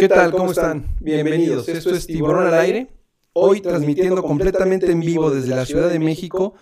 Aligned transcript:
¿Qué 0.00 0.08
tal? 0.08 0.30
¿Cómo 0.30 0.50
están? 0.52 0.96
Bienvenidos. 0.98 1.68
Esto 1.68 1.94
es 1.94 2.06
Tiburón 2.06 2.46
al 2.46 2.54
Aire. 2.54 2.88
Hoy 3.34 3.60
transmitiendo 3.60 4.22
completamente 4.22 4.90
en 4.90 5.00
vivo 5.00 5.30
desde 5.30 5.54
la 5.54 5.66
Ciudad 5.66 5.90
de 5.90 5.98
México, 5.98 6.54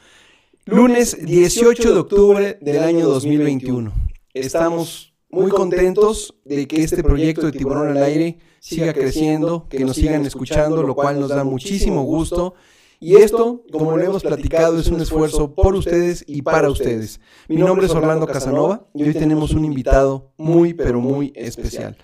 lunes 0.64 1.24
18 1.24 1.95
de 1.95 2.01
octubre 2.01 2.59
del 2.60 2.82
año 2.82 3.06
2021. 3.06 3.92
Estamos 4.35 5.14
muy 5.31 5.53
contentos 5.53 6.35
de 6.45 6.67
que 6.67 6.82
este 6.82 7.04
proyecto 7.04 7.46
de 7.46 7.53
Tiburón 7.53 7.96
al 7.96 8.03
Aire 8.03 8.40
siga 8.59 8.92
creciendo, 8.92 9.68
que 9.71 9.85
nos 9.85 9.95
sigan 9.95 10.27
escuchando, 10.27 10.82
lo 10.82 10.96
cual 10.96 11.21
nos 11.21 11.28
da 11.28 11.45
muchísimo 11.45 12.03
gusto. 12.03 12.55
Y 12.99 13.14
esto, 13.18 13.63
como 13.71 13.96
lo 13.96 14.03
hemos 14.03 14.24
platicado, 14.24 14.81
es 14.81 14.88
un 14.88 15.00
esfuerzo 15.00 15.55
por 15.55 15.77
ustedes 15.77 16.24
y 16.27 16.42
para 16.42 16.68
ustedes. 16.68 17.20
Mi 17.46 17.55
nombre 17.55 17.86
es 17.86 17.92
Orlando 17.92 18.27
Casanova 18.27 18.88
y 18.95 19.05
hoy 19.05 19.14
tenemos 19.14 19.52
un 19.52 19.64
invitado 19.64 20.32
muy, 20.36 20.74
pero 20.74 21.00
muy 21.00 21.32
especial. 21.36 21.96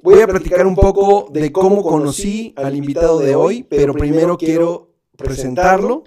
Voy 0.00 0.20
a 0.20 0.28
platicar 0.28 0.64
un 0.66 0.76
poco 0.76 1.28
de 1.32 1.50
cómo 1.50 1.82
conocí 1.82 2.54
al 2.56 2.76
invitado 2.76 3.18
de 3.18 3.34
hoy, 3.34 3.64
pero 3.64 3.94
primero 3.94 4.38
quiero 4.38 4.94
presentarlo. 5.16 6.04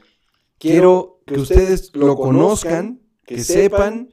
Quiero 0.57 1.21
que 1.25 1.39
ustedes 1.39 1.93
lo 1.93 2.15
conozcan, 2.15 3.01
que 3.25 3.43
sepan, 3.43 4.09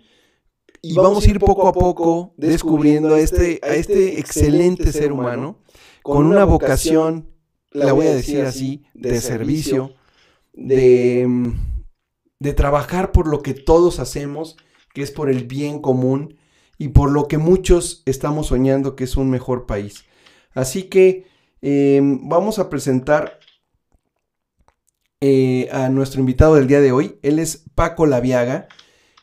y 0.83 0.95
vamos 0.95 1.27
a 1.27 1.31
ir 1.31 1.39
poco 1.39 1.69
a 1.69 1.73
poco 1.73 2.35
descubriendo 2.37 3.15
a 3.15 3.21
este, 3.21 3.61
a 3.63 3.75
este 3.75 4.19
excelente 4.19 4.93
ser 4.93 5.13
humano 5.13 5.59
con 6.03 6.27
una 6.27 6.45
vocación, 6.45 7.31
la 7.71 7.93
voy 7.93 8.07
a 8.07 8.15
decir 8.15 8.41
así, 8.43 8.85
de 8.95 9.21
servicio, 9.21 9.93
de, 10.55 11.53
de 12.41 12.53
trabajar 12.53 13.13
por 13.13 13.29
lo 13.29 13.43
que 13.43 13.55
todos 13.55 14.01
hacemos, 14.01 14.57
que 14.95 15.03
es 15.03 15.11
por 15.11 15.29
el 15.31 15.45
bien 15.45 15.81
común 15.81 16.38
y 16.79 16.89
por 16.89 17.11
lo 17.11 17.27
que 17.27 17.39
muchos 17.39 18.03
estamos 18.07 18.47
soñando 18.47 18.95
que 18.95 19.05
es 19.05 19.17
un 19.17 19.29
mejor 19.29 19.67
país. 19.67 20.05
Así 20.55 20.85
que 20.85 21.27
em, 21.61 22.29
vamos 22.29 22.61
a 22.61 22.71
presentar 22.71 23.41
eh, 25.21 25.69
a 25.73 25.89
nuestro 25.89 26.21
invitado 26.21 26.55
del 26.55 26.69
día 26.69 26.81
de 26.81 26.93
hoy. 26.93 27.19
Él 27.23 27.41
es 27.41 27.65
Paco 27.75 28.07
Laviaga. 28.07 28.69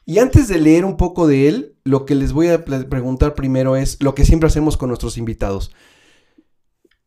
Y 0.05 0.19
antes 0.19 0.49
de 0.49 0.59
leer 0.59 0.85
un 0.85 0.97
poco 0.97 1.25
de 1.27 1.47
él, 1.47 1.77
lo 1.83 2.05
que 2.05 2.13
les 2.13 2.33
voy 2.33 2.49
a 2.49 2.63
preguntar 2.65 3.33
primero 3.33 3.75
es 3.75 4.03
lo 4.03 4.13
que 4.13 4.25
siempre 4.25 4.47
hacemos 4.47 4.77
con 4.77 4.89
nuestros 4.89 5.17
invitados. 5.17 5.73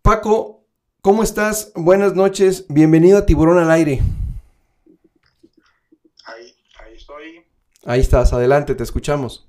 Paco, 0.03 0.65
¿cómo 1.03 1.23
estás? 1.23 1.73
Buenas 1.77 2.15
noches. 2.15 2.65
Bienvenido 2.69 3.19
a 3.19 3.27
Tiburón 3.27 3.59
al 3.59 3.71
Aire. 3.71 4.01
Ahí, 6.25 6.55
ahí 6.81 6.97
estoy. 6.97 7.45
Ahí 7.85 8.01
estás, 8.01 8.33
adelante, 8.33 8.75
te 8.75 8.83
escuchamos 8.83 9.49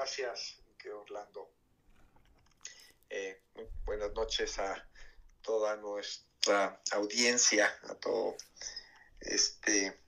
gracias, 0.00 0.60
que 0.78 0.90
Orlando. 0.90 1.50
Eh, 3.08 3.42
buenas 3.84 4.12
noches 4.30 4.60
a 4.60 4.86
toda 5.42 5.74
nuestra 5.78 6.80
audiencia, 6.92 7.68
a 7.88 7.94
todo 7.94 8.36
este, 9.20 9.98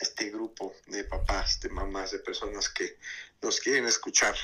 este 0.00 0.30
grupo 0.30 0.72
de 0.86 1.04
papás, 1.04 1.60
de 1.60 1.68
mamás, 1.68 2.12
de 2.12 2.20
personas 2.20 2.70
que 2.70 2.96
nos 3.42 3.60
quieren 3.60 3.84
escuchar. 3.84 4.34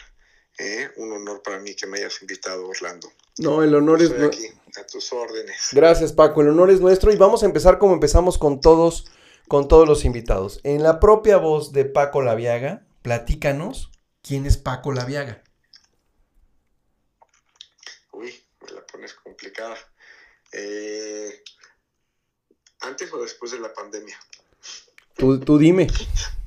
Eh, 0.58 0.90
un 0.96 1.10
honor 1.12 1.40
para 1.42 1.58
mí 1.58 1.74
que 1.74 1.86
me 1.86 1.98
hayas 1.98 2.20
invitado, 2.20 2.68
Orlando. 2.68 3.10
No, 3.38 3.62
el 3.62 3.74
honor 3.74 4.02
es 4.02 4.10
aquí, 4.10 4.48
a 4.76 4.84
tus 4.84 5.10
órdenes. 5.12 5.68
Gracias, 5.72 6.12
Paco. 6.12 6.42
El 6.42 6.48
honor 6.48 6.70
es 6.70 6.80
nuestro 6.80 7.10
y 7.10 7.16
vamos 7.16 7.42
a 7.42 7.46
empezar 7.46 7.78
como 7.78 7.94
empezamos 7.94 8.36
con 8.36 8.60
todos, 8.60 9.10
con 9.46 9.68
todos 9.68 9.88
los 9.88 10.04
invitados. 10.04 10.60
En 10.64 10.82
la 10.82 11.00
propia 11.00 11.38
voz 11.38 11.72
de 11.72 11.86
Paco 11.86 12.20
Laviaga, 12.20 12.84
platícanos 13.00 13.90
¿Quién 14.20 14.44
es 14.44 14.58
Paco 14.58 14.92
Laviaga? 14.92 15.42
Uy, 18.12 18.34
me 18.60 18.72
la 18.72 18.84
pones 18.84 19.14
complicada. 19.38 19.76
Eh, 20.50 21.44
¿Antes 22.80 23.12
o 23.12 23.22
después 23.22 23.52
de 23.52 23.60
la 23.60 23.72
pandemia? 23.72 24.18
Tú, 25.14 25.58
dime. 25.58 25.86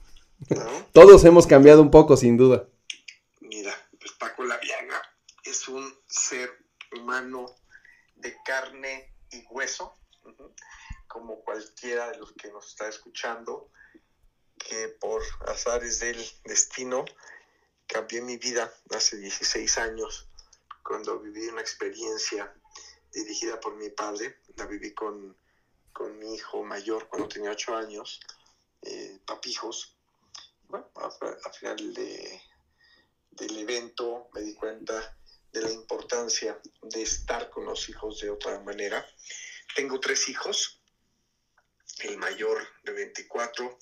Todos 0.94 1.24
hemos 1.24 1.48
cambiado 1.48 1.82
un 1.82 1.90
poco, 1.90 2.18
sin 2.18 2.36
duda. 2.36 2.68
Mira, 3.40 3.74
pues 3.98 4.12
Paco 4.14 4.44
Laviaga 4.44 5.02
es 5.44 5.68
un 5.70 5.94
ser 6.08 6.50
humano 6.92 7.56
de 8.16 8.36
carne 8.44 9.14
y 9.32 9.46
hueso, 9.50 9.94
como 11.08 11.40
cualquiera 11.42 12.12
de 12.12 12.18
los 12.18 12.34
que 12.34 12.52
nos 12.52 12.68
está 12.68 12.90
escuchando, 12.90 13.70
que 14.58 14.90
por 15.00 15.22
azares 15.48 16.00
del 16.00 16.22
destino 16.44 17.06
cambié 17.88 18.22
mi 18.22 18.38
vida 18.38 18.74
hace 18.90 19.18
16 19.18 19.78
años 19.78 20.28
cuando 20.84 21.20
viví 21.20 21.48
una 21.48 21.62
experiencia 21.62 22.54
dirigida 23.12 23.60
por 23.60 23.76
mi 23.76 23.90
padre. 23.90 24.42
La 24.56 24.66
viví 24.66 24.94
con, 24.94 25.38
con 25.92 26.18
mi 26.20 26.36
hijo 26.36 26.64
mayor 26.64 27.08
cuando 27.08 27.28
tenía 27.28 27.52
8 27.52 27.76
años, 27.76 28.20
eh, 28.82 29.20
papijos. 29.26 29.96
Bueno, 30.68 30.90
al 30.96 31.54
final 31.54 31.94
de, 31.94 32.42
del 33.32 33.58
evento 33.58 34.30
me 34.34 34.42
di 34.42 34.54
cuenta 34.54 35.18
de 35.52 35.62
la 35.62 35.72
importancia 35.72 36.60
de 36.82 37.02
estar 37.02 37.50
con 37.50 37.66
los 37.66 37.90
hijos 37.90 38.20
de 38.22 38.30
otra 38.30 38.60
manera. 38.60 39.06
Tengo 39.76 40.00
tres 40.00 40.30
hijos, 40.30 40.82
el 42.00 42.18
mayor 42.18 42.66
de 42.84 42.94
24, 42.94 43.80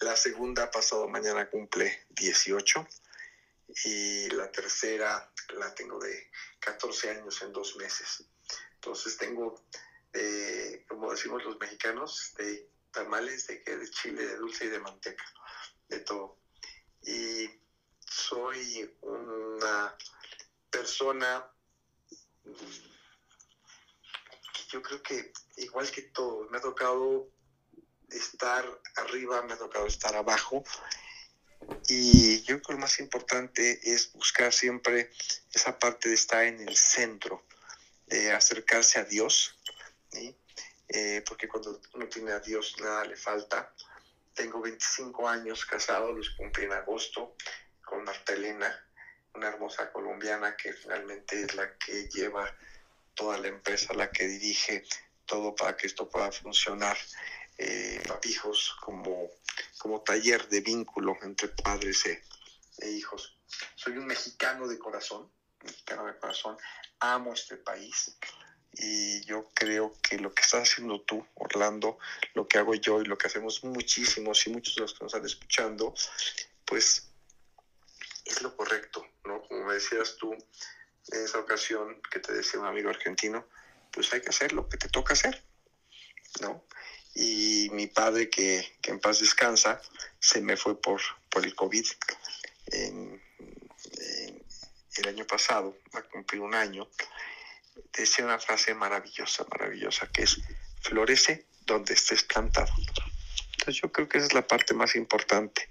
la 0.00 0.16
segunda 0.16 0.70
pasado 0.70 1.08
mañana 1.08 1.48
cumple 1.48 2.06
18 2.10 2.86
y 3.84 4.28
la 4.30 4.50
tercera 4.50 5.32
la 5.58 5.74
tengo 5.74 5.98
de 5.98 6.30
14 6.60 7.10
años 7.10 7.40
en 7.42 7.52
dos 7.52 7.76
meses. 7.76 8.24
Entonces 8.84 9.16
tengo, 9.16 9.64
eh, 10.12 10.84
como 10.86 11.10
decimos 11.10 11.42
los 11.42 11.58
mexicanos, 11.58 12.34
de 12.36 12.70
tamales, 12.90 13.46
de, 13.46 13.60
de 13.60 13.90
chile, 13.90 14.26
de 14.26 14.36
dulce 14.36 14.66
y 14.66 14.68
de 14.68 14.78
manteca, 14.78 15.24
de 15.88 16.00
todo. 16.00 16.36
Y 17.00 17.48
soy 17.98 18.94
una 19.00 19.96
persona 20.70 21.50
yo 24.70 24.82
creo 24.82 25.02
que 25.02 25.32
igual 25.56 25.90
que 25.90 26.02
todo, 26.02 26.46
me 26.50 26.58
ha 26.58 26.60
tocado 26.60 27.30
estar 28.10 28.66
arriba, 28.96 29.40
me 29.42 29.54
ha 29.54 29.56
tocado 29.56 29.86
estar 29.86 30.14
abajo 30.14 30.62
y 31.86 32.42
yo 32.42 32.56
creo 32.56 32.62
que 32.62 32.72
lo 32.74 32.78
más 32.80 32.98
importante 33.00 33.80
es 33.94 34.12
buscar 34.12 34.52
siempre 34.52 35.10
esa 35.52 35.78
parte 35.78 36.10
de 36.10 36.14
estar 36.16 36.44
en 36.44 36.68
el 36.68 36.76
centro, 36.76 37.46
acercarse 38.32 38.98
a 39.00 39.04
Dios, 39.04 39.58
eh, 40.88 41.22
porque 41.26 41.48
cuando 41.48 41.80
uno 41.94 42.08
tiene 42.08 42.32
a 42.32 42.40
Dios 42.40 42.76
nada 42.80 43.04
le 43.04 43.16
falta. 43.16 43.74
Tengo 44.34 44.60
25 44.60 45.28
años 45.28 45.64
casado, 45.64 46.12
los 46.12 46.30
cumplí 46.30 46.64
en 46.64 46.72
agosto 46.72 47.36
con 47.84 48.04
Marta 48.04 48.32
Elena, 48.32 48.68
una 49.34 49.48
hermosa 49.48 49.92
colombiana 49.92 50.56
que 50.56 50.72
finalmente 50.72 51.42
es 51.42 51.54
la 51.54 51.76
que 51.78 52.08
lleva 52.08 52.52
toda 53.14 53.38
la 53.38 53.48
empresa, 53.48 53.94
la 53.94 54.10
que 54.10 54.26
dirige 54.26 54.84
todo 55.26 55.54
para 55.54 55.76
que 55.76 55.86
esto 55.86 56.08
pueda 56.08 56.32
funcionar. 56.32 56.96
Eh, 57.56 58.02
papijos 58.08 58.74
como 58.80 59.30
como 59.78 60.00
taller 60.00 60.48
de 60.48 60.60
vínculo 60.60 61.16
entre 61.22 61.48
padres 61.48 62.06
e, 62.06 62.22
e, 62.78 62.90
hijos. 62.90 63.36
Soy 63.74 63.96
un 63.98 64.06
mexicano 64.06 64.66
de 64.66 64.78
corazón, 64.78 65.30
mexicano 65.62 66.06
de 66.06 66.18
corazón, 66.18 66.56
amo 67.00 67.34
este 67.34 67.56
país 67.56 68.16
y 68.72 69.24
yo 69.24 69.48
creo 69.54 69.94
que 70.02 70.18
lo 70.18 70.34
que 70.34 70.42
estás 70.42 70.68
haciendo 70.68 71.00
tú, 71.02 71.24
Orlando, 71.34 71.98
lo 72.34 72.48
que 72.48 72.58
hago 72.58 72.74
yo 72.74 73.00
y 73.00 73.04
lo 73.04 73.16
que 73.16 73.28
hacemos 73.28 73.62
muchísimos 73.62 74.46
y 74.46 74.50
muchos 74.50 74.74
de 74.74 74.82
los 74.82 74.94
que 74.94 75.04
nos 75.04 75.14
están 75.14 75.26
escuchando, 75.26 75.94
pues 76.64 77.08
es 78.24 78.42
lo 78.42 78.56
correcto, 78.56 79.06
¿no? 79.24 79.42
Como 79.42 79.64
me 79.66 79.74
decías 79.74 80.16
tú 80.16 80.32
en 80.32 81.24
esa 81.24 81.38
ocasión 81.38 82.00
que 82.10 82.18
te 82.18 82.32
decía 82.32 82.58
un 82.58 82.66
amigo 82.66 82.90
argentino, 82.90 83.46
pues 83.92 84.12
hay 84.12 84.22
que 84.22 84.30
hacer 84.30 84.52
lo 84.52 84.68
que 84.68 84.76
te 84.76 84.88
toca 84.88 85.12
hacer, 85.12 85.44
¿no? 86.40 86.64
y 87.14 87.68
mi 87.72 87.86
padre, 87.86 88.28
que, 88.28 88.76
en 88.82 89.00
paz 89.00 89.20
descansa, 89.20 89.80
se 90.18 90.40
me 90.40 90.56
fue 90.56 90.80
por, 90.80 91.00
por 91.30 91.44
el 91.44 91.54
COVID 91.54 91.86
el 94.96 95.08
año 95.08 95.26
pasado, 95.26 95.76
a 95.92 96.02
cumplir 96.02 96.40
un 96.40 96.54
año, 96.54 96.88
decía 97.92 98.24
una 98.24 98.38
frase 98.38 98.74
maravillosa, 98.74 99.44
maravillosa, 99.50 100.08
que 100.12 100.22
es, 100.22 100.40
florece 100.80 101.46
donde 101.66 101.94
estés 101.94 102.22
plantado. 102.22 102.72
Entonces 103.52 103.82
yo 103.82 103.90
creo 103.90 104.08
que 104.08 104.18
esa 104.18 104.26
es 104.28 104.34
la 104.34 104.46
parte 104.46 104.74
más 104.74 104.94
importante. 104.94 105.68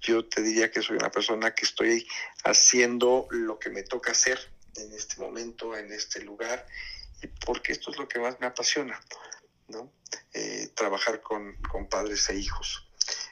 Yo 0.00 0.26
te 0.26 0.42
diría 0.42 0.70
que 0.70 0.82
soy 0.82 0.96
una 0.96 1.10
persona 1.10 1.54
que 1.54 1.64
estoy 1.64 2.06
haciendo 2.44 3.26
lo 3.30 3.58
que 3.58 3.70
me 3.70 3.82
toca 3.82 4.12
hacer 4.12 4.38
en 4.76 4.92
este 4.92 5.20
momento, 5.20 5.76
en 5.76 5.92
este 5.92 6.20
lugar, 6.22 6.66
porque 7.44 7.72
esto 7.72 7.90
es 7.90 7.98
lo 7.98 8.08
que 8.08 8.18
más 8.18 8.38
me 8.40 8.46
apasiona. 8.46 9.00
¿no? 9.68 9.90
Eh, 10.32 10.68
trabajar 10.74 11.20
con, 11.20 11.56
padres 11.88 12.28
e 12.30 12.36
hijos. 12.36 12.86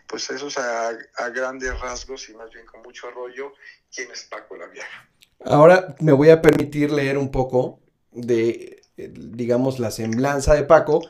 Pues 0.07 0.31
eso 0.31 0.49
es 0.49 0.59
a, 0.59 0.93
grandes 1.31 1.79
rasgos 1.81 2.29
y 2.29 2.35
más 2.35 2.51
bien 2.51 2.67
con 2.67 2.83
mucho 2.83 3.09
arroyo, 3.09 3.55
¿quién 3.95 4.11
es 4.11 4.25
Paco 4.25 4.57
Laviaga? 4.57 5.09
Ahora 5.45 5.97
me 6.01 6.13
voy 6.13 6.31
a 6.31 6.43
permitir 6.43 6.93
leer 6.93 7.19
un 7.19 7.31
poco 7.31 7.81
de, 8.13 8.83
eh, 8.97 9.13
digamos, 9.15 9.79
la 9.79 9.91
semblanza 9.91 10.55
de 10.55 10.65
Paco. 10.65 11.03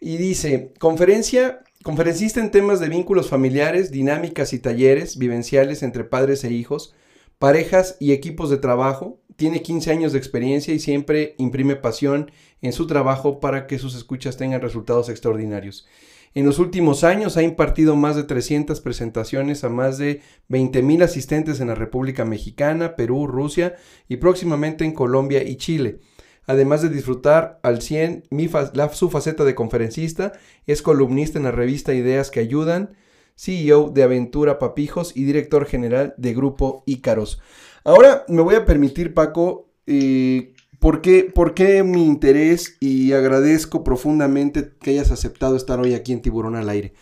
Y 0.00 0.16
dice, 0.16 0.72
conferencia, 0.78 1.64
conferencista 1.82 2.40
en 2.40 2.50
temas 2.50 2.80
de 2.80 2.88
vínculos 2.88 3.28
familiares, 3.28 3.90
dinámicas 3.90 4.52
y 4.52 4.58
talleres 4.58 5.18
vivenciales 5.18 5.82
entre 5.82 6.04
padres 6.04 6.44
e 6.44 6.52
hijos, 6.52 6.94
parejas 7.38 7.96
y 7.98 8.12
equipos 8.12 8.50
de 8.50 8.58
trabajo. 8.58 9.20
Tiene 9.36 9.62
15 9.62 9.90
años 9.90 10.12
de 10.12 10.18
experiencia 10.18 10.74
y 10.74 10.80
siempre 10.80 11.34
imprime 11.38 11.76
pasión 11.76 12.30
en 12.62 12.72
su 12.72 12.86
trabajo 12.86 13.40
para 13.40 13.66
que 13.66 13.78
sus 13.78 13.94
escuchas 13.96 14.36
tengan 14.36 14.60
resultados 14.60 15.08
extraordinarios. 15.08 15.86
En 16.38 16.46
los 16.46 16.60
últimos 16.60 17.02
años 17.02 17.36
ha 17.36 17.42
impartido 17.42 17.96
más 17.96 18.14
de 18.14 18.22
300 18.22 18.80
presentaciones 18.80 19.64
a 19.64 19.68
más 19.68 19.98
de 19.98 20.20
20.000 20.48 21.02
asistentes 21.02 21.58
en 21.58 21.66
la 21.66 21.74
República 21.74 22.24
Mexicana, 22.24 22.94
Perú, 22.94 23.26
Rusia 23.26 23.74
y 24.06 24.18
próximamente 24.18 24.84
en 24.84 24.92
Colombia 24.92 25.42
y 25.42 25.56
Chile. 25.56 25.98
Además 26.46 26.80
de 26.80 26.90
disfrutar 26.90 27.58
al 27.64 27.82
100 27.82 28.28
su 28.92 29.10
faceta 29.10 29.42
de 29.42 29.56
conferencista, 29.56 30.30
es 30.68 30.80
columnista 30.80 31.38
en 31.38 31.44
la 31.44 31.50
revista 31.50 31.92
Ideas 31.92 32.30
que 32.30 32.38
Ayudan, 32.38 32.94
CEO 33.34 33.90
de 33.90 34.04
Aventura 34.04 34.60
Papijos 34.60 35.16
y 35.16 35.24
director 35.24 35.66
general 35.66 36.14
de 36.18 36.34
Grupo 36.34 36.84
Ícaros. 36.86 37.40
Ahora 37.82 38.24
me 38.28 38.42
voy 38.42 38.54
a 38.54 38.64
permitir, 38.64 39.12
Paco, 39.12 39.72
eh, 39.88 40.52
¿Por 40.78 41.00
qué, 41.02 41.82
mi 41.84 42.06
interés 42.06 42.76
y 42.78 43.12
agradezco 43.12 43.82
profundamente 43.82 44.74
que 44.80 44.90
hayas 44.90 45.10
aceptado 45.10 45.56
estar 45.56 45.80
hoy 45.80 45.94
aquí 45.94 46.12
en 46.12 46.22
Tiburón 46.22 46.54
al 46.54 46.68
Aire? 46.68 46.92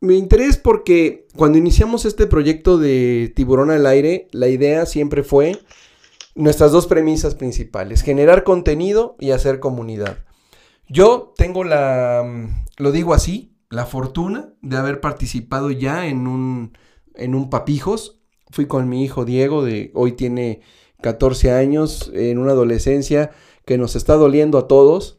Mi 0.00 0.16
interés 0.16 0.56
porque 0.58 1.26
cuando 1.34 1.58
iniciamos 1.58 2.04
este 2.04 2.28
proyecto 2.28 2.78
de 2.78 3.32
Tiburón 3.34 3.72
al 3.72 3.84
Aire, 3.84 4.28
la 4.30 4.46
idea 4.46 4.86
siempre 4.86 5.24
fue 5.24 5.58
nuestras 6.36 6.70
dos 6.70 6.86
premisas 6.86 7.34
principales, 7.34 8.02
generar 8.02 8.44
contenido 8.44 9.16
y 9.18 9.32
hacer 9.32 9.58
comunidad. 9.58 10.18
Yo 10.88 11.34
tengo 11.36 11.64
la, 11.64 12.24
lo 12.76 12.92
digo 12.92 13.12
así, 13.12 13.56
la 13.70 13.86
fortuna 13.86 14.54
de 14.62 14.76
haber 14.76 15.00
participado 15.00 15.72
ya 15.72 16.06
en 16.06 16.28
un, 16.28 16.78
en 17.14 17.34
un 17.34 17.50
papijos. 17.50 18.20
Fui 18.50 18.66
con 18.66 18.88
mi 18.88 19.02
hijo 19.02 19.24
Diego, 19.24 19.64
de, 19.64 19.90
hoy 19.94 20.12
tiene 20.12 20.60
14 21.00 21.52
años, 21.52 22.10
en 22.14 22.38
una 22.38 22.52
adolescencia 22.52 23.30
que 23.64 23.78
nos 23.78 23.96
está 23.96 24.14
doliendo 24.14 24.58
a 24.58 24.66
todos, 24.66 25.18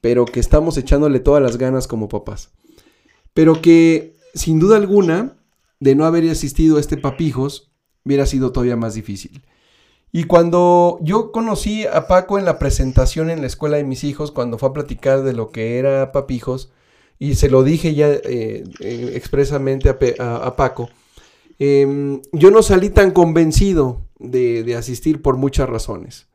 pero 0.00 0.24
que 0.24 0.40
estamos 0.40 0.76
echándole 0.76 1.20
todas 1.20 1.42
las 1.42 1.56
ganas 1.56 1.88
como 1.88 2.08
papás. 2.08 2.50
Pero 3.34 3.60
que, 3.60 4.16
sin 4.34 4.58
duda 4.58 4.76
alguna, 4.76 5.36
de 5.80 5.94
no 5.94 6.04
haber 6.04 6.28
asistido 6.30 6.76
a 6.76 6.80
este 6.80 6.96
papijos, 6.96 7.72
hubiera 8.04 8.26
sido 8.26 8.52
todavía 8.52 8.76
más 8.76 8.94
difícil. 8.94 9.42
Y 10.12 10.24
cuando 10.24 10.98
yo 11.02 11.32
conocí 11.32 11.84
a 11.86 12.06
Paco 12.06 12.38
en 12.38 12.44
la 12.44 12.58
presentación 12.58 13.28
en 13.28 13.40
la 13.40 13.48
escuela 13.48 13.76
de 13.76 13.84
mis 13.84 14.04
hijos, 14.04 14.30
cuando 14.30 14.58
fue 14.58 14.70
a 14.70 14.72
platicar 14.72 15.22
de 15.22 15.32
lo 15.32 15.50
que 15.50 15.78
era 15.78 16.12
papijos, 16.12 16.72
y 17.18 17.34
se 17.34 17.50
lo 17.50 17.64
dije 17.64 17.94
ya 17.94 18.08
eh, 18.08 18.64
eh, 18.80 19.12
expresamente 19.14 19.90
a, 20.18 20.56
Paco, 20.56 20.88
em, 21.58 22.22
yo 22.32 22.50
no 22.50 22.62
salí 22.62 22.90
tan 22.90 23.10
convencido 23.10 24.05
de, 24.18 24.74
asistir 24.76 25.22
por 25.22 25.36
muchas 25.36 25.68
razones. 25.68 26.28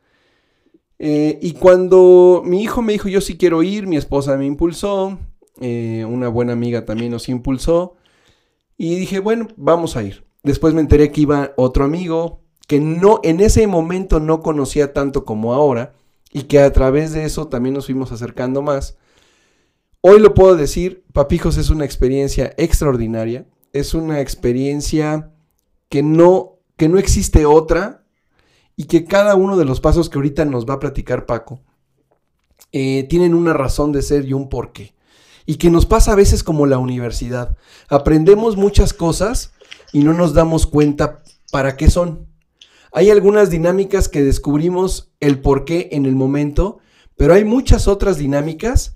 Eh, 0.99 1.39
y 1.41 1.53
cuando 1.53 2.43
mi 2.45 2.61
hijo 2.61 2.81
me 2.81 2.93
dijo 2.93 3.07
yo 3.07 3.21
sí 3.21 3.37
quiero 3.37 3.63
ir, 3.63 3.87
mi 3.87 3.97
esposa 3.97 4.37
me 4.37 4.45
impulsó, 4.45 5.17
eh, 5.59 6.05
una 6.07 6.27
buena 6.27 6.53
amiga 6.53 6.85
también 6.85 7.11
nos 7.11 7.27
impulsó, 7.27 7.95
y 8.77 8.95
dije, 8.95 9.19
bueno, 9.19 9.47
vamos 9.57 9.95
a 9.95 10.03
ir. 10.03 10.23
Después 10.43 10.73
me 10.73 10.81
enteré 10.81 11.11
que 11.11 11.21
iba 11.21 11.53
otro 11.55 11.83
amigo 11.83 12.41
que 12.67 12.79
no 12.79 13.19
en 13.23 13.41
ese 13.41 13.67
momento 13.67 14.19
no 14.19 14.41
conocía 14.41 14.93
tanto 14.93 15.25
como 15.25 15.53
ahora 15.53 15.93
y 16.31 16.43
que 16.43 16.59
a 16.59 16.71
través 16.71 17.11
de 17.11 17.25
eso 17.25 17.47
también 17.47 17.75
nos 17.75 17.87
fuimos 17.87 18.11
acercando 18.11 18.61
más. 18.61 18.97
Hoy 19.99 20.19
lo 20.19 20.33
puedo 20.33 20.55
decir, 20.55 21.03
Papijos 21.13 21.57
es 21.57 21.69
una 21.69 21.85
experiencia 21.85 22.53
extraordinaria, 22.57 23.45
es 23.73 23.93
una 23.93 24.21
experiencia 24.21 25.31
que 25.89 26.01
no 26.01 26.60
que 26.77 26.89
no 26.89 26.97
existe 26.97 27.45
otra 27.45 28.03
y 28.75 28.85
que 28.85 29.05
cada 29.05 29.35
uno 29.35 29.57
de 29.57 29.65
los 29.65 29.79
pasos 29.79 30.09
que 30.09 30.17
ahorita 30.17 30.45
nos 30.45 30.65
va 30.65 30.75
a 30.75 30.79
platicar 30.79 31.25
Paco 31.25 31.61
eh, 32.71 33.05
tienen 33.09 33.33
una 33.33 33.53
razón 33.53 33.91
de 33.91 34.01
ser 34.01 34.25
y 34.25 34.33
un 34.33 34.49
porqué. 34.49 34.95
Y 35.45 35.55
que 35.55 35.69
nos 35.69 35.85
pasa 35.85 36.13
a 36.13 36.15
veces 36.15 36.43
como 36.43 36.65
la 36.65 36.77
universidad. 36.77 37.57
Aprendemos 37.89 38.55
muchas 38.55 38.93
cosas 38.93 39.53
y 39.91 40.03
no 40.03 40.13
nos 40.13 40.33
damos 40.33 40.67
cuenta 40.67 41.23
para 41.51 41.75
qué 41.75 41.89
son. 41.89 42.27
Hay 42.93 43.09
algunas 43.09 43.49
dinámicas 43.49 44.09
que 44.09 44.23
descubrimos 44.23 45.11
el 45.19 45.39
porqué 45.41 45.89
en 45.91 46.05
el 46.05 46.15
momento, 46.15 46.79
pero 47.15 47.33
hay 47.33 47.43
muchas 47.43 47.87
otras 47.87 48.17
dinámicas 48.17 48.93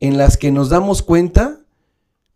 en 0.00 0.16
las 0.16 0.36
que 0.36 0.50
nos 0.50 0.68
damos 0.68 1.02
cuenta 1.02 1.60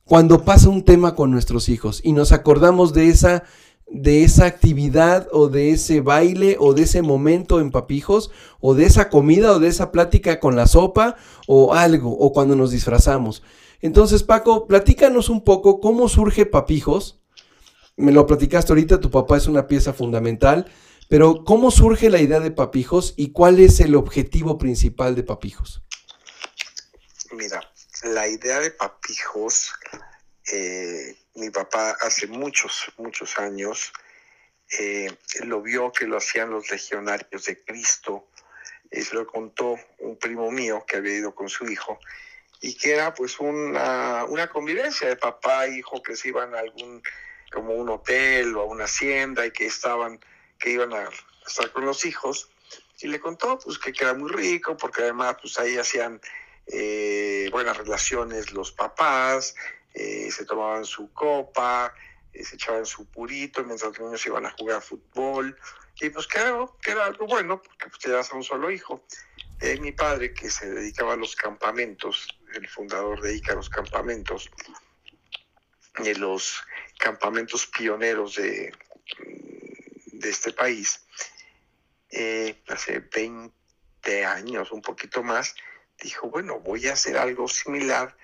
cuando 0.04 0.44
pasa 0.44 0.68
un 0.68 0.84
tema 0.84 1.16
con 1.16 1.30
nuestros 1.30 1.68
hijos 1.68 2.00
y 2.04 2.12
nos 2.12 2.30
acordamos 2.30 2.92
de 2.92 3.08
esa 3.08 3.42
de 3.88 4.24
esa 4.24 4.46
actividad 4.46 5.28
o 5.32 5.48
de 5.48 5.70
ese 5.70 6.00
baile 6.00 6.56
o 6.58 6.74
de 6.74 6.82
ese 6.82 7.02
momento 7.02 7.60
en 7.60 7.70
papijos 7.70 8.30
o 8.60 8.74
de 8.74 8.84
esa 8.84 9.08
comida 9.08 9.52
o 9.52 9.60
de 9.60 9.68
esa 9.68 9.92
plática 9.92 10.40
con 10.40 10.56
la 10.56 10.66
sopa 10.66 11.16
o 11.46 11.74
algo 11.74 12.10
o 12.10 12.32
cuando 12.32 12.56
nos 12.56 12.72
disfrazamos. 12.72 13.42
Entonces 13.80 14.22
Paco, 14.22 14.66
platícanos 14.66 15.28
un 15.28 15.44
poco 15.44 15.80
cómo 15.80 16.08
surge 16.08 16.46
papijos. 16.46 17.20
Me 17.96 18.12
lo 18.12 18.26
platicaste 18.26 18.72
ahorita, 18.72 19.00
tu 19.00 19.10
papá 19.10 19.36
es 19.36 19.46
una 19.46 19.66
pieza 19.66 19.92
fundamental, 19.92 20.70
pero 21.08 21.44
¿cómo 21.44 21.70
surge 21.70 22.10
la 22.10 22.20
idea 22.20 22.40
de 22.40 22.50
papijos 22.50 23.14
y 23.16 23.30
cuál 23.30 23.60
es 23.60 23.80
el 23.80 23.94
objetivo 23.94 24.58
principal 24.58 25.14
de 25.14 25.22
papijos? 25.22 25.82
Mira, 27.32 27.60
la 28.02 28.28
idea 28.28 28.60
de 28.60 28.70
papijos 28.72 29.72
eh, 30.52 31.16
mi 31.36 31.50
papá 31.50 31.96
hace 32.00 32.26
muchos, 32.26 32.92
muchos 32.96 33.38
años 33.38 33.92
eh, 34.78 35.14
lo 35.44 35.62
vio 35.62 35.92
que 35.92 36.06
lo 36.06 36.16
hacían 36.16 36.50
los 36.50 36.70
legionarios 36.70 37.44
de 37.44 37.62
Cristo 37.62 38.26
y 38.90 39.02
se 39.02 39.14
lo 39.14 39.26
contó 39.26 39.78
un 39.98 40.18
primo 40.18 40.50
mío 40.50 40.84
que 40.86 40.96
había 40.96 41.14
ido 41.14 41.34
con 41.34 41.48
su 41.48 41.66
hijo 41.66 41.98
y 42.60 42.76
que 42.76 42.94
era 42.94 43.14
pues 43.14 43.38
una, 43.38 44.24
una 44.24 44.48
convivencia 44.48 45.08
de 45.08 45.16
papá 45.16 45.66
e 45.66 45.78
hijo 45.78 46.02
que 46.02 46.16
se 46.16 46.28
iban 46.28 46.54
a 46.54 46.60
algún 46.60 47.02
como 47.52 47.74
un 47.74 47.88
hotel 47.90 48.56
o 48.56 48.62
a 48.62 48.64
una 48.64 48.84
hacienda 48.84 49.46
y 49.46 49.50
que 49.50 49.66
estaban 49.66 50.18
que 50.58 50.70
iban 50.70 50.92
a 50.92 51.08
estar 51.46 51.70
con 51.70 51.84
los 51.84 52.04
hijos 52.04 52.48
y 53.00 53.08
le 53.08 53.20
contó 53.20 53.58
pues 53.58 53.78
que, 53.78 53.92
era 54.00 54.14
muy 54.14 54.30
rico 54.32 54.76
porque 54.76 55.02
además 55.02 55.36
pues 55.40 55.58
ahí 55.58 55.76
hacían 55.76 56.20
eh, 56.66 57.48
buenas 57.52 57.76
relaciones 57.76 58.52
los 58.52 58.72
papás 58.72 59.54
eh, 59.98 60.30
se 60.30 60.44
tomaban 60.44 60.84
su 60.84 61.10
copa, 61.14 61.94
eh, 62.34 62.44
se 62.44 62.56
echaban 62.56 62.84
su 62.84 63.06
purito 63.06 63.64
mientras 63.64 63.92
los 63.92 64.00
niños 64.00 64.26
iban 64.26 64.44
a 64.44 64.50
jugar 64.50 64.82
fútbol. 64.82 65.58
Y 65.98 66.10
pues 66.10 66.26
que 66.26 66.38
era, 66.38 67.06
algo 67.06 67.26
bueno, 67.26 67.62
porque 67.62 67.86
pues 67.88 67.98
tenías 68.00 68.30
a 68.30 68.36
un 68.36 68.44
solo 68.44 68.70
hijo. 68.70 69.02
Eh, 69.58 69.80
mi 69.80 69.92
padre, 69.92 70.34
que 70.34 70.50
se 70.50 70.68
dedicaba 70.68 71.14
a 71.14 71.16
los 71.16 71.34
campamentos, 71.34 72.28
el 72.52 72.68
fundador 72.68 73.22
de 73.22 73.36
Ícaros 73.36 73.70
Campamentos, 73.70 74.50
de 75.96 76.14
los 76.16 76.62
campamentos 76.98 77.66
pioneros 77.66 78.36
de, 78.36 78.74
de 80.12 80.28
este 80.28 80.52
país, 80.52 81.06
hace 82.68 83.00
20 83.00 84.24
años, 84.26 84.72
un 84.72 84.82
poquito 84.82 85.22
más, 85.22 85.54
dijo, 86.02 86.28
bueno, 86.28 86.60
voy 86.60 86.86
a 86.86 86.92
hacer 86.92 87.16
algo 87.16 87.48
similar 87.48 88.14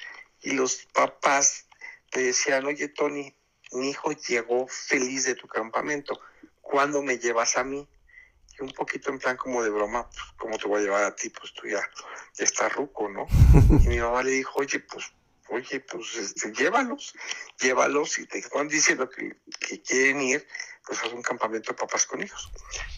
y 0.43 0.53
los 0.53 0.87
papás 0.93 1.67
le 2.13 2.23
decían, 2.25 2.67
oye 2.67 2.89
Tony, 2.89 3.35
mi 3.73 3.91
hijo 3.91 4.13
llegó 4.13 4.67
feliz 4.69 5.25
de 5.25 5.35
tu 5.35 5.49
campamento, 5.49 6.21
¿cuándo 6.61 7.03
me 7.03 7.19
llevas 7.19 7.57
a 7.57 7.65
mí? 7.65 7.89
Y 8.59 8.63
un 8.63 8.73
poquito 8.73 9.11
en 9.11 9.19
plan 9.19 9.37
como 9.37 9.63
de 9.63 9.71
broma, 9.71 10.09
pues, 10.11 10.23
¿cómo 10.37 10.59
te 10.59 10.69
voy 10.69 10.81
a 10.81 10.85
llevar 10.85 11.05
a 11.05 11.15
ti? 11.15 11.31
Pues 11.31 11.55
tú 11.55 11.69
ya, 11.69 11.81
estás 12.37 12.73
ruco, 12.75 13.09
¿no? 13.09 13.27
Y 13.85 13.89
mi 13.89 13.99
mamá 13.99 14.23
le 14.23 14.33
dijo, 14.33 14.61
oye, 14.61 14.81
pues, 14.81 15.07
oye, 15.49 15.81
pues 15.81 16.17
este, 16.17 16.53
llévalos, 16.53 17.15
llévalos 17.59 18.19
y 18.19 18.27
te 18.27 18.43
van 18.55 18.69
diciendo 18.69 19.09
que, 19.09 19.37
que 19.59 19.81
quieren 19.81 20.21
ir, 20.21 20.47
pues 20.87 21.03
haz 21.03 21.13
un 21.13 21.23
campamento 21.23 21.73
de 21.73 21.79
papás 21.79 22.07
con 22.07 22.23
hijos. 22.23 22.51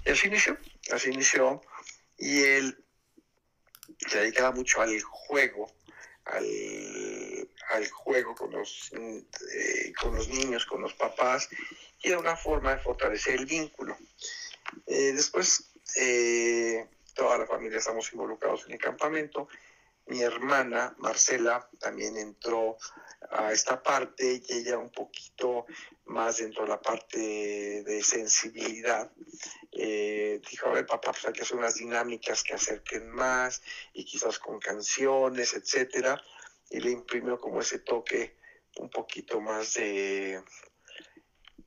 Y 0.05 0.11
así 0.11 0.27
inició, 0.27 0.59
así 0.93 1.11
inició. 1.11 1.61
Y 2.17 2.43
él 2.43 2.85
se 4.09 4.21
dedicaba 4.21 4.53
mucho 4.53 4.81
al 4.81 5.01
juego, 5.03 5.73
al 6.25 6.45
al 7.75 7.91
juego 7.91 8.35
con 8.35 8.53
los, 8.53 8.93
eh, 8.93 9.93
con 10.01 10.15
los 10.15 10.29
niños, 10.29 10.65
con 10.67 10.81
los 10.83 10.95
papás, 10.95 11.49
y 12.01 12.09
era 12.09 12.19
una 12.19 12.37
forma 12.37 12.75
de 12.75 12.83
fortalecer 12.83 13.35
el 13.35 13.47
vínculo. 13.47 13.97
Eh, 14.87 15.13
después, 15.13 15.73
eh, 15.97 16.87
toda 17.15 17.39
la 17.39 17.47
familia 17.47 17.79
estamos 17.79 18.13
involucrados 18.13 18.65
en 18.67 18.73
el 18.73 18.79
campamento, 18.79 19.49
Mi 20.07 20.21
hermana, 20.21 20.95
Marcela, 20.99 21.67
también 21.81 22.19
entró 22.19 22.77
a 23.31 23.53
esta 23.53 23.83
parte 23.83 24.43
y 24.47 24.59
ella 24.59 24.77
un 24.77 24.91
poquito 24.91 25.65
más 26.05 26.37
dentro 26.37 26.65
de 26.65 26.69
la 26.69 26.81
parte 26.83 27.19
de 27.19 28.03
sensibilidad. 28.03 29.11
Eh, 29.73 30.43
dijo, 30.51 30.69
a 30.69 30.73
ver, 30.73 30.87
papá, 30.87 31.13
pues 31.13 31.25
hay 31.25 31.33
que 31.33 31.41
hacer 31.41 31.57
unas 31.57 31.77
dinámicas 31.77 32.45
que 32.45 32.53
acerquen 32.53 33.09
más 33.11 33.63
y 33.95 34.05
quizás 34.05 34.39
con 34.39 34.61
canciones, 34.61 35.55
etcétera. 35.55 36.21
Y 36.71 36.81
le 36.81 36.91
imprimió 36.91 37.39
como 37.39 37.61
ese 37.61 37.79
toque 37.79 38.37
un 38.77 38.91
poquito 38.91 39.41
más 39.41 39.75
de, 39.75 40.43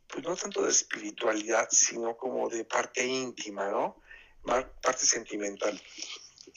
pues 0.08 0.24
no 0.24 0.36
tanto 0.36 0.64
de 0.64 0.72
espiritualidad, 0.72 1.68
sino 1.72 2.18
como 2.18 2.50
de 2.50 2.66
parte 2.66 3.06
íntima, 3.06 3.70
¿no? 3.70 4.02
Parte 4.44 5.06
sentimental. 5.06 5.82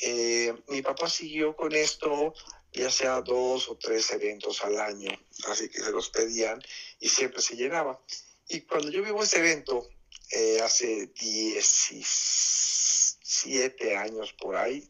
Eh, 0.00 0.54
mi 0.68 0.82
papá 0.82 1.08
siguió 1.08 1.56
con 1.56 1.74
esto 1.74 2.34
ya 2.72 2.90
sea 2.90 3.20
dos 3.20 3.68
o 3.68 3.76
tres 3.76 4.10
eventos 4.12 4.64
al 4.64 4.80
año, 4.80 5.10
así 5.48 5.68
que 5.68 5.82
se 5.82 5.90
los 5.90 6.08
pedían 6.10 6.62
y 7.00 7.08
siempre 7.08 7.42
se 7.42 7.56
llenaba. 7.56 8.00
Y 8.48 8.60
cuando 8.62 8.90
yo 8.90 9.02
vivo 9.02 9.24
ese 9.24 9.38
evento, 9.38 9.88
eh, 10.30 10.60
hace 10.62 11.08
17 11.08 13.96
años 13.96 14.32
por 14.34 14.54
ahí, 14.56 14.88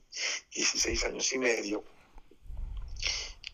16 0.54 1.04
años 1.04 1.32
y 1.32 1.38
medio, 1.38 1.82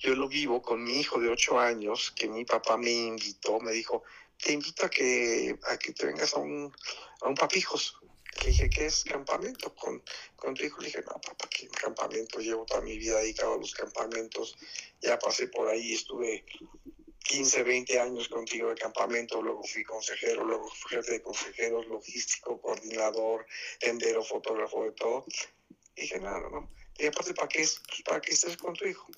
yo 0.07 0.15
lo 0.15 0.29
vivo 0.29 0.63
con 0.63 0.85
mi 0.85 1.01
hijo 1.01 1.19
de 1.19 1.29
8 1.29 1.59
años, 1.59 2.13
que 2.15 2.29
mi 2.29 2.45
papá 2.45 2.77
me 2.77 2.93
invitó, 2.93 3.59
me 3.59 3.73
dijo, 3.73 4.05
te 4.41 4.53
invito 4.53 4.87
a 4.87 4.89
que, 4.89 5.59
a 5.65 5.77
que 5.79 5.93
te 5.93 6.07
vengas 6.07 6.33
a 6.35 6.39
un, 6.39 6.73
a 7.23 7.29
un 7.29 7.35
papijos. 7.35 7.99
Le 8.45 8.51
dije, 8.51 8.71
¿qué 8.71 8.87
es 8.87 9.03
campamento? 9.03 9.75
Con, 9.75 10.01
con 10.37 10.55
tu 10.55 10.65
hijo 10.65 10.81
le 10.81 10.87
dije, 10.87 11.03
no, 11.03 11.21
papá, 11.21 11.49
¿qué 11.51 11.67
campamento? 11.69 12.39
Llevo 12.39 12.65
toda 12.67 12.83
mi 12.83 12.97
vida 12.97 13.19
dedicado 13.19 13.55
a 13.55 13.59
los 13.59 13.75
campamentos. 13.75 14.57
Ya 15.01 15.19
pasé 15.19 15.49
por 15.49 15.69
ahí, 15.69 15.95
estuve 15.95 16.45
15, 17.25 17.65
20 17.65 17.99
años 17.99 18.29
contigo 18.29 18.69
de 18.69 18.77
campamento, 18.77 19.43
luego 19.43 19.65
fui 19.65 19.83
consejero, 19.83 20.45
luego 20.45 20.69
fui 20.69 20.99
jefe 20.99 21.13
de 21.15 21.23
consejeros, 21.23 21.85
logístico, 21.89 22.61
coordinador, 22.61 23.45
tendero, 23.81 24.23
fotógrafo, 24.23 24.85
de 24.85 24.93
todo. 24.93 25.27
Dije, 25.97 26.21
no, 26.21 26.39
no, 26.39 26.51
no. 26.51 26.71
Y 26.97 27.07
aparte, 27.07 27.35
¿para 27.35 27.49
qué, 27.49 27.59
pues, 27.59 27.83
¿para 28.05 28.21
qué 28.21 28.33
estés 28.33 28.57
con 28.57 28.75
tu 28.75 28.87
hijo? 28.87 29.09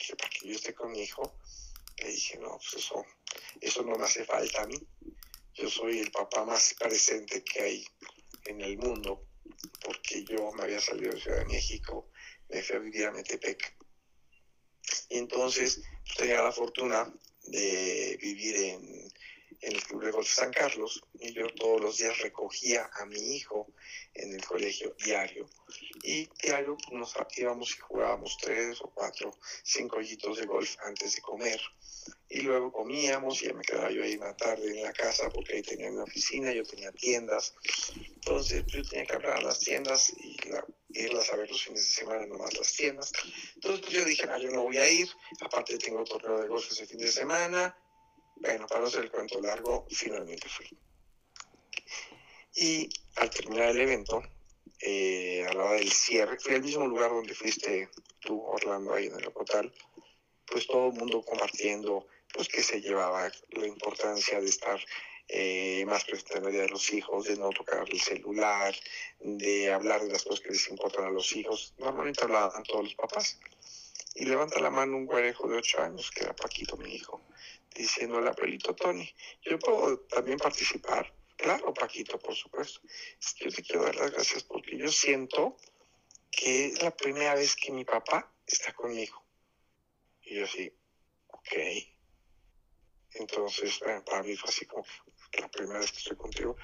Dije, 0.00 0.16
para 0.16 0.30
que 0.30 0.48
yo 0.48 0.54
esté 0.54 0.74
con 0.74 0.90
mi 0.90 1.02
hijo. 1.02 1.38
Le 1.98 2.08
dije, 2.08 2.38
no, 2.38 2.58
pues 2.58 2.84
eso, 2.84 3.04
eso 3.60 3.82
no 3.82 3.96
me 3.96 4.04
hace 4.04 4.24
falta 4.24 4.62
a 4.62 4.66
mí. 4.66 4.78
Yo 5.54 5.68
soy 5.68 5.98
el 5.98 6.10
papá 6.10 6.44
más 6.44 6.74
presente 6.74 7.44
que 7.44 7.60
hay 7.60 7.86
en 8.46 8.60
el 8.62 8.78
mundo, 8.78 9.26
porque 9.84 10.24
yo 10.24 10.50
me 10.52 10.62
había 10.62 10.80
salido 10.80 11.12
de 11.12 11.20
Ciudad 11.20 11.38
de 11.40 11.44
México, 11.44 12.10
me 12.48 12.62
fui 12.62 12.76
a 12.76 12.78
vivir 12.78 13.06
a 13.06 13.12
Metepec. 13.12 13.76
Y 15.10 15.18
entonces 15.18 15.82
pues, 16.04 16.16
tenía 16.16 16.42
la 16.42 16.52
fortuna 16.52 17.12
de 17.42 18.18
vivir 18.20 18.56
en, 18.56 19.12
en 19.60 19.74
el 19.74 19.82
Club 19.82 20.04
de 20.04 20.10
Golf 20.10 20.28
San 20.28 20.52
Carlos 20.52 21.02
y 21.18 21.32
yo 21.32 21.46
todos 21.54 21.80
los 21.80 21.98
días 21.98 22.18
recogía 22.20 22.90
a 22.94 23.04
mi 23.04 23.36
hijo 23.36 23.72
en 24.14 24.34
el 24.34 24.44
colegio 24.44 24.94
diario. 25.04 25.48
Y 26.02 26.28
diario 26.42 26.76
nos 26.92 27.14
íbamos 27.36 27.74
y 27.76 27.78
jugábamos 27.78 28.36
tres 28.40 28.80
o 28.80 28.90
cuatro, 28.94 29.36
cinco 29.62 29.98
hoyitos 29.98 30.38
de 30.38 30.46
golf 30.46 30.76
antes 30.84 31.16
de 31.16 31.22
comer. 31.22 31.60
Y 32.28 32.40
luego 32.40 32.72
comíamos 32.72 33.42
y 33.42 33.46
ya 33.46 33.52
me 33.52 33.62
quedaba 33.62 33.90
yo 33.90 34.02
ahí 34.02 34.16
una 34.16 34.36
tarde 34.36 34.68
en 34.70 34.82
la 34.82 34.92
casa 34.92 35.28
porque 35.28 35.56
ahí 35.56 35.62
tenía 35.62 35.90
mi 35.90 35.98
oficina, 35.98 36.52
yo 36.52 36.64
tenía 36.64 36.92
tiendas, 36.92 37.54
entonces 37.96 38.64
yo 38.66 38.82
tenía 38.82 39.04
que 39.04 39.14
hablar 39.14 39.38
a 39.38 39.42
las 39.42 39.58
tiendas 39.58 40.10
y 40.16 40.36
irlas 40.92 41.30
a 41.30 41.36
ver 41.36 41.50
los 41.50 41.62
fines 41.62 41.86
de 41.86 41.92
semana 41.92 42.26
nomás 42.26 42.56
las 42.56 42.72
tiendas, 42.72 43.12
entonces 43.56 43.86
yo 43.90 44.04
dije, 44.04 44.26
no, 44.26 44.38
yo 44.38 44.50
no 44.50 44.62
voy 44.62 44.78
a 44.78 44.88
ir, 44.88 45.08
aparte 45.40 45.76
tengo 45.78 46.04
torneo 46.04 46.40
de 46.40 46.48
golf 46.48 46.70
ese 46.70 46.86
fin 46.86 46.98
de 46.98 47.12
semana, 47.12 47.76
bueno, 48.40 48.66
para 48.66 48.80
no 48.80 48.86
hacer 48.86 49.04
el 49.04 49.10
cuento 49.10 49.40
largo, 49.40 49.86
finalmente 49.90 50.48
fui. 50.48 50.68
Y 52.56 52.88
al 53.16 53.30
terminar 53.30 53.70
el 53.70 53.80
evento, 53.80 54.22
eh, 54.80 55.46
del 55.78 55.92
cierre, 55.92 56.38
fui 56.38 56.54
al 56.54 56.62
mismo 56.62 56.86
lugar 56.86 57.10
donde 57.10 57.34
fuiste 57.34 57.88
tú, 58.20 58.42
Orlando, 58.42 58.94
ahí 58.94 59.06
en 59.06 59.14
el 59.14 59.30
hotel, 59.34 59.72
pues 60.46 60.66
todo 60.66 60.88
el 60.88 60.94
mundo 60.94 61.22
compartiendo, 61.22 62.06
pues 62.32 62.48
que 62.48 62.62
se 62.62 62.80
llevaba 62.80 63.30
la 63.50 63.66
importancia 63.66 64.40
de 64.40 64.46
estar 64.46 64.80
eh, 65.28 65.84
más 65.86 66.04
presente 66.04 66.38
en 66.38 66.44
la 66.44 66.50
vida 66.50 66.62
de 66.62 66.70
los 66.70 66.92
hijos, 66.92 67.26
de 67.26 67.36
no 67.36 67.50
tocar 67.50 67.88
el 67.88 68.00
celular, 68.00 68.74
de 69.20 69.72
hablar 69.72 70.02
de 70.02 70.12
las 70.12 70.24
cosas 70.24 70.40
que 70.40 70.50
les 70.50 70.68
importan 70.68 71.04
a 71.04 71.10
los 71.10 71.36
hijos. 71.36 71.74
Normalmente 71.78 72.24
hablaban 72.24 72.62
todos 72.64 72.84
los 72.84 72.94
papás. 72.94 73.38
Y 74.14 74.24
levanta 74.24 74.58
la 74.60 74.70
mano 74.70 74.96
un 74.96 75.06
guarejo 75.06 75.46
de 75.46 75.58
ocho 75.58 75.80
años, 75.80 76.10
que 76.10 76.24
era 76.24 76.34
Paquito, 76.34 76.76
mi 76.76 76.92
hijo, 76.92 77.22
diciendo 77.74 78.18
al 78.18 78.28
abuelito 78.28 78.74
Tony, 78.74 79.08
yo 79.42 79.58
puedo 79.58 80.00
también 80.00 80.38
participar. 80.38 81.12
Claro, 81.36 81.72
Paquito, 81.72 82.18
por 82.18 82.34
supuesto. 82.34 82.80
Yo 83.36 83.50
te 83.50 83.62
quiero 83.62 83.84
dar 83.84 83.94
las 83.96 84.10
gracias 84.10 84.44
porque 84.44 84.76
yo 84.76 84.88
siento 84.88 85.56
que 86.30 86.66
es 86.66 86.82
la 86.82 86.94
primera 86.94 87.34
vez 87.34 87.56
que 87.56 87.72
mi 87.72 87.84
papá 87.84 88.30
está 88.46 88.72
conmigo. 88.74 89.24
Y 90.22 90.36
yo 90.36 90.44
así, 90.44 90.72
ok. 91.28 91.52
Entonces, 93.14 93.78
para 93.78 94.22
mí 94.22 94.36
fue 94.36 94.50
así 94.50 94.66
como 94.66 94.84
la 95.38 95.48
primera 95.48 95.80
vez 95.80 95.92
que 95.92 95.98
estoy 95.98 96.16
contigo. 96.16 96.56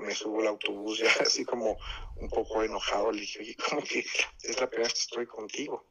Me 0.00 0.14
subo 0.14 0.40
al 0.40 0.48
autobús 0.48 0.98
ya 0.98 1.12
así 1.20 1.44
como 1.44 1.78
un 2.16 2.28
poco 2.28 2.62
enojado. 2.62 3.12
Le 3.12 3.20
dije, 3.20 3.40
oye, 3.40 3.56
como 3.56 3.82
que 3.82 4.00
es 4.42 4.60
la 4.60 4.68
primera 4.68 4.88
vez 4.88 4.94
que 4.94 5.00
estoy 5.00 5.26
contigo. 5.26 5.86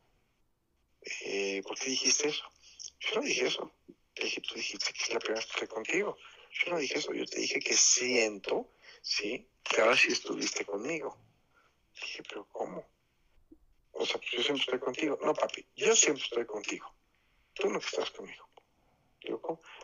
Eh, 1.22 1.62
¿Por 1.66 1.78
qué 1.78 1.92
dijiste 1.92 2.30
eso? 2.30 2.44
Yo 3.00 3.16
no 3.16 3.22
dije 3.22 3.48
eso. 3.48 3.72
Le 4.18 4.26
dije, 4.26 4.42
tú 4.42 4.56
dijiste 4.56 4.94
que 4.94 5.04
es 5.04 5.14
la 5.14 5.20
primera 5.20 5.42
que 5.42 5.52
estoy 5.52 5.68
contigo. 5.68 6.18
Yo 6.52 6.72
no 6.72 6.80
dije 6.80 6.98
eso. 6.98 7.14
Yo 7.14 7.26
te 7.26 7.40
dije 7.40 7.60
que 7.60 7.76
siento, 7.76 8.70
¿sí? 9.02 9.48
Que 9.64 9.82
ahora 9.82 9.96
sí 9.96 10.12
estuviste 10.12 10.66
conmigo. 10.66 11.18
Le 11.96 12.02
dije, 12.02 12.24
pero 12.24 12.48
¿cómo? 12.52 12.88
O 13.92 14.06
sea, 14.06 14.18
pues 14.20 14.32
yo 14.32 14.44
siempre 14.44 14.64
estoy 14.64 14.80
contigo. 14.80 15.20
No, 15.22 15.34
papi, 15.34 15.66
yo 15.76 15.96
siempre 15.96 16.24
estoy 16.24 16.46
contigo. 16.46 16.92
Tú 17.54 17.70
no 17.70 17.80
estás 17.80 18.12
conmigo. 18.12 18.47
Yo, 19.28 19.42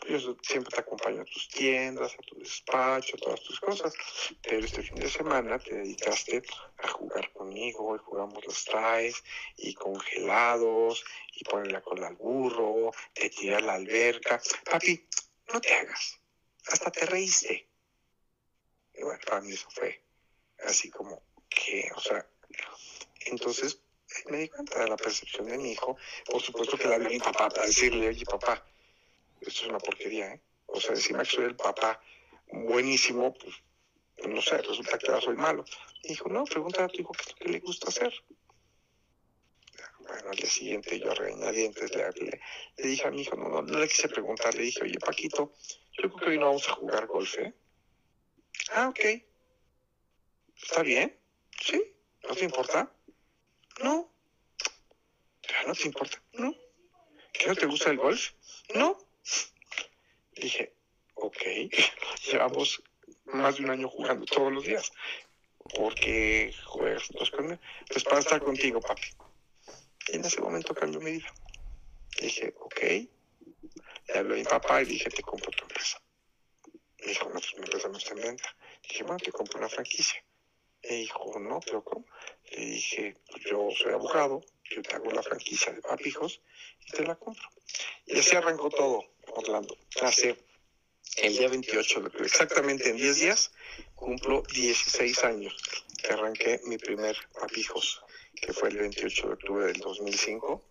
yo 0.08 0.38
siempre 0.42 0.74
te 0.74 0.80
acompaño 0.80 1.22
a 1.22 1.26
tus 1.26 1.50
tiendas, 1.50 2.14
a 2.14 2.22
tu 2.22 2.40
despacho, 2.40 3.18
a 3.18 3.20
todas 3.20 3.44
tus 3.44 3.60
cosas. 3.60 3.94
Pero 4.42 4.66
este 4.66 4.84
fin 4.84 5.00
de 5.00 5.10
semana 5.10 5.60
te 5.60 5.76
dedicaste 5.76 6.42
a 6.78 6.88
jugar 6.88 7.32
conmigo 7.34 7.96
y 7.96 8.00
jugamos 8.00 8.46
los 8.46 8.64
traes 8.64 9.22
y 9.58 9.74
congelados 9.74 11.04
y 11.34 11.44
poner 11.44 11.72
la 11.72 11.82
cola 11.82 12.08
al 12.08 12.16
burro, 12.16 12.92
te 13.14 13.30
tirar 13.30 13.64
a 13.64 13.66
la 13.66 13.74
alberca. 13.74 14.42
Papi, 14.64 15.08
no 15.52 15.60
te 15.60 15.74
hagas. 15.74 16.20
Hasta 16.68 16.90
te 16.92 17.06
reíste. 17.06 17.68
Y 18.94 19.04
bueno, 19.04 19.20
para 19.26 19.42
mí 19.42 19.52
eso 19.52 19.68
fue 19.72 20.04
así 20.66 20.90
como 20.90 21.22
que, 21.50 21.92
o 21.96 22.00
sea, 22.00 22.26
entonces 23.26 23.80
me 24.30 24.38
di 24.38 24.50
cuenta 24.50 24.80
de 24.80 24.90
la 24.90 24.98
percepción 24.98 25.48
de 25.48 25.58
mi 25.58 25.72
hijo. 25.72 25.98
Por 26.26 26.42
supuesto 26.42 26.78
que 26.78 26.88
la 26.88 26.98
vi 26.98 27.06
a 27.06 27.10
mi 27.10 27.20
papá 27.20 27.50
para 27.50 27.66
decirle, 27.66 28.08
oye 28.08 28.26
papá, 28.26 28.64
esto 29.48 29.64
es 29.64 29.70
una 29.70 29.80
porquería, 29.80 30.34
¿eh? 30.34 30.42
O 30.66 30.80
sea, 30.80 30.92
encima 30.92 31.20
que 31.20 31.30
soy 31.30 31.46
el 31.46 31.56
papá 31.56 32.02
buenísimo, 32.48 33.34
pues 33.34 33.56
no 34.28 34.42
sé, 34.42 34.58
resulta 34.58 34.98
que 34.98 35.08
ahora 35.08 35.22
soy 35.22 35.36
malo. 35.36 35.66
Y 36.04 36.10
dijo, 36.10 36.30
no, 36.30 36.44
pregúntale 36.46 36.86
a 36.86 36.88
tu 36.88 37.02
hijo 37.02 37.12
qué 37.14 37.22
es 37.22 37.30
lo 37.30 37.36
que 37.36 37.52
le 37.52 37.60
gusta 37.60 37.90
hacer. 37.90 38.14
Bueno, 40.00 40.30
al 40.32 40.36
día 40.36 40.50
siguiente 40.50 41.00
yo 41.00 41.14
regañadientes 41.14 41.96
le, 41.96 42.12
le, 42.12 42.42
le 42.78 42.88
dije 42.88 43.08
a 43.08 43.12
mi 43.12 43.22
hijo, 43.22 43.36
no, 43.38 43.50
no, 43.50 43.62
no 43.62 43.80
le 43.80 43.88
quise 43.88 44.10
preguntar, 44.10 44.54
le 44.54 44.64
dije, 44.64 44.84
oye 44.84 45.00
Paquito, 45.00 45.54
yo 45.94 46.10
creo 46.10 46.16
que 46.16 46.26
hoy 46.26 46.38
no 46.38 46.48
vamos 46.48 46.68
a 46.68 46.74
jugar 46.74 47.08
golf, 47.08 47.38
¿eh? 47.40 47.54
Ah, 48.72 48.90
ok. 48.90 49.00
¿Está 50.62 50.82
bien? 50.84 51.18
¿Sí? 51.62 51.82
¿No 52.28 52.36
te 52.36 52.46
importa? 52.46 52.92
No. 53.82 54.12
¿No 55.68 55.74
te 55.74 55.88
importa? 55.88 56.22
No. 56.34 56.54
¿Qué 57.32 57.48
no 57.48 57.56
te 57.56 57.66
gusta 57.66 57.90
el 57.90 57.98
golf? 57.98 58.32
No. 58.76 58.98
Dije, 60.36 60.76
ok, 61.16 61.42
llevamos 62.32 62.84
más 63.26 63.58
de 63.58 63.64
un 63.64 63.72
año 63.72 63.90
jugando 63.90 64.26
todos 64.26 64.52
los 64.52 64.64
días. 64.64 64.92
Porque 65.76 66.54
juegas 66.66 67.08
dos 67.10 67.32
con 67.32 67.60
Pues 67.90 68.04
para 68.04 68.20
estar 68.20 68.42
contigo, 68.42 68.82
papi. 68.82 69.08
Y 70.10 70.16
en 70.18 70.26
ese 70.26 70.42
momento 70.42 70.74
cambió 70.74 71.00
mi 71.00 71.14
vida. 71.14 71.34
Dije, 72.20 72.54
ok. 72.60 72.82
Le 74.08 74.20
hablé 74.20 74.34
a 74.34 74.38
mi 74.38 74.44
papá 74.44 74.82
y 74.82 74.86
dije, 74.86 75.10
te 75.10 75.22
compro 75.22 75.52
tu 75.52 75.64
empresa. 75.64 76.02
Me 77.00 77.08
dijo, 77.08 77.26
no, 77.26 77.34
pues 77.34 77.54
mi 77.56 77.64
empresa 77.64 77.88
no 77.88 77.98
está 77.98 78.14
en 78.14 78.22
venta. 78.22 78.56
Dije, 78.88 79.04
bueno, 79.04 79.20
te 79.20 79.32
compro 79.32 79.60
una 79.60 79.70
franquicia. 79.70 80.24
Me 80.84 80.96
dijo, 80.98 81.40
no, 81.40 81.60
pero 81.62 81.84
¿cómo? 81.84 82.06
Le 82.52 82.66
dije, 82.66 83.18
yo 83.50 83.70
soy 83.72 83.94
abogado, 83.94 84.42
yo 84.64 84.82
te 84.82 84.96
hago 84.96 85.12
la 85.12 85.24
franquicia 85.24 85.72
de 85.72 85.82
papijos 85.82 86.42
y 86.86 86.92
te 86.92 87.04
la 87.06 87.16
compro. 87.16 87.48
Y 88.06 88.20
así 88.20 88.36
arrancó 88.36 88.70
todo, 88.70 89.13
Orlando. 89.28 89.78
Hace 90.02 90.38
el 91.18 91.38
día 91.38 91.50
28, 91.50 92.12
exactamente 92.20 92.90
en 92.90 92.98
10 92.98 93.20
días, 93.20 93.52
cumplo 93.96 94.44
16 94.54 95.24
años 95.24 95.56
que 96.02 96.14
arranqué 96.14 96.60
mi 96.66 96.78
primer 96.78 97.16
papijos 97.40 98.02
que 98.36 98.54
fue 98.54 98.70
el 98.70 98.78
28 98.78 99.28
de 99.28 99.34
octubre 99.34 99.66
del 99.68 99.80
2005. 99.80 100.62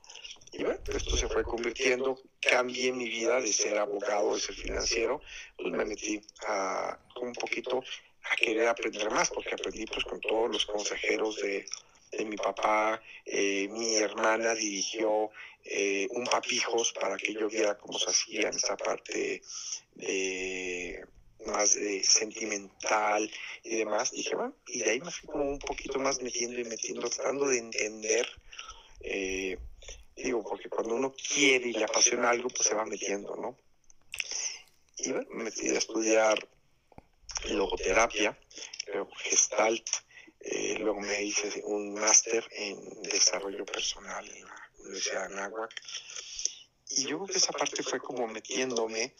Y 0.52 0.64
bueno, 0.64 0.80
esto 0.94 1.16
se 1.16 1.28
fue 1.28 1.44
convirtiendo, 1.44 2.21
cambié 2.40 2.92
mi 2.92 3.09
vida 3.09 3.40
de 3.40 3.52
ser 3.52 3.78
abogado, 3.78 4.35
de 4.35 4.40
ser 4.40 4.54
financiero, 4.54 5.23
pues 5.56 5.73
me 5.73 5.85
metí 5.87 6.21
a, 6.47 6.99
un 7.23 7.32
poquito 7.32 7.82
a 8.30 8.37
querer 8.37 8.68
aprender 8.68 9.11
más, 9.11 9.30
porque 9.30 9.54
aprendí 9.54 9.87
pues 9.87 10.04
con 10.04 10.21
todos 10.21 10.50
los 10.50 10.66
consejeros 10.66 11.37
de, 11.37 11.64
de 12.12 12.25
mi 12.25 12.37
papá, 12.37 13.02
eh, 13.25 13.69
mi 13.69 13.97
hermana 13.97 14.54
dirigió 14.54 15.31
eh, 15.64 16.07
un 16.11 16.25
papijos 16.25 16.92
para 16.92 17.16
que 17.16 17.33
yo 17.33 17.49
viera 17.49 17.78
cómo 17.78 17.99
se 17.99 18.11
hacía 18.11 18.49
en 18.49 18.54
esa 18.54 18.76
parte 18.76 19.42
más 21.47 21.76
sentimental 22.02 23.31
y 23.64 23.76
demás. 23.76 24.12
Dije, 24.12 24.35
bueno, 24.35 24.54
y 24.66 24.81
de 24.81 24.90
ahí 24.90 25.00
me 25.00 25.11
fui 25.11 25.28
como 25.28 25.45
un 25.45 25.59
poquito 25.59 25.99
más 25.99 26.23
metiendo 26.23 26.61
y 26.61 26.64
metiendo, 26.64 27.09
tratando 27.09 27.49
de 27.49 27.59
entender. 27.59 28.28
Eh, 29.00 29.59
digo, 30.16 30.45
porque 30.45 30.69
cuando 30.69 30.95
uno 30.95 31.12
quiere 31.14 31.69
y 31.69 31.73
le 31.73 31.85
apasiona 31.85 32.31
algo, 32.31 32.49
pues 32.49 32.69
se 32.69 32.75
va 32.75 32.85
metiendo, 32.85 33.35
¿no? 33.37 33.57
Y 34.99 35.12
bueno, 35.12 35.28
me 35.31 35.45
metí 35.45 35.69
a 35.69 35.78
estudiar 35.78 36.49
logoterapia, 37.49 38.38
gestalt, 39.25 39.88
eh, 40.45 40.77
luego 40.79 41.01
me 41.01 41.23
hice 41.23 41.63
un 41.65 41.95
máster 41.95 42.47
en 42.53 43.03
desarrollo 43.03 43.65
personal 43.65 44.29
en 44.29 44.45
la 44.45 44.71
Universidad 44.81 45.29
de 45.29 45.35
Anáhuac. 45.35 45.83
Y 46.91 47.05
yo 47.05 47.19
creo 47.19 47.27
que 47.27 47.39
esa 47.39 47.53
parte 47.53 47.83
fue 47.83 48.01
como 48.01 48.27
metiéndome 48.27 49.15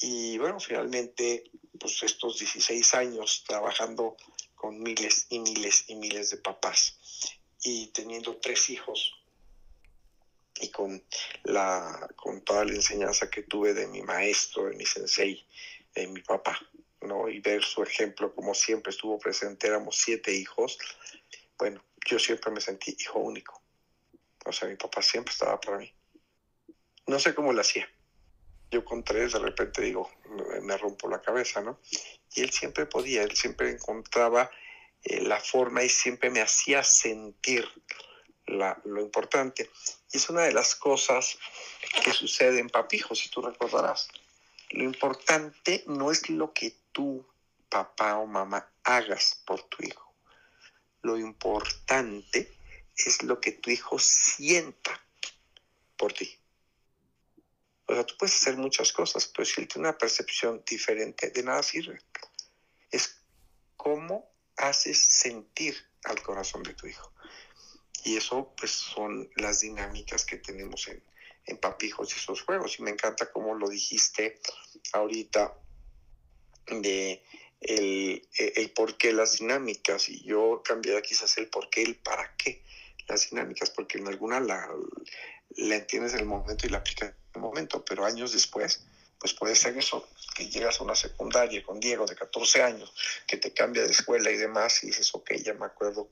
y 0.00 0.36
bueno, 0.38 0.60
finalmente, 0.60 1.50
pues 1.78 2.02
estos 2.02 2.38
16 2.38 2.94
años 2.94 3.44
trabajando 3.46 4.16
con 4.54 4.78
miles 4.82 5.26
y 5.30 5.38
miles 5.38 5.84
y 5.88 5.94
miles 5.94 6.30
de 6.30 6.36
papás 6.38 6.98
y 7.62 7.88
teniendo 7.88 8.36
tres 8.36 8.68
hijos 8.70 9.14
y 10.60 10.68
con, 10.68 11.02
la, 11.44 12.08
con 12.16 12.42
toda 12.42 12.64
la 12.64 12.72
enseñanza 12.72 13.30
que 13.30 13.42
tuve 13.42 13.74
de 13.74 13.86
mi 13.86 14.02
maestro, 14.02 14.66
de 14.66 14.76
mi 14.76 14.84
sensei, 14.84 15.46
de 15.94 16.06
mi 16.08 16.20
papá, 16.22 16.58
¿no? 17.06 17.28
Y 17.28 17.40
ver 17.40 17.62
su 17.62 17.82
ejemplo, 17.82 18.34
como 18.34 18.54
siempre 18.54 18.90
estuvo 18.90 19.18
presente, 19.18 19.66
éramos 19.66 19.96
siete 19.96 20.32
hijos. 20.32 20.78
Bueno, 21.58 21.82
yo 22.06 22.18
siempre 22.18 22.50
me 22.50 22.60
sentí 22.60 22.96
hijo 22.98 23.18
único. 23.18 23.62
O 24.44 24.52
sea, 24.52 24.68
mi 24.68 24.76
papá 24.76 25.02
siempre 25.02 25.32
estaba 25.32 25.60
para 25.60 25.78
mí. 25.78 25.92
No 27.06 27.18
sé 27.18 27.34
cómo 27.34 27.52
lo 27.52 27.60
hacía 27.60 27.88
yo 28.70 28.84
con 28.84 29.04
tres 29.04 29.32
de 29.32 29.38
repente 29.38 29.82
digo, 29.82 30.10
me 30.62 30.76
rompo 30.76 31.08
la 31.08 31.22
cabeza, 31.22 31.60
¿no? 31.60 31.80
Y 32.34 32.42
él 32.42 32.50
siempre 32.50 32.86
podía, 32.86 33.22
él 33.22 33.36
siempre 33.36 33.70
encontraba 33.70 34.50
eh, 35.02 35.20
la 35.22 35.40
forma 35.40 35.82
y 35.82 35.88
siempre 35.88 36.30
me 36.30 36.40
hacía 36.40 36.82
sentir 36.82 37.66
la, 38.46 38.80
lo 38.84 39.00
importante. 39.00 39.70
Y 40.12 40.16
es 40.16 40.28
una 40.28 40.42
de 40.42 40.52
las 40.52 40.74
cosas 40.74 41.38
que 42.04 42.12
sucede 42.12 42.58
en 42.58 42.68
Papijo, 42.68 43.14
si 43.14 43.28
tú 43.30 43.42
recordarás. 43.42 44.08
Lo 44.70 44.84
importante 44.84 45.84
no 45.86 46.10
es 46.10 46.28
lo 46.28 46.52
que 46.52 46.76
tú, 46.96 47.26
papá 47.68 48.16
o 48.16 48.26
mamá, 48.26 48.72
hagas 48.82 49.42
por 49.44 49.62
tu 49.64 49.84
hijo. 49.84 50.14
Lo 51.02 51.18
importante 51.18 52.58
es 52.96 53.22
lo 53.22 53.38
que 53.38 53.52
tu 53.52 53.68
hijo 53.68 53.98
sienta 53.98 54.98
por 55.98 56.14
ti. 56.14 56.38
O 57.84 57.92
sea, 57.92 58.06
tú 58.06 58.14
puedes 58.18 58.34
hacer 58.36 58.56
muchas 58.56 58.94
cosas, 58.94 59.26
pero 59.26 59.44
si 59.44 59.60
él 59.60 59.68
tiene 59.68 59.88
una 59.88 59.98
percepción 59.98 60.62
diferente, 60.66 61.28
de 61.28 61.42
nada 61.42 61.62
sirve. 61.62 62.00
Es 62.90 63.20
cómo 63.76 64.32
haces 64.56 64.98
sentir 64.98 65.76
al 66.04 66.22
corazón 66.22 66.62
de 66.62 66.72
tu 66.72 66.86
hijo. 66.86 67.12
Y 68.04 68.16
eso, 68.16 68.54
pues, 68.56 68.70
son 68.70 69.28
las 69.36 69.60
dinámicas 69.60 70.24
que 70.24 70.38
tenemos 70.38 70.88
en, 70.88 71.04
en 71.44 71.58
Papijos 71.58 72.14
y 72.14 72.18
esos 72.18 72.40
juegos. 72.40 72.78
Y 72.78 72.82
me 72.84 72.90
encanta 72.90 73.30
cómo 73.30 73.54
lo 73.54 73.68
dijiste 73.68 74.40
ahorita 74.94 75.60
de 76.66 77.22
el, 77.60 78.28
el 78.36 78.70
por 78.70 78.96
qué 78.96 79.12
las 79.12 79.38
dinámicas. 79.38 80.08
Y 80.08 80.22
yo 80.22 80.62
cambiaría 80.64 81.02
quizás 81.02 81.36
el 81.38 81.48
por 81.48 81.70
qué, 81.70 81.82
el 81.82 81.96
para 81.96 82.36
qué 82.36 82.62
las 83.08 83.30
dinámicas, 83.30 83.70
porque 83.70 83.98
en 83.98 84.08
alguna 84.08 84.40
la, 84.40 84.68
la 85.56 85.76
entiendes 85.76 86.14
en 86.14 86.20
el 86.20 86.26
momento 86.26 86.66
y 86.66 86.70
la 86.70 86.78
aplicas 86.78 87.10
en 87.10 87.16
el 87.34 87.40
momento, 87.40 87.84
pero 87.84 88.04
años 88.04 88.32
después, 88.32 88.84
pues 89.18 89.32
puede 89.34 89.54
ser 89.54 89.76
eso, 89.78 90.08
que 90.34 90.48
llegas 90.48 90.80
a 90.80 90.84
una 90.84 90.94
secundaria 90.94 91.62
con 91.62 91.80
Diego 91.80 92.06
de 92.06 92.16
14 92.16 92.62
años, 92.62 92.92
que 93.26 93.36
te 93.36 93.52
cambia 93.52 93.84
de 93.84 93.92
escuela 93.92 94.30
y 94.30 94.36
demás, 94.36 94.82
y 94.82 94.88
dices, 94.88 95.14
ok, 95.14 95.32
ya 95.34 95.54
me 95.54 95.66
acuerdo 95.66 96.10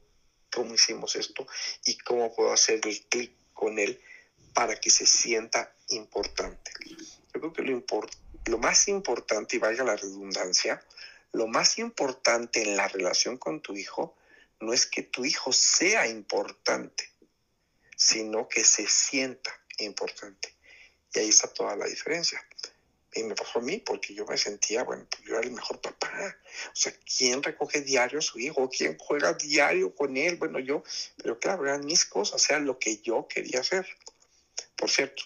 cómo 0.52 0.74
hicimos 0.74 1.16
esto 1.16 1.46
y 1.84 1.98
cómo 1.98 2.34
puedo 2.34 2.52
hacer 2.52 2.80
el 2.84 3.00
clic 3.06 3.32
con 3.52 3.78
él 3.78 4.00
para 4.52 4.76
que 4.76 4.90
se 4.90 5.06
sienta 5.06 5.74
importante. 5.88 6.70
Yo 7.34 7.40
creo 7.40 7.52
que 7.52 7.62
lo, 7.62 7.82
lo 8.46 8.58
más 8.58 8.88
importante, 8.88 9.56
y 9.56 9.58
valga 9.58 9.84
la 9.84 9.96
redundancia, 9.96 10.80
lo 11.32 11.48
más 11.48 11.78
importante 11.78 12.62
en 12.62 12.76
la 12.76 12.86
relación 12.86 13.38
con 13.38 13.60
tu 13.60 13.76
hijo 13.76 14.16
no 14.60 14.72
es 14.72 14.86
que 14.86 15.02
tu 15.02 15.24
hijo 15.24 15.52
sea 15.52 16.06
importante, 16.06 17.10
sino 17.96 18.48
que 18.48 18.64
se 18.64 18.86
sienta 18.86 19.50
importante. 19.78 20.54
Y 21.12 21.18
ahí 21.18 21.28
está 21.28 21.52
toda 21.52 21.76
la 21.76 21.86
diferencia. 21.86 22.40
Y 23.14 23.22
me 23.22 23.34
pasó 23.34 23.60
a 23.60 23.62
mí 23.62 23.78
porque 23.78 24.14
yo 24.14 24.24
me 24.26 24.36
sentía, 24.36 24.82
bueno, 24.82 25.06
pues 25.08 25.22
yo 25.22 25.36
era 25.36 25.46
el 25.46 25.52
mejor 25.52 25.80
papá. 25.80 26.36
O 26.68 26.76
sea, 26.76 26.92
¿quién 27.16 27.42
recoge 27.42 27.80
diario 27.80 28.18
a 28.18 28.22
su 28.22 28.38
hijo? 28.38 28.68
¿Quién 28.68 28.96
juega 28.98 29.34
diario 29.34 29.94
con 29.94 30.16
él? 30.16 30.36
Bueno, 30.36 30.58
yo, 30.58 30.82
pero 31.16 31.38
claro, 31.38 31.64
eran 31.64 31.84
mis 31.84 32.04
cosas, 32.04 32.48
o 32.50 32.58
lo 32.60 32.78
que 32.78 32.98
yo 32.98 33.28
quería 33.28 33.60
hacer. 33.60 33.86
Por 34.76 34.90
cierto, 34.90 35.22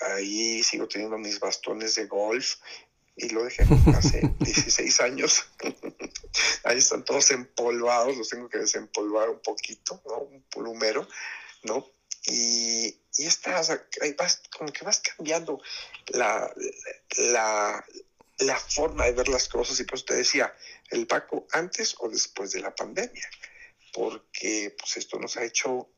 ahí 0.00 0.62
sigo 0.62 0.88
teniendo 0.88 1.18
mis 1.18 1.40
bastones 1.40 1.94
de 1.94 2.06
golf 2.06 2.56
y 3.16 3.28
lo 3.30 3.44
dejé 3.44 3.64
hace 3.94 4.34
16 4.40 5.00
años. 5.00 5.44
ahí 6.64 6.78
están 6.78 7.04
todos 7.04 7.30
empolvados, 7.30 8.16
los 8.16 8.28
tengo 8.28 8.48
que 8.48 8.58
desempolvar 8.58 9.28
un 9.28 9.40
poquito, 9.40 10.00
¿no? 10.06 10.18
Un 10.18 10.42
plumero, 10.42 11.06
¿no? 11.64 11.90
Y, 12.26 12.86
y 13.16 13.26
estás, 13.26 13.70
vas, 14.16 14.42
como 14.56 14.72
que 14.72 14.84
vas 14.84 15.00
cambiando 15.00 15.60
la, 16.08 16.52
la, 17.16 17.84
la 18.38 18.56
forma 18.56 19.06
de 19.06 19.12
ver 19.12 19.28
las 19.28 19.48
cosas. 19.48 19.80
Y 19.80 19.84
pues 19.84 20.04
te 20.04 20.14
decía, 20.14 20.54
el 20.90 21.06
Paco 21.06 21.46
antes 21.52 21.96
o 21.98 22.08
después 22.08 22.52
de 22.52 22.60
la 22.60 22.74
pandemia, 22.74 23.28
porque 23.92 24.74
pues 24.78 24.96
esto 24.98 25.18
nos 25.18 25.36
ha 25.36 25.44
hecho, 25.44 25.90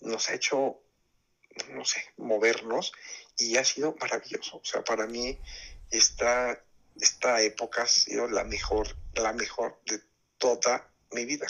nos 0.00 0.28
ha 0.28 0.34
hecho, 0.34 0.82
no 1.70 1.84
sé, 1.84 2.04
movernos 2.16 2.92
y 3.38 3.56
ha 3.56 3.64
sido 3.64 3.94
maravilloso. 4.00 4.58
O 4.58 4.64
sea, 4.64 4.82
para 4.82 5.06
mí 5.06 5.38
esta, 5.90 6.62
esta 7.00 7.42
época 7.42 7.82
ha 7.82 7.86
sido 7.86 8.28
la 8.28 8.44
mejor, 8.44 8.96
la 9.14 9.32
mejor 9.32 9.80
de 9.86 10.00
toda 10.38 10.92
mi 11.12 11.24
vida. 11.24 11.46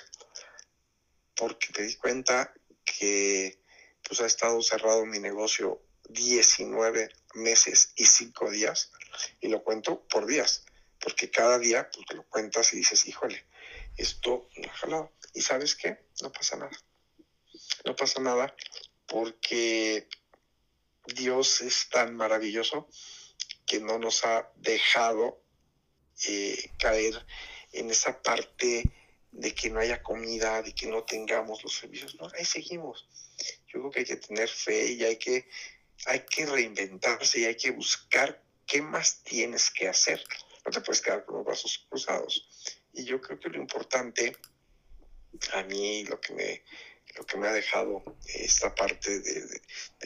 Porque 1.36 1.68
me 1.76 1.84
di 1.84 1.94
cuenta 1.96 2.52
que 2.84 3.60
pues 4.06 4.20
ha 4.20 4.26
estado 4.26 4.60
cerrado 4.62 5.06
mi 5.06 5.18
negocio 5.18 5.82
19 6.08 7.08
meses 7.34 7.92
y 7.96 8.04
5 8.04 8.50
días, 8.50 8.90
y 9.40 9.48
lo 9.48 9.62
cuento 9.62 10.06
por 10.08 10.26
días, 10.26 10.64
porque 10.98 11.30
cada 11.30 11.58
día 11.58 11.88
pues, 11.90 12.06
lo 12.16 12.24
cuentas 12.24 12.72
y 12.72 12.78
dices, 12.78 13.06
híjole, 13.06 13.44
esto 13.96 14.48
no 14.56 14.70
ha 14.70 14.74
jalado. 14.74 15.12
¿Y 15.34 15.42
sabes 15.42 15.76
qué? 15.76 15.98
No 16.22 16.32
pasa 16.32 16.56
nada. 16.56 16.76
No 17.84 17.94
pasa 17.94 18.20
nada 18.20 18.54
porque 19.10 20.08
Dios 21.14 21.60
es 21.60 21.88
tan 21.90 22.16
maravilloso 22.16 22.88
que 23.66 23.80
no 23.80 23.98
nos 23.98 24.24
ha 24.24 24.50
dejado 24.56 25.42
eh, 26.28 26.70
caer 26.78 27.26
en 27.72 27.90
esa 27.90 28.22
parte 28.22 28.84
de 29.32 29.54
que 29.54 29.70
no 29.70 29.80
haya 29.80 30.02
comida, 30.02 30.62
de 30.62 30.74
que 30.74 30.86
no 30.86 31.04
tengamos 31.04 31.62
los 31.62 31.74
servicios. 31.74 32.16
No, 32.16 32.28
ahí 32.36 32.44
seguimos 32.44 33.06
yo 33.72 33.80
creo 33.80 33.90
que 33.90 33.98
hay 34.00 34.04
que 34.04 34.16
tener 34.16 34.48
fe 34.48 34.92
y 34.92 35.04
hay 35.04 35.16
que, 35.16 35.48
hay 36.06 36.20
que 36.20 36.46
reinventarse 36.46 37.40
y 37.40 37.44
hay 37.44 37.56
que 37.56 37.70
buscar 37.70 38.42
qué 38.66 38.82
más 38.82 39.22
tienes 39.22 39.70
que 39.70 39.88
hacer. 39.88 40.22
No 40.64 40.70
te 40.70 40.80
puedes 40.80 41.00
quedar 41.00 41.24
con 41.24 41.36
los 41.36 41.46
brazos 41.46 41.86
cruzados. 41.88 42.78
Y 42.92 43.04
yo 43.04 43.20
creo 43.20 43.38
que 43.38 43.48
lo 43.48 43.58
importante, 43.58 44.36
a 45.52 45.62
mí 45.62 46.04
lo 46.04 46.20
que 46.20 46.34
me, 46.34 46.64
lo 47.16 47.26
que 47.26 47.36
me 47.36 47.48
ha 47.48 47.52
dejado 47.52 48.02
esta 48.26 48.74
parte 48.74 49.20
de, 49.20 49.60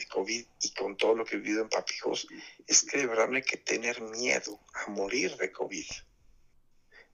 COVID 0.09 0.45
y 0.61 0.73
con 0.73 0.95
todo 0.95 1.15
lo 1.15 1.25
que 1.25 1.35
he 1.35 1.39
vivido 1.39 1.61
en 1.61 1.69
Papijos, 1.69 2.27
es 2.67 2.83
que 2.83 2.99
de 2.99 3.07
verdad 3.07 3.27
no 3.27 3.35
hay 3.35 3.43
que 3.43 3.57
tener 3.57 4.01
miedo 4.01 4.59
a 4.73 4.89
morir 4.89 5.35
de 5.37 5.51
COVID. 5.51 5.85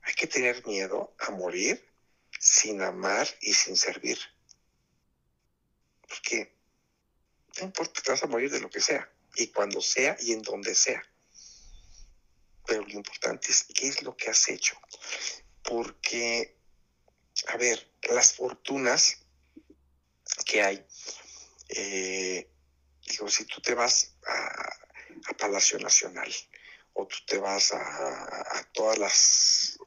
Hay 0.03 0.13
que 0.13 0.27
tener 0.27 0.65
miedo 0.65 1.15
a 1.19 1.31
morir 1.31 1.83
sin 2.39 2.81
amar 2.81 3.27
y 3.41 3.53
sin 3.53 3.77
servir 3.77 4.17
porque 6.11 6.53
no 7.59 7.65
importa, 7.65 8.01
te 8.01 8.11
vas 8.11 8.23
a 8.23 8.27
morir 8.27 8.51
de 8.51 8.59
lo 8.59 8.69
que 8.69 8.81
sea, 8.81 9.09
y 9.35 9.47
cuando 9.47 9.81
sea 9.81 10.17
y 10.19 10.33
en 10.33 10.41
donde 10.41 10.75
sea. 10.75 11.01
Pero 12.65 12.81
lo 12.85 12.93
importante 12.93 13.51
es 13.51 13.65
qué 13.73 13.87
es 13.87 14.03
lo 14.03 14.15
que 14.15 14.29
has 14.29 14.49
hecho. 14.49 14.79
Porque, 15.63 16.57
a 17.47 17.57
ver, 17.57 17.91
las 18.09 18.33
fortunas 18.33 19.20
que 20.43 20.61
hay. 20.61 20.85
Eh, 21.69 22.47
digo, 23.07 23.29
si 23.29 23.45
tú 23.45 23.61
te 23.61 23.73
vas 23.73 24.15
a, 24.27 24.77
Palacio 25.37 25.77
Nacional 25.79 26.31
o 26.93 27.05
tú 27.05 27.17
te 27.27 27.37
vas 27.37 27.73
a, 27.73 28.69
todas 28.73 28.97
las 28.97 29.79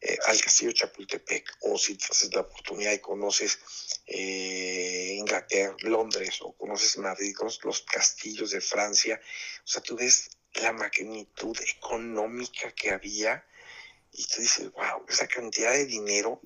eh, 0.00 0.16
al 0.26 0.40
castillo 0.40 0.72
Chapultepec, 0.72 1.58
o 1.62 1.76
si 1.76 1.98
haces 2.08 2.32
la 2.32 2.42
oportunidad 2.42 2.92
y 2.92 3.00
conoces 3.00 3.58
eh, 4.06 5.16
Inglaterra, 5.18 5.74
Londres, 5.80 6.38
o 6.40 6.52
conoces 6.52 6.98
Madrid, 6.98 7.34
los 7.64 7.82
castillos 7.82 8.50
de 8.50 8.60
Francia, 8.60 9.20
o 9.64 9.66
sea, 9.66 9.82
tú 9.82 9.96
ves 9.96 10.30
la 10.54 10.72
magnitud 10.72 11.56
económica 11.76 12.72
que 12.72 12.90
había 12.90 13.44
y 14.12 14.24
tú 14.26 14.40
dices, 14.40 14.70
wow, 14.72 15.04
esa 15.08 15.26
cantidad 15.26 15.72
de 15.72 15.86
dinero, 15.86 16.40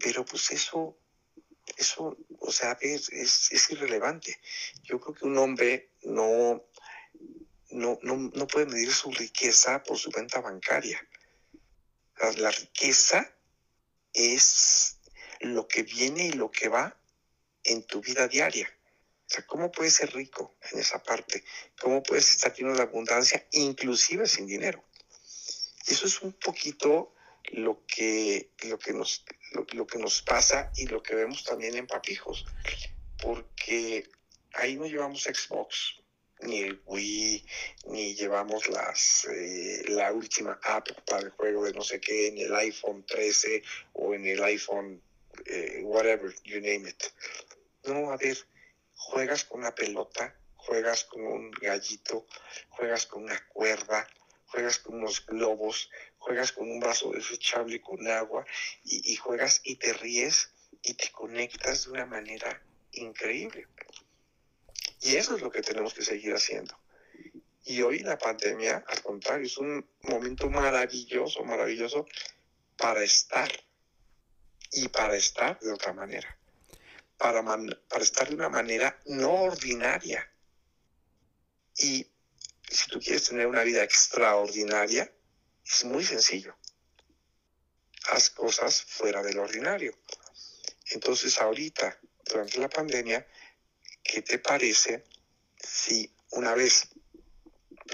pero 0.00 0.24
pues 0.24 0.50
eso, 0.50 0.98
eso, 1.76 2.16
o 2.40 2.52
sea, 2.52 2.76
es, 2.80 3.10
es, 3.10 3.70
irrelevante. 3.70 4.38
Yo 4.82 4.98
creo 4.98 5.14
que 5.14 5.26
un 5.26 5.38
hombre 5.38 5.90
no, 6.02 6.64
no, 7.70 7.98
no, 8.02 8.46
puede 8.46 8.66
medir 8.66 8.92
su 8.92 9.10
riqueza 9.10 9.82
por 9.82 9.98
su 9.98 10.10
cuenta 10.10 10.40
bancaria. 10.40 11.06
La, 12.38 12.50
riqueza 12.50 13.30
es 14.14 14.98
lo 15.40 15.68
que 15.68 15.82
viene 15.82 16.28
y 16.28 16.32
lo 16.32 16.50
que 16.50 16.68
va 16.68 16.98
en 17.64 17.82
tu 17.84 18.00
vida 18.00 18.26
diaria. 18.26 18.72
O 19.26 19.28
sea, 19.28 19.46
¿cómo 19.46 19.70
puedes 19.70 19.94
ser 19.94 20.14
rico 20.14 20.56
en 20.72 20.78
esa 20.78 21.02
parte? 21.02 21.44
¿Cómo 21.78 22.02
puedes 22.02 22.30
estar 22.30 22.54
lleno 22.54 22.74
de 22.74 22.82
abundancia, 22.82 23.46
inclusive 23.50 24.26
sin 24.26 24.46
dinero? 24.46 24.82
Eso 25.86 26.06
es 26.06 26.22
un 26.22 26.32
poquito 26.32 27.12
lo 27.52 27.84
que, 27.86 28.50
lo 28.62 28.78
que, 28.78 28.92
nos, 28.92 29.24
lo, 29.56 29.86
que 29.86 29.98
nos 29.98 30.22
pasa 30.22 30.70
y 30.76 30.86
lo 30.86 31.02
que 31.02 31.14
vemos 31.14 31.44
también 31.44 31.76
en 31.76 31.86
Papijos, 31.86 32.44
porque 33.22 34.08
ahí 34.54 34.76
no 34.76 34.86
llevamos 34.86 35.24
Xbox, 35.24 35.96
ni 36.40 36.60
el 36.60 36.82
Wii, 36.84 37.46
ni 37.86 38.14
llevamos 38.14 38.68
las, 38.68 39.26
eh, 39.30 39.84
la 39.88 40.12
última 40.12 40.58
app 40.62 40.88
para 41.06 41.22
el 41.22 41.30
juego 41.30 41.64
de 41.64 41.72
no 41.72 41.82
sé 41.82 42.00
qué 42.00 42.28
en 42.28 42.38
el 42.38 42.54
iPhone 42.54 43.04
13 43.06 43.62
o 43.94 44.14
en 44.14 44.26
el 44.26 44.42
iPhone, 44.44 45.02
eh, 45.46 45.80
whatever, 45.82 46.34
you 46.44 46.60
name 46.60 46.88
it. 46.88 47.02
No, 47.84 48.10
a 48.10 48.16
ver, 48.16 48.36
juegas 48.94 49.44
con 49.44 49.60
una 49.60 49.74
pelota, 49.74 50.36
juegas 50.56 51.04
con 51.04 51.22
un 51.26 51.50
gallito, 51.52 52.26
juegas 52.68 53.06
con 53.06 53.24
una 53.24 53.46
cuerda, 53.48 54.06
juegas 54.46 54.78
con 54.78 54.96
unos 54.96 55.24
globos, 55.24 55.90
juegas 56.26 56.50
con 56.50 56.68
un 56.68 56.80
vaso 56.80 57.12
desechable 57.12 57.80
con 57.80 58.04
agua 58.08 58.44
y, 58.82 59.14
juegas 59.14 59.60
y 59.62 59.76
te 59.76 59.92
ríes 59.92 60.50
y 60.82 60.94
te 60.94 61.12
conectas 61.12 61.84
de 61.84 61.92
una 61.92 62.06
manera 62.06 62.60
increíble. 62.90 63.68
Y 65.02 65.14
eso 65.14 65.36
es 65.36 65.42
lo 65.42 65.52
que 65.52 65.62
tenemos 65.62 65.94
que 65.94 66.02
seguir 66.02 66.34
haciendo. 66.34 66.76
Y 67.64 67.80
hoy 67.82 68.00
la 68.00 68.18
pandemia, 68.18 68.84
al 68.88 69.02
contrario, 69.02 69.46
es 69.46 69.56
un 69.58 69.88
momento 70.02 70.50
maravilloso, 70.50 71.44
maravilloso 71.44 72.06
para 72.76 73.04
estar 73.04 73.50
y 74.72 74.88
para 74.88 75.14
estar 75.14 75.60
de 75.60 75.72
otra 75.72 75.92
manera, 75.92 76.36
para, 77.16 77.44
para 77.44 78.02
estar 78.02 78.28
de 78.28 78.34
una 78.34 78.48
manera 78.48 78.98
no 79.06 79.30
ordinaria. 79.44 80.28
Y 81.78 82.04
si 82.68 82.90
tú 82.90 82.98
quieres 82.98 83.28
tener 83.28 83.46
una 83.46 83.62
vida 83.62 83.84
extraordinaria, 83.84 85.12
es 85.68 85.84
muy 85.84 86.04
sencillo. 86.04 86.56
Haz 88.08 88.30
cosas 88.30 88.82
fuera 88.82 89.22
del 89.22 89.38
ordinario. 89.38 89.96
Entonces 90.90 91.38
ahorita, 91.40 91.98
durante 92.24 92.58
la 92.58 92.68
pandemia, 92.68 93.26
¿qué 94.02 94.22
te 94.22 94.38
parece 94.38 95.04
si 95.58 96.12
una 96.30 96.54
vez, 96.54 96.88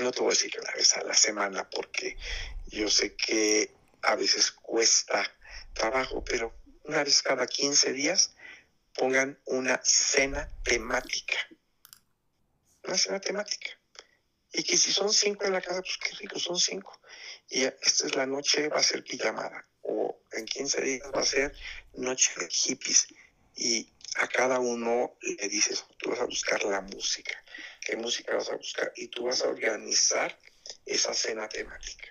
no 0.01 0.13
te 0.13 0.21
voy 0.21 0.29
a 0.29 0.35
decir 0.35 0.51
que 0.51 0.61
una 0.61 0.73
vez 0.73 0.97
a 0.97 1.03
la 1.03 1.15
semana, 1.15 1.69
porque 1.71 2.17
yo 2.67 2.91
sé 2.91 3.15
que 3.15 3.75
a 4.03 4.17
veces 4.17 4.51
cuesta 4.51 5.23
trabajo, 5.73 6.25
pero 6.25 6.55
una 6.85 7.05
vez 7.05 7.23
cada 7.23 7.47
15 7.47 7.93
días 7.93 8.35
pongan 8.95 9.39
una 9.47 9.81
cena 9.83 10.51
temática. 10.65 11.37
Una 12.85 12.99
cena 12.99 13.21
temática. 13.21 13.71
Y 14.53 14.65
que 14.65 14.77
si 14.77 14.93
son 14.93 15.13
cinco 15.13 15.45
en 15.47 15.53
la 15.53 15.63
casa, 15.63 15.81
pues 15.81 15.97
qué 15.97 16.15
rico, 16.17 16.39
son 16.39 16.59
cinco. 16.59 17.01
Y 17.55 17.65
esta 17.65 18.07
es 18.07 18.17
la 18.17 18.25
noche, 18.25 18.71
va 18.71 18.79
a 18.79 18.83
ser 18.83 19.05
pijamada. 19.05 19.67
O 19.83 20.23
en 20.33 20.47
15 20.47 20.81
días 20.81 21.11
va 21.15 21.21
a 21.21 21.27
ser 21.27 21.55
noche 21.93 22.33
de 22.39 22.49
hippies. 22.49 23.09
Y 23.55 23.93
a 24.17 24.27
cada 24.27 24.59
uno 24.59 25.19
le 25.21 25.49
dices, 25.51 25.85
tú 25.99 26.09
vas 26.09 26.21
a 26.21 26.25
buscar 26.25 26.65
la 26.65 26.81
música. 26.81 27.45
¿Qué 27.83 27.95
música 27.97 28.37
vas 28.37 28.49
a 28.49 28.57
buscar? 28.57 28.91
Y 28.97 29.09
tú 29.09 29.25
vas 29.25 29.43
a 29.43 29.51
organizar 29.51 30.39
esa 30.87 31.13
cena 31.13 31.47
temática. 31.47 32.09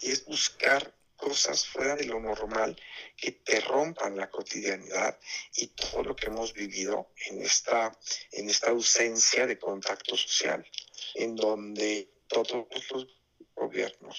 Y 0.00 0.10
es 0.10 0.24
buscar 0.24 0.92
cosas 1.16 1.64
fuera 1.64 1.94
de 1.94 2.06
lo 2.06 2.18
normal 2.18 2.76
que 3.16 3.30
te 3.30 3.60
rompan 3.60 4.16
la 4.16 4.30
cotidianidad 4.30 5.16
y 5.54 5.68
todo 5.68 6.02
lo 6.02 6.16
que 6.16 6.26
hemos 6.26 6.54
vivido 6.54 7.12
en 7.28 7.40
esta, 7.40 7.96
en 8.32 8.50
esta 8.50 8.70
ausencia 8.70 9.46
de 9.46 9.60
contacto 9.60 10.16
social 10.16 10.66
en 11.14 11.36
donde 11.36 12.08
todos 12.26 12.66
los 12.90 13.19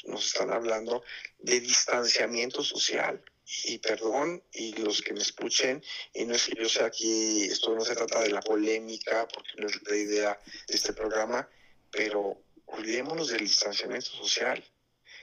nos 0.05 0.25
están 0.25 0.51
hablando 0.51 1.03
de 1.39 1.59
distanciamiento 1.59 2.63
social. 2.63 3.23
Y 3.65 3.79
perdón, 3.79 4.43
y 4.53 4.73
los 4.73 5.01
que 5.01 5.13
me 5.13 5.21
escuchen, 5.21 5.83
y 6.13 6.25
no 6.25 6.35
es 6.35 6.45
que 6.45 6.55
yo 6.55 6.69
sea 6.69 6.85
aquí, 6.85 7.43
esto 7.43 7.75
no 7.75 7.83
se 7.83 7.95
trata 7.95 8.21
de 8.21 8.29
la 8.29 8.41
polémica, 8.41 9.27
porque 9.27 9.53
no 9.57 9.67
es 9.67 9.81
la 9.83 9.95
idea 9.95 10.39
de 10.67 10.75
este 10.75 10.93
programa, 10.93 11.49
pero 11.91 12.41
olvidémonos 12.67 13.27
del 13.27 13.41
distanciamiento 13.41 14.09
social. 14.09 14.63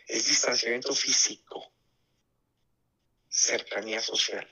Es 0.07 0.27
distanciamiento 0.27 0.95
físico, 0.95 1.73
cercanía 3.29 4.01
social. 4.01 4.47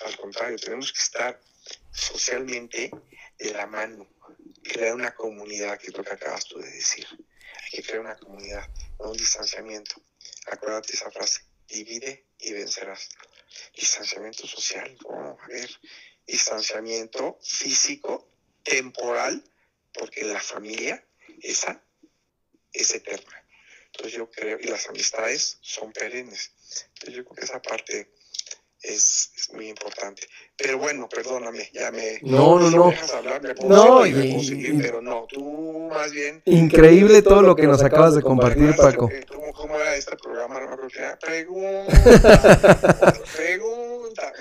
Al 0.00 0.16
contrario, 0.16 0.56
tenemos 0.58 0.92
que 0.92 1.00
estar 1.00 1.40
socialmente 1.92 2.90
de 3.38 3.52
la 3.52 3.66
mano, 3.66 4.08
crear 4.62 4.94
una 4.94 5.14
comunidad, 5.14 5.78
que 5.78 5.88
es 5.88 5.96
lo 5.96 6.04
que 6.04 6.12
acabas 6.12 6.44
tú 6.46 6.58
de 6.58 6.70
decir. 6.70 7.06
Hay 7.10 7.70
que 7.70 7.82
crear 7.82 8.00
una 8.00 8.16
comunidad, 8.16 8.68
no 8.98 9.10
un 9.10 9.16
distanciamiento. 9.16 10.02
Acuérdate 10.46 10.94
esa 10.94 11.10
frase, 11.10 11.42
divide 11.68 12.26
y 12.38 12.52
vencerás. 12.52 13.08
Distanciamiento 13.76 14.46
social, 14.46 14.96
no, 15.08 15.38
a 15.40 15.46
ver, 15.48 15.70
distanciamiento 16.26 17.38
físico, 17.42 18.30
temporal, 18.62 19.42
porque 19.92 20.24
la 20.24 20.40
familia, 20.40 21.04
esa, 21.42 21.82
es 22.72 22.94
eterna. 22.94 23.44
Entonces 23.86 24.12
yo 24.12 24.30
creo, 24.30 24.58
y 24.60 24.64
las 24.64 24.88
amistades 24.88 25.58
son 25.60 25.92
perennes. 25.92 26.52
Entonces 26.88 27.14
yo 27.14 27.24
creo 27.24 27.36
que 27.36 27.44
esa 27.44 27.60
parte 27.60 28.12
es, 28.82 29.30
muy 29.54 29.68
importante. 29.68 30.22
Pero 30.56 30.78
bueno, 30.78 31.08
perdóname, 31.08 31.68
ya 31.72 31.90
me... 31.90 32.18
No, 32.22 32.58
no, 32.58 32.70
no. 32.70 32.92
Hablar, 33.16 33.42
me 33.42 33.54
no, 33.68 34.06
y, 34.06 34.78
pero 34.80 35.02
no, 35.02 35.26
tú 35.28 35.88
más 35.90 36.12
bien... 36.12 36.42
Increíble 36.44 37.22
todo 37.22 37.42
lo 37.42 37.56
que 37.56 37.66
nos 37.66 37.82
acabas 37.82 38.14
de 38.14 38.22
compartir, 38.22 38.74
Paco. 38.76 39.10
¿Cómo, 39.28 39.52
cómo 39.52 39.74
era 39.76 39.96
este 39.96 40.16
programa? 40.16 40.60
No 40.60 40.76
Pregunta, 41.20 41.92
pregunta. 43.36 44.32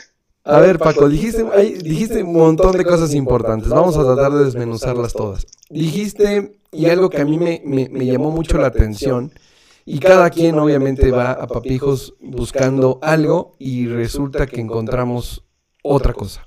A 0.43 0.59
ver, 0.59 0.79
Paco, 0.79 1.09
dijiste, 1.09 1.43
dijiste 1.83 2.23
un 2.23 2.33
montón 2.33 2.77
de 2.77 2.85
cosas 2.85 3.13
importantes. 3.13 3.69
Vamos 3.69 3.97
a 3.97 4.03
tratar 4.03 4.31
de 4.31 4.45
desmenuzarlas 4.45 5.13
todas. 5.13 5.45
Dijiste, 5.69 6.59
y 6.71 6.87
algo 6.87 7.09
que 7.09 7.21
a 7.21 7.25
mí 7.25 7.37
me, 7.37 7.61
me, 7.65 7.89
me 7.89 8.05
llamó 8.05 8.31
mucho 8.31 8.57
la 8.57 8.67
atención, 8.67 9.31
y 9.85 9.99
cada 9.99 10.29
quien 10.29 10.59
obviamente 10.59 11.11
va 11.11 11.31
a 11.31 11.47
Papijos 11.47 12.15
buscando 12.21 12.99
algo 13.01 13.55
y 13.59 13.87
resulta 13.87 14.47
que 14.47 14.61
encontramos 14.61 15.43
otra 15.83 16.13
cosa. 16.13 16.45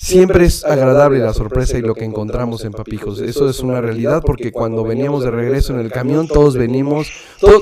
Siempre 0.00 0.44
es 0.44 0.64
agradable 0.64 1.18
la 1.18 1.34
sorpresa 1.34 1.76
y 1.76 1.82
lo 1.82 1.96
que 1.96 2.04
encontramos 2.04 2.64
en 2.64 2.70
Papijos. 2.70 3.20
Eso 3.20 3.48
es 3.50 3.58
una 3.60 3.80
realidad 3.80 4.22
porque 4.24 4.52
cuando 4.52 4.84
veníamos 4.84 5.24
de 5.24 5.32
regreso 5.32 5.74
en 5.74 5.80
el 5.80 5.90
camión, 5.90 6.28
todos 6.28 6.56
venimos, 6.56 7.08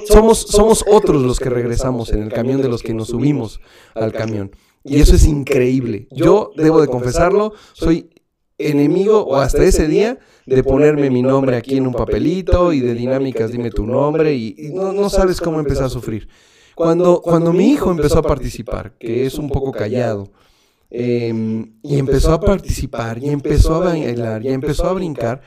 somos, 0.07 0.43
somos 0.43 0.85
otros 0.87 1.23
los 1.23 1.41
que 1.41 1.49
regresamos 1.49 2.11
en 2.11 2.23
el 2.23 2.31
camión 2.31 2.61
de 2.61 2.69
los 2.69 2.83
que 2.83 2.93
nos 2.93 3.09
subimos 3.09 3.59
al 3.95 4.13
camión. 4.13 4.51
Y 4.85 5.01
eso 5.01 5.17
es 5.17 5.25
increíble. 5.25 6.09
Yo 6.11 6.53
debo 6.57 6.83
de 6.83 6.89
confesarlo, 6.89 7.55
soy 7.73 8.11
enemigo 8.59 9.25
o 9.25 9.37
hasta 9.37 9.65
ese 9.65 9.87
día 9.87 10.19
de 10.47 10.63
ponerme 10.63 11.11
mi 11.11 11.23
nombre 11.23 11.57
aquí 11.57 11.77
en 11.77 11.87
un 11.87 11.93
papelito 11.93 12.73
y 12.73 12.81
de 12.81 12.95
dinámicas 12.95 13.53
dime 13.53 13.71
tu 13.71 13.87
nombre 13.87 14.35
y, 14.35 14.71
no, 14.73 15.11
sabes 15.11 15.41
cómo 15.41 15.61
empezar 15.61 15.85
a 15.85 15.91
sufrir. 15.91 16.29
Cuando, 16.75 17.21
cuando 17.23 17.53
mi 17.53 17.71
hijo 17.71 17.91
empezó 17.91 18.19
a 18.19 18.23
participar, 18.23 18.97
que 18.99 19.27
es 19.27 19.39
un 19.39 19.49
poco 19.49 19.73
callado, 19.73 20.31
em, 20.91 21.75
y 21.83 21.99
empezó 21.99 22.33
a 22.33 22.41
participar, 22.41 23.19
y 23.19 23.29
empezó 23.31 23.77
a 23.77 23.81
bailar, 23.81 24.45
y 24.45 24.49
empezó 24.49 24.87
a 24.87 24.93
brincar, 24.93 25.41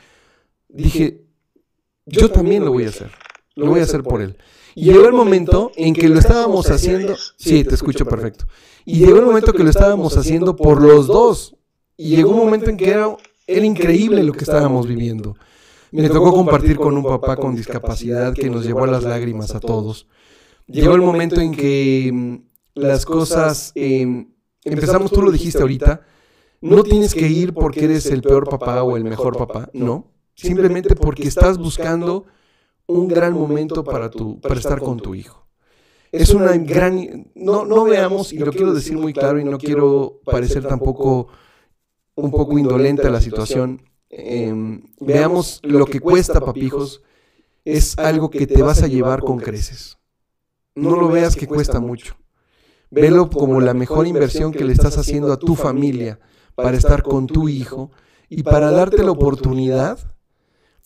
dije, 0.68 1.24
yo 2.06 2.32
también 2.32 2.66
lo 2.66 2.72
voy 2.72 2.86
a 2.86 2.90
hacer. 2.90 3.12
lo 3.56 3.68
voy 3.68 3.82
a 3.82 3.84
hacer 3.84 4.04
por 4.04 4.22
él. 4.22 4.38
Y 4.74 4.86
llegó 4.86 5.06
el 5.06 5.14
momento 5.14 5.72
en 5.76 5.94
que 5.94 6.08
lo 6.08 6.18
estábamos 6.18 6.70
haciendo. 6.70 7.16
Sí, 7.38 7.64
te 7.64 7.76
escucho 7.76 8.06
perfecto. 8.06 8.46
Y 8.86 9.00
llegó 9.00 9.20
el 9.20 9.26
momento 9.26 9.52
que 9.52 9.64
lo 9.64 9.70
estábamos 9.70 10.16
haciendo 10.16 10.56
por 10.56 10.82
los 10.82 11.08
dos. 11.08 11.56
Y 12.00 12.16
llegó 12.16 12.30
un 12.30 12.38
momento 12.38 12.70
en 12.70 12.78
que 12.78 12.92
era, 12.92 13.18
increíble 13.46 14.24
lo 14.24 14.32
que 14.32 14.46
estábamos 14.46 14.88
viviendo. 14.88 15.36
Me 15.92 16.08
tocó 16.08 16.32
compartir 16.32 16.78
con 16.78 16.96
un 16.96 17.04
papá 17.04 17.36
con 17.36 17.58
discapacidad 17.58 18.34
que 18.34 18.50
nos 18.50 18.66
llevó 18.66 18.86
a 18.86 18.88
las 18.88 19.04
lágrimas 19.04 19.54
a 19.54 19.60
todos. 19.60 20.08
Llegó 20.66 20.96
el 20.96 21.02
momento 21.02 21.42
en 21.42 21.52
que 21.52 22.10
mm, 22.14 22.36
las 22.76 23.06
cosas 23.06 23.74
em, 23.76 24.30
empezamos, 24.64 25.12
tú 25.12 25.22
lo 25.22 25.30
dijiste 25.30 25.60
ahorita, 25.62 26.00
no 26.62 26.84
tienes 26.84 27.14
que 27.14 27.28
ir 27.28 27.54
porque 27.54 27.84
eres 27.84 28.06
el 28.06 28.22
peor 28.22 28.48
papá 28.48 28.82
o 28.84 28.96
el 28.96 29.04
mejor 29.04 29.38
papá, 29.38 29.70
no. 29.74 30.10
Simplemente 30.36 30.96
porque 30.96 31.28
estás 31.28 31.58
buscando 31.58 32.28
un 32.88 33.10
gran 33.10 33.34
momento 33.34 33.84
para, 33.84 34.10
tu, 34.10 34.40
para 34.40 34.56
estar 34.56 34.80
con 34.80 35.02
tu 35.02 35.16
hijo. 35.16 35.50
Es 36.14 36.34
una 36.34 36.56
gran... 36.56 37.30
No, 37.36 37.66
no 37.66 37.84
veamos, 37.84 38.32
y 38.32 38.38
lo 38.38 38.54
quiero 38.54 38.74
decir 38.74 38.98
muy 38.98 39.12
claro 39.12 39.38
y 39.38 39.44
no 39.44 39.58
quiero 39.58 40.22
parecer 40.24 40.66
tampoco 40.66 41.28
un 42.20 42.32
poco 42.32 42.58
indolente 42.58 43.08
a 43.08 43.12
la 43.12 43.22
situación, 43.22 43.82
em, 44.10 44.82
veamos 45.00 45.60
lo 45.64 45.86
que 45.86 46.00
cuesta, 46.00 46.40
papijos, 46.40 47.02
es 47.66 47.98
algo 47.98 48.30
que 48.30 48.48
te 48.48 48.62
vas 48.62 48.84
a 48.84 48.88
llevar 48.88 49.22
con 49.22 49.38
creces. 49.38 49.98
No 50.76 50.96
lo 50.96 51.10
veas 51.10 51.36
que 51.36 51.48
cuesta 51.48 51.80
mucho. 51.80 52.16
Velo 52.90 53.30
como 53.30 53.62
la 53.62 53.74
mejor 53.74 54.08
inversión 54.08 54.52
que 54.52 54.66
le 54.66 54.74
estás 54.74 54.98
haciendo 54.98 55.32
a 55.32 55.38
tu 55.38 55.56
familia 55.56 56.20
para 56.56 56.78
estar 56.78 57.04
con 57.04 57.28
tu 57.28 57.48
hijo 57.48 57.92
y 58.30 58.44
para 58.44 58.72
darte 58.72 59.04
la 59.04 59.12
oportunidad 59.12 60.00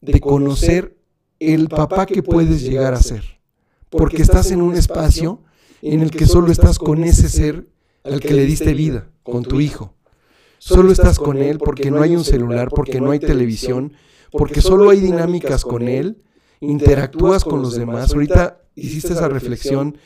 de 0.02 0.20
conocer 0.20 0.98
el 1.40 1.70
papá 1.70 2.06
que 2.06 2.24
puedes 2.24 2.62
llegar 2.62 2.94
a 2.94 3.02
ser. 3.02 3.40
Porque 3.90 4.22
estás 4.22 4.52
en 4.52 4.62
un 4.62 4.76
espacio 4.76 5.42
en 5.82 6.02
el 6.02 6.12
que 6.12 6.26
solo 6.26 6.52
estás 6.52 6.80
con 6.80 7.04
ese 7.04 7.30
ser 7.30 7.68
al 8.04 8.20
que 8.20 8.34
le 8.34 8.46
diste 8.46 8.74
vida, 8.74 9.10
con 9.24 9.44
tu 9.44 9.62
hijo. 9.62 9.94
Solo 10.66 10.94
estás 10.94 11.20
con 11.20 11.40
él 11.40 11.58
porque 11.58 11.92
no 11.92 12.02
hay 12.02 12.16
un 12.16 12.24
celular, 12.24 12.70
porque 12.70 13.02
no 13.02 13.12
hay 13.12 13.20
televisión, 13.20 13.92
porque 14.32 14.62
solo 14.62 14.92
hay 14.92 15.02
dinámicas 15.02 15.66
con 15.66 15.90
él, 15.90 16.24
interactúas 16.62 17.44
con 17.44 17.62
los 17.62 17.76
demás. 17.76 18.14
Ahorita 18.14 18.62
hiciste 18.74 19.12
esa 19.12 19.28
reflexión 19.28 19.98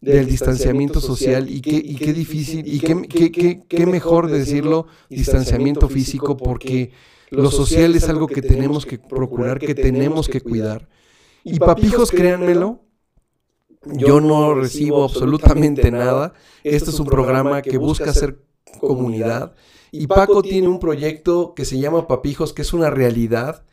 del 0.00 0.26
distanciamiento 0.26 1.00
social 1.00 1.50
y 1.50 1.60
qué, 1.60 1.82
y 1.84 1.96
qué 1.96 2.12
difícil 2.12 2.62
y 2.72 2.78
qué, 2.78 3.64
qué, 3.68 3.86
mejor 3.86 4.30
decirlo 4.30 4.86
distanciamiento 5.10 5.88
físico 5.88 6.36
porque 6.36 6.92
lo 7.30 7.50
social 7.50 7.96
es 7.96 8.08
algo 8.08 8.28
que 8.28 8.42
tenemos 8.42 8.86
que 8.86 9.00
procurar, 9.00 9.58
que 9.58 9.74
tenemos 9.74 10.28
que 10.28 10.40
cuidar. 10.40 10.88
Y 11.42 11.58
papijos, 11.58 12.12
créanmelo, 12.12 12.84
yo 13.86 14.20
no 14.20 14.54
recibo 14.54 15.02
absolutamente 15.02 15.90
nada. 15.90 16.32
Este 16.62 16.90
es 16.90 17.00
un 17.00 17.06
programa 17.06 17.60
que 17.60 17.76
busca 17.76 18.10
hacer 18.10 18.38
comunidad. 18.78 19.56
Y 20.02 20.06
Paco 20.06 20.42
tiene 20.42 20.68
un 20.68 20.78
proyecto 20.78 21.54
que 21.54 21.64
se 21.64 21.78
llama 21.78 22.06
Papijos, 22.06 22.52
que 22.52 22.62
es 22.62 22.72
una 22.72 22.90
realidad, 22.90 23.64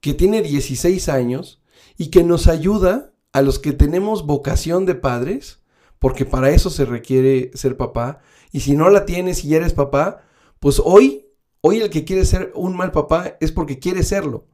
que 0.00 0.14
tiene 0.14 0.42
16 0.42 1.08
años 1.08 1.62
y 1.96 2.10
que 2.10 2.22
nos 2.22 2.46
ayuda 2.46 3.12
a 3.32 3.42
los 3.42 3.58
que 3.58 3.72
tenemos 3.72 4.26
vocación 4.26 4.86
de 4.86 4.94
padres, 4.94 5.60
porque 5.98 6.24
para 6.24 6.50
eso 6.50 6.70
se 6.70 6.84
requiere 6.84 7.50
ser 7.54 7.76
papá. 7.76 8.20
Y 8.52 8.60
si 8.60 8.74
no 8.74 8.90
la 8.90 9.04
tienes 9.04 9.44
y 9.44 9.54
eres 9.54 9.72
papá, 9.72 10.22
pues 10.60 10.80
hoy 10.84 11.28
Hoy 11.60 11.80
el 11.80 11.90
que 11.90 12.04
quiere 12.04 12.24
ser 12.24 12.52
un 12.54 12.76
mal 12.76 12.92
papá 12.92 13.36
es 13.40 13.50
porque 13.50 13.78
quiere 13.78 14.02
serlo. 14.02 14.46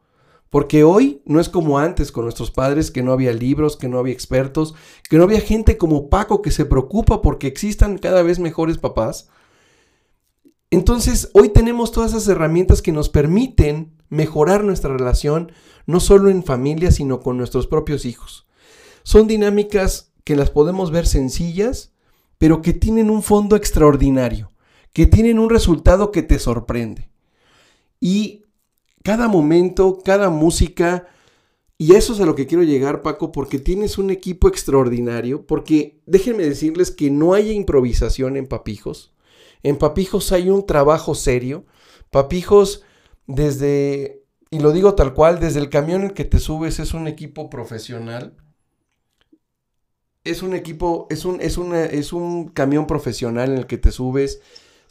Porque 0.48 0.85
hoy 0.85 1.20
no 1.27 1.40
es 1.40 1.48
como 1.48 1.79
antes 1.79 2.12
con 2.12 2.24
nuestros 2.24 2.50
padres, 2.50 2.90
que 2.90 3.03
no 3.03 3.12
había 3.12 3.33
libros, 3.33 3.77
que 3.77 3.88
no 3.88 3.98
había 3.98 4.14
expertos, 4.14 4.74
que 5.11 5.18
no 5.18 5.24
había 5.24 5.40
gente 5.40 5.77
como 5.77 6.09
Paco 6.09 6.42
que 6.42 6.50
se 6.50 6.64
preocupa 6.64 7.20
porque 7.22 7.46
existan 7.46 7.98
cada 7.98 8.22
vez 8.22 8.38
mejores 8.38 8.79
papás. 8.79 9.29
Entonces, 10.75 11.31
hoy 11.33 11.51
tenemos 11.51 11.93
todas 11.93 12.13
esas 12.13 12.29
herramientas 12.29 12.83
que 12.83 12.93
nos 12.93 13.09
permiten 13.09 13.93
mejorar 14.09 14.65
nuestra 14.65 14.97
relación, 14.97 15.53
no 15.87 16.01
solo 16.01 16.31
en 16.31 16.45
familia, 16.45 16.91
sino 16.91 17.21
con 17.21 17.37
nuestros 17.37 17.67
propios 17.67 18.05
hijos. 18.05 18.47
Son 19.03 19.27
dinámicas 19.27 20.13
que 20.25 20.37
las 20.37 20.51
podemos 20.51 20.91
ver 20.91 21.07
sencillas, 21.07 21.93
pero 22.39 22.63
que 22.63 22.73
tienen 22.73 23.11
un 23.11 23.23
fondo 23.23 23.57
extraordinario 23.57 24.51
que 24.95 25.07
tienen 25.07 25.39
un 25.39 25.51
resultado 25.51 26.11
que 26.11 26.23
te 26.23 26.39
sorprende. 26.39 27.11
Y 28.01 28.45
cada 29.03 29.29
momento, 29.29 29.99
cada 30.03 30.31
música, 30.31 31.09
y 31.77 31.97
eso 31.97 32.15
es 32.15 32.21
a 32.21 32.27
lo 32.27 32.37
que 32.37 32.47
quiero 32.47 32.63
llegar, 32.63 33.03
Paco, 33.03 33.33
porque 33.33 33.59
tienes 33.59 33.99
un 33.99 34.11
equipo 34.11 34.49
extraordinario, 34.49 35.47
porque 35.47 36.01
déjenme 36.07 36.45
decirles 36.45 36.93
que 36.93 37.11
no 37.11 37.35
hay 37.35 37.51
improvisación 37.51 38.37
en 38.37 38.47
Papijos. 38.47 39.13
En 39.64 39.77
Papijos 39.77 40.31
hay 40.31 40.48
un 40.48 40.64
trabajo 40.64 41.16
serio. 41.16 41.66
Papijos, 42.11 42.85
desde, 43.27 44.22
y 44.50 44.61
lo 44.61 44.70
digo 44.70 44.94
tal 44.94 45.12
cual, 45.12 45.40
desde 45.40 45.59
el 45.59 45.70
camión 45.70 46.03
en 46.03 46.09
el 46.09 46.14
que 46.14 46.24
te 46.24 46.38
subes 46.38 46.79
es 46.79 46.94
un 46.94 47.09
equipo 47.09 47.50
profesional. 47.50 48.37
Es 50.22 50.42
un 50.42 50.55
equipo, 50.55 51.09
es 51.11 51.24
un, 51.24 51.40
es, 51.40 51.59
es 51.59 52.12
un 52.12 52.48
camión 52.48 52.87
profesional 52.87 53.50
en 53.50 53.59
el 53.59 53.66
que 53.66 53.79
te 53.79 53.90
subes 53.90 54.40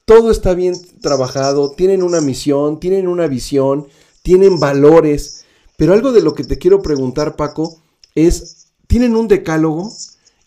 todo 0.05 0.31
está 0.31 0.53
bien 0.53 0.75
trabajado, 1.01 1.71
tienen 1.71 2.03
una 2.03 2.19
misión, 2.19 2.79
tienen 2.79 3.07
una 3.07 3.27
visión, 3.27 3.87
tienen 4.21 4.59
valores. 4.59 5.45
Pero 5.77 5.93
algo 5.93 6.11
de 6.11 6.21
lo 6.21 6.33
que 6.33 6.43
te 6.43 6.57
quiero 6.57 6.81
preguntar, 6.81 7.35
Paco, 7.35 7.81
es, 8.13 8.73
tienen 8.87 9.15
un 9.15 9.27
decálogo 9.27 9.91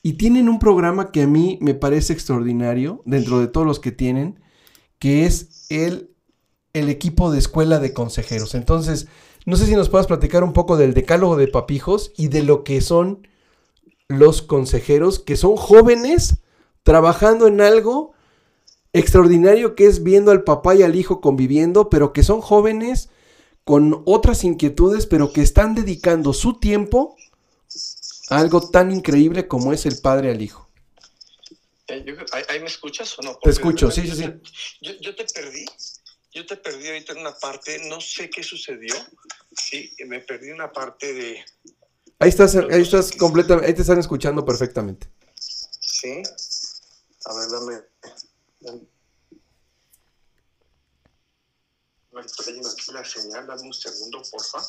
y 0.06 0.12
tienen 0.12 0.48
un 0.48 0.60
programa 0.60 1.10
que 1.10 1.22
a 1.22 1.26
mí 1.26 1.58
me 1.60 1.74
parece 1.74 2.12
extraordinario, 2.12 3.02
dentro 3.06 3.40
de 3.40 3.48
todos 3.48 3.66
los 3.66 3.80
que 3.80 3.90
tienen, 3.90 4.38
que 5.00 5.26
es 5.26 5.66
el, 5.68 6.14
el 6.74 6.90
equipo 6.90 7.32
de 7.32 7.40
escuela 7.40 7.80
de 7.80 7.92
consejeros. 7.92 8.54
Entonces, 8.54 9.08
no 9.46 9.56
sé 9.56 9.66
si 9.66 9.74
nos 9.74 9.88
puedas 9.88 10.06
platicar 10.06 10.44
un 10.44 10.52
poco 10.52 10.76
del 10.76 10.94
decálogo 10.94 11.34
de 11.34 11.48
papijos 11.48 12.12
y 12.16 12.28
de 12.28 12.44
lo 12.44 12.62
que 12.62 12.82
son 12.82 13.26
los 14.06 14.42
consejeros, 14.42 15.18
que 15.18 15.34
son 15.34 15.56
jóvenes 15.56 16.36
trabajando 16.84 17.48
en 17.48 17.60
algo 17.60 18.12
extraordinario 18.92 19.74
que 19.74 19.86
es 19.86 20.04
viendo 20.04 20.30
al 20.30 20.44
papá 20.44 20.76
y 20.76 20.84
al 20.84 20.94
hijo 20.94 21.20
conviviendo, 21.20 21.90
pero 21.90 22.12
que 22.12 22.22
son 22.22 22.40
jóvenes 22.42 23.10
con 23.64 24.04
otras 24.04 24.44
inquietudes, 24.44 25.04
pero 25.06 25.32
que 25.32 25.42
están 25.42 25.74
dedicando 25.74 26.32
su 26.32 26.60
tiempo 26.60 27.16
algo 28.28 28.70
tan 28.70 28.90
increíble 28.92 29.46
como 29.46 29.72
es 29.72 29.86
el 29.86 29.98
padre 30.00 30.30
al 30.30 30.40
hijo. 30.42 30.68
Eh, 31.88 32.04
¿Ahí 32.48 32.60
me 32.60 32.66
escuchas 32.66 33.16
o 33.18 33.22
no? 33.22 33.38
te 33.38 33.50
escucho, 33.50 33.90
sí, 33.90 34.02
sí, 34.08 34.16
sí. 34.16 34.98
Yo, 35.00 35.14
te 35.14 35.24
perdí, 35.24 35.64
yo 36.32 36.44
te 36.44 36.56
perdí 36.56 36.88
ahorita 36.88 37.12
en 37.12 37.18
una 37.18 37.32
parte, 37.32 37.88
no 37.88 38.00
sé 38.00 38.28
qué 38.28 38.42
sucedió, 38.42 38.94
sí, 39.56 39.94
me 40.06 40.20
perdí 40.20 40.50
una 40.50 40.72
parte 40.72 41.12
de... 41.12 41.44
Ahí 42.18 42.30
estás, 42.30 42.56
ahí 42.56 42.82
estás 42.82 43.12
completamente, 43.12 43.68
ahí 43.68 43.74
te 43.74 43.82
están 43.82 43.98
escuchando 43.98 44.44
perfectamente. 44.44 45.08
Sí, 45.38 46.22
a 47.26 47.34
ver, 47.34 47.48
dame, 47.50 47.80
la 52.92 53.04
señal, 53.04 53.46
dame 53.46 53.62
un 53.62 53.72
segundo, 53.72 54.22
porfa. 54.30 54.60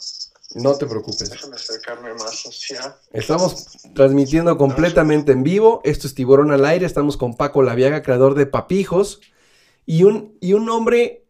No 0.55 0.75
te 0.75 0.86
preocupes. 0.86 1.29
Déjame 1.29 1.55
acercarme 1.55 2.13
más 2.13 2.45
hacia. 2.45 2.97
Estamos 3.12 3.67
transmitiendo 3.93 4.57
completamente 4.57 5.33
en 5.33 5.43
vivo. 5.43 5.81
Esto 5.83 6.07
es 6.07 6.15
Tiburón 6.15 6.51
al 6.51 6.65
aire. 6.65 6.86
Estamos 6.86 7.17
con 7.17 7.36
Paco 7.36 7.62
Laviaga, 7.62 8.01
creador 8.01 8.33
de 8.36 8.45
Papijos. 8.45 9.19
Y 9.86 10.03
un, 10.03 10.38
y 10.39 10.53
un 10.53 10.69
hombre 10.69 11.27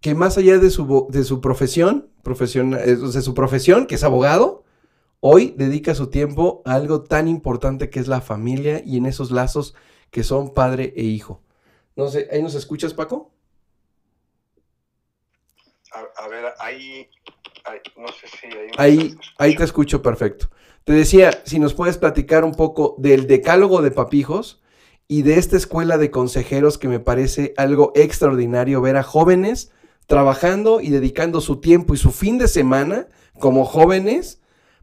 que 0.00 0.14
más 0.14 0.38
allá 0.38 0.58
de 0.58 0.70
su, 0.70 1.08
de 1.10 1.24
su 1.24 1.40
profesión, 1.40 2.12
eh, 2.24 2.96
de 2.96 3.22
su 3.22 3.34
profesión, 3.34 3.86
que 3.86 3.96
es 3.96 4.04
abogado, 4.04 4.64
hoy 5.20 5.54
dedica 5.56 5.94
su 5.94 6.08
tiempo 6.08 6.62
a 6.64 6.74
algo 6.74 7.02
tan 7.02 7.26
importante 7.28 7.90
que 7.90 7.98
es 7.98 8.06
la 8.06 8.20
familia 8.20 8.82
y 8.84 8.96
en 8.98 9.06
esos 9.06 9.30
lazos 9.30 9.74
que 10.10 10.22
son 10.22 10.54
padre 10.54 10.92
e 10.96 11.02
hijo. 11.02 11.42
No 11.96 12.08
sé, 12.08 12.28
¿ahí 12.30 12.42
nos 12.42 12.54
escuchas, 12.54 12.94
Paco? 12.94 13.32
A, 15.92 16.28
ver, 16.28 16.52
ahí, 16.58 17.08
no 17.96 18.08
sé 18.08 18.26
si 18.28 18.46
hay 18.46 18.68
ahí, 18.76 19.16
ahí 19.38 19.56
te 19.56 19.64
escucho 19.64 20.02
perfecto. 20.02 20.50
Te 20.84 20.92
decía, 20.92 21.42
si 21.44 21.58
nos 21.58 21.74
puedes 21.74 21.98
platicar 21.98 22.44
un 22.44 22.54
poco 22.54 22.94
del 22.98 23.26
decálogo 23.26 23.82
de 23.82 23.90
papijos 23.90 24.62
y 25.08 25.22
de 25.22 25.38
esta 25.38 25.56
escuela 25.56 25.98
de 25.98 26.10
consejeros 26.10 26.78
que 26.78 26.88
me 26.88 27.00
parece 27.00 27.54
algo 27.56 27.92
extraordinario 27.94 28.80
ver 28.80 28.96
a 28.96 29.02
jóvenes 29.02 29.72
trabajando 30.06 30.80
y 30.80 30.90
dedicando 30.90 31.40
su 31.40 31.60
tiempo 31.60 31.94
y 31.94 31.98
su 31.98 32.12
fin 32.12 32.38
de 32.38 32.48
semana 32.48 33.08
como 33.38 33.64
jóvenes 33.64 34.40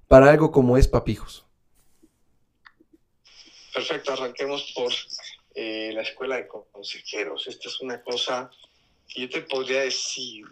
para 0.07 0.29
algo 0.29 0.51
como 0.51 0.77
es 0.77 0.87
papijos. 0.87 1.45
Perfecto, 3.73 4.13
arranquemos 4.13 4.71
por 4.75 4.91
eh, 5.55 5.91
la 5.93 6.01
escuela 6.01 6.35
de 6.35 6.47
consejeros. 6.47 7.47
Esta 7.47 7.69
es 7.69 7.79
una 7.81 8.01
cosa 8.01 8.51
que 9.07 9.21
yo 9.21 9.29
te 9.29 9.41
podría 9.41 9.81
decir 9.81 10.45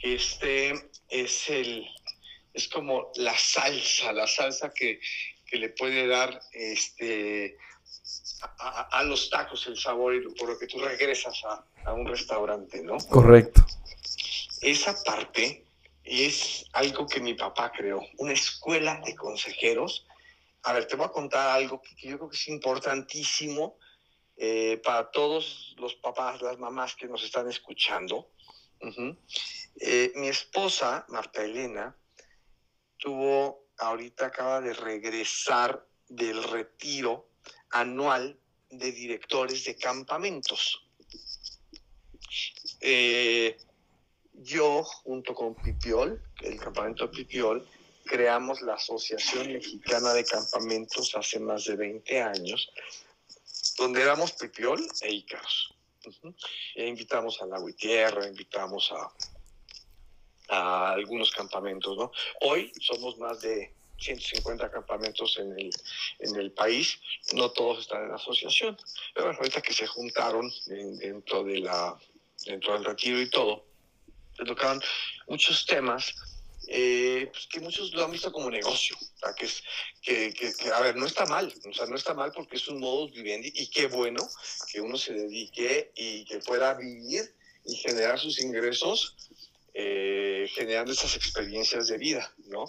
que 0.00 0.14
este 0.14 0.90
es 1.08 1.48
el 1.48 1.86
es 2.52 2.68
como 2.68 3.12
la 3.16 3.36
salsa, 3.36 4.12
la 4.12 4.26
salsa 4.26 4.72
que, 4.72 4.98
que 5.44 5.58
le 5.58 5.68
puede 5.70 6.06
dar 6.06 6.40
este, 6.52 7.58
a, 8.58 9.02
los 9.04 9.28
tacos 9.28 9.66
el 9.66 9.76
sabor 9.76 10.14
y 10.14 10.20
por 10.34 10.48
lo 10.48 10.58
que 10.58 10.66
tú 10.66 10.78
regresas 10.78 11.42
a, 11.44 11.66
a 11.84 11.92
un 11.92 12.06
restaurante, 12.06 12.82
¿no? 12.82 12.96
Correcto. 13.10 13.64
Esa 14.62 15.02
parte 15.04 15.66
es 16.02 16.64
algo 16.72 17.06
que 17.06 17.20
mi 17.20 17.34
papá 17.34 17.72
creó, 17.72 18.00
una 18.18 18.32
escuela 18.32 19.02
de 19.04 19.14
consejeros. 19.14 20.06
A 20.62 20.72
ver, 20.72 20.86
te 20.86 20.96
voy 20.96 21.06
a 21.06 21.10
contar 21.10 21.48
algo 21.48 21.82
que, 21.82 22.08
yo 22.08 22.16
creo 22.16 22.30
que 22.30 22.36
es 22.36 22.48
importantísimo 22.48 23.76
eh, 24.36 24.80
para 24.82 25.10
todos 25.10 25.74
los 25.78 25.94
papás, 25.96 26.40
las 26.42 26.58
mamás 26.58 26.94
que 26.94 27.06
nos 27.06 27.22
están 27.22 27.48
escuchando. 27.48 28.30
Eh, 29.78 30.12
mi 30.16 30.28
esposa, 30.28 31.04
Marta 31.08 31.42
Elena, 31.44 31.94
tuvo, 32.96 33.68
ahorita 33.78 34.26
acaba 34.26 34.60
de 34.60 34.72
regresar 34.72 35.86
del 36.08 36.42
retiro 36.42 37.28
anual 37.70 38.38
de 38.70 38.92
directores 38.92 39.64
de 39.64 39.76
campamentos. 39.76 40.82
Eh, 42.80 43.56
yo, 44.32 44.82
junto 44.82 45.34
con 45.34 45.54
Pipiol, 45.54 46.22
el 46.42 46.58
campamento 46.58 47.10
Pipiol, 47.10 47.66
creamos 48.04 48.62
la 48.62 48.74
Asociación 48.74 49.52
Mexicana 49.52 50.12
de 50.12 50.24
Campamentos 50.24 51.14
hace 51.14 51.38
más 51.38 51.64
de 51.64 51.76
20 51.76 52.22
años, 52.22 52.70
donde 53.76 54.02
éramos 54.02 54.32
Pipiol 54.32 54.86
e 55.02 55.12
Ícaros. 55.12 55.74
e 56.76 56.86
invitamos 56.86 57.42
a 57.42 57.46
la 57.46 57.58
Tierra, 57.76 58.28
invitamos 58.28 58.92
a, 58.92 59.12
a 60.48 60.92
algunos 60.92 61.30
campamentos, 61.30 61.96
¿no? 61.96 62.12
Hoy 62.40 62.72
somos 62.80 63.18
más 63.18 63.40
de 63.40 63.72
150 63.98 64.70
campamentos 64.70 65.38
en 65.38 65.52
el, 65.58 65.70
en 66.20 66.36
el 66.36 66.52
país, 66.52 66.98
no 67.32 67.50
todos 67.50 67.80
están 67.80 68.04
en 68.04 68.12
asociación, 68.12 68.76
pero 69.14 69.32
ahorita 69.32 69.62
que 69.62 69.72
se 69.72 69.86
juntaron 69.86 70.52
dentro, 70.98 71.44
de 71.44 71.60
la, 71.60 71.98
dentro 72.44 72.74
del 72.74 72.84
retiro 72.84 73.20
y 73.20 73.30
todo, 73.30 73.64
se 74.36 74.44
tocaban 74.44 74.80
muchos 75.28 75.64
temas 75.64 76.14
eh, 76.68 77.28
pues 77.32 77.46
que 77.46 77.60
muchos 77.60 77.92
lo 77.92 78.04
han 78.04 78.10
visto 78.10 78.32
como 78.32 78.50
negocio, 78.50 78.96
que, 79.36 79.44
es, 79.44 79.62
que, 80.02 80.34
que, 80.34 80.52
a 80.72 80.80
ver, 80.80 80.96
no 80.96 81.06
está 81.06 81.24
mal, 81.26 81.52
o 81.64 81.72
sea, 81.72 81.86
no 81.86 81.94
está 81.94 82.12
mal 82.12 82.32
porque 82.32 82.56
es 82.56 82.66
un 82.66 82.80
modus 82.80 83.12
vivendi 83.12 83.52
y 83.54 83.68
qué 83.68 83.86
bueno 83.86 84.28
que 84.72 84.80
uno 84.80 84.98
se 84.98 85.12
dedique 85.12 85.92
y 85.94 86.24
que 86.24 86.40
pueda 86.40 86.74
vivir 86.74 87.32
y 87.64 87.76
generar 87.76 88.18
sus 88.18 88.40
ingresos 88.40 89.14
eh, 89.78 90.48
generando 90.54 90.92
esas 90.92 91.14
experiencias 91.16 91.88
de 91.88 91.98
vida, 91.98 92.32
¿no? 92.46 92.64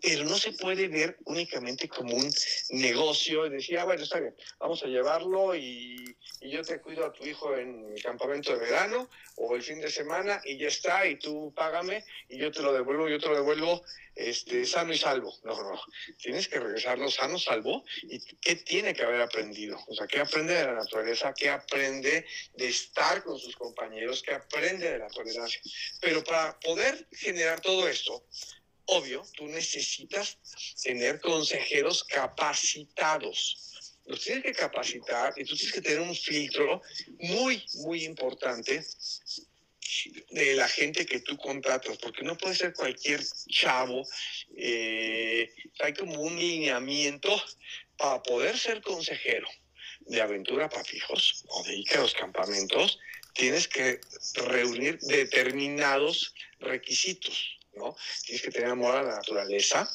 Pero 0.00 0.24
no 0.24 0.36
se 0.36 0.52
puede 0.52 0.88
ver 0.88 1.16
únicamente 1.24 1.88
como 1.88 2.14
un 2.14 2.30
negocio 2.70 3.46
y 3.46 3.50
decir, 3.50 3.78
ah, 3.78 3.84
bueno, 3.84 4.02
está 4.02 4.20
bien, 4.20 4.34
vamos 4.58 4.82
a 4.82 4.86
llevarlo 4.86 5.54
y, 5.54 6.16
yo 6.40 6.62
te 6.62 6.80
cuido 6.80 7.04
a 7.04 7.12
tu 7.12 7.26
hijo 7.26 7.56
en 7.56 7.92
el 7.94 8.02
campamento 8.02 8.52
de 8.52 8.60
verano 8.60 9.10
o 9.36 9.56
el 9.56 9.62
fin 9.62 9.80
de 9.80 9.90
semana 9.90 10.40
y 10.44 10.56
ya 10.56 10.68
está, 10.68 11.06
y 11.06 11.16
tú 11.16 11.52
págame 11.54 12.04
y 12.28 12.38
yo 12.38 12.50
te 12.52 12.62
lo 12.62 12.72
devuelvo, 12.72 13.08
yo 13.08 13.18
te 13.18 13.28
lo 13.28 13.34
devuelvo 13.34 13.82
este, 14.18 14.66
sano 14.66 14.92
y 14.92 14.98
salvo. 14.98 15.32
No, 15.44 15.54
no, 15.54 15.80
tienes 16.20 16.48
que 16.48 16.58
regresarlo 16.58 17.08
sano, 17.10 17.38
salvo. 17.38 17.84
¿Y 18.02 18.18
qué 18.18 18.56
tiene 18.56 18.92
que 18.92 19.04
haber 19.04 19.20
aprendido? 19.20 19.78
O 19.86 19.94
sea, 19.94 20.08
¿qué 20.08 20.18
aprende 20.18 20.54
de 20.54 20.64
la 20.64 20.74
naturaleza? 20.74 21.32
¿Qué 21.34 21.48
aprende 21.48 22.26
de 22.54 22.68
estar 22.68 23.22
con 23.22 23.38
sus 23.38 23.54
compañeros? 23.54 24.22
¿Qué 24.22 24.34
aprende 24.34 24.90
de 24.90 24.98
la 24.98 25.08
tolerancia? 25.08 25.60
Pero 26.00 26.24
para 26.24 26.58
poder 26.58 27.06
generar 27.12 27.60
todo 27.60 27.88
esto, 27.88 28.24
obvio, 28.88 29.24
tú 29.36 29.46
necesitas 29.46 30.38
tener 30.82 31.20
consejeros 31.20 32.04
capacitados. 32.04 33.92
Los 34.06 34.22
tienes 34.22 34.42
que 34.42 34.52
capacitar 34.52 35.34
y 35.36 35.44
tú 35.44 35.54
tienes 35.54 35.74
que 35.74 35.82
tener 35.82 36.00
un 36.00 36.14
filtro 36.14 36.80
muy, 37.20 37.62
muy 37.84 38.04
importante 38.04 38.84
de 40.30 40.54
la 40.54 40.68
gente 40.68 41.04
que 41.06 41.20
tú 41.20 41.36
contratas, 41.36 41.96
porque 41.98 42.22
no 42.22 42.36
puede 42.36 42.54
ser 42.54 42.72
cualquier 42.72 43.22
chavo. 43.48 44.06
Eh, 44.56 45.50
hay 45.80 45.92
como 45.92 46.20
un 46.20 46.38
lineamiento 46.38 47.30
para 47.96 48.22
poder 48.22 48.58
ser 48.58 48.80
consejero 48.80 49.48
de 50.00 50.22
aventura 50.22 50.68
para 50.68 50.84
fijos 50.84 51.44
o 51.48 51.62
de 51.64 51.84
los 51.96 52.14
campamentos, 52.14 52.98
tienes 53.34 53.68
que 53.68 54.00
reunir 54.34 54.98
determinados 55.00 56.34
requisitos. 56.60 57.57
Tienes 58.24 58.42
que 58.42 58.50
tener 58.50 58.70
amor 58.70 58.96
a 58.96 59.02
la 59.02 59.16
naturaleza, 59.16 59.90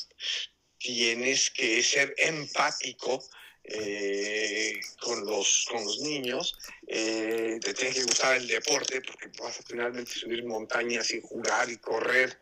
tienes 0.77 1.49
que 1.51 1.81
ser 1.83 2.13
empático 2.17 3.23
eh, 3.63 4.79
con, 4.99 5.25
los, 5.25 5.65
con 5.71 5.83
los 5.85 5.99
niños, 6.01 6.53
eh, 6.87 7.59
te 7.61 7.73
tiene 7.73 7.93
que 7.93 8.03
gustar 8.03 8.35
el 8.35 8.47
deporte 8.47 9.01
porque 9.01 9.31
vas 9.41 9.59
a 9.59 9.63
finalmente 9.63 10.11
subir 10.11 10.43
montañas 10.45 11.11
y 11.11 11.21
jugar 11.21 11.69
y 11.69 11.77
correr 11.77 12.37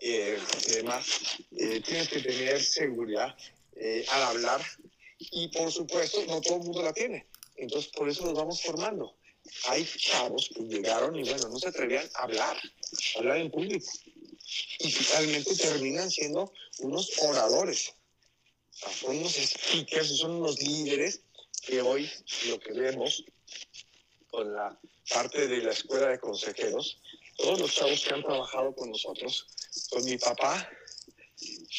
eh, 0.00 0.38
y 0.66 0.72
demás. 0.72 1.06
tienes 1.50 2.08
que 2.08 2.20
tener 2.20 2.62
seguridad 2.62 3.36
al 4.08 4.22
hablar 4.22 4.60
y 5.18 5.48
por 5.48 5.70
supuesto 5.70 6.24
no 6.26 6.40
todo 6.40 6.56
el 6.56 6.64
mundo 6.64 6.82
la 6.82 6.92
tiene. 6.92 7.26
Entonces 7.56 7.90
por 7.92 8.08
eso 8.08 8.24
nos 8.24 8.34
vamos 8.34 8.62
formando. 8.62 9.16
Hay 9.68 9.86
chavos 9.86 10.50
que 10.54 10.62
llegaron 10.62 11.14
y 11.16 11.22
bueno, 11.22 11.48
no 11.48 11.58
se 11.58 11.68
atrevían 11.68 12.08
a 12.14 12.22
hablar, 12.24 12.56
a 12.56 13.18
hablar 13.18 13.36
en 13.36 13.50
público 13.50 13.86
y 14.78 14.90
finalmente 14.90 15.54
terminan 15.56 16.10
siendo 16.10 16.52
unos 16.78 17.10
oradores. 17.18 17.92
Son 19.00 19.16
unos 19.16 19.34
speakers, 19.34 20.16
son 20.16 20.32
unos 20.32 20.60
líderes 20.60 21.20
que 21.62 21.82
hoy 21.82 22.10
lo 22.46 22.58
que 22.58 22.72
vemos 22.72 23.24
con 24.28 24.54
la 24.54 24.78
parte 25.12 25.48
de 25.48 25.58
la 25.58 25.72
escuela 25.72 26.08
de 26.08 26.20
consejeros, 26.20 27.00
todos 27.36 27.60
los 27.60 27.74
chavos 27.74 28.02
que 28.02 28.14
han 28.14 28.22
trabajado 28.22 28.74
con 28.74 28.90
nosotros, 28.90 29.46
con 29.90 30.04
mi 30.04 30.16
papá, 30.16 30.70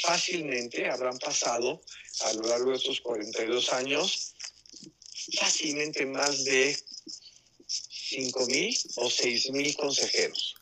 fácilmente 0.02 0.90
habrán 0.90 1.18
pasado 1.18 1.82
a 2.22 2.34
lo 2.34 2.42
largo 2.48 2.72
de 2.72 2.78
estos 2.78 3.02
42 3.02 3.74
años, 3.74 4.36
fácilmente 5.40 6.06
más 6.06 6.44
de 6.44 6.78
5 7.68 8.46
mil 8.48 8.78
o 8.96 9.10
6 9.10 9.52
mil 9.52 9.76
consejeros. 9.78 10.56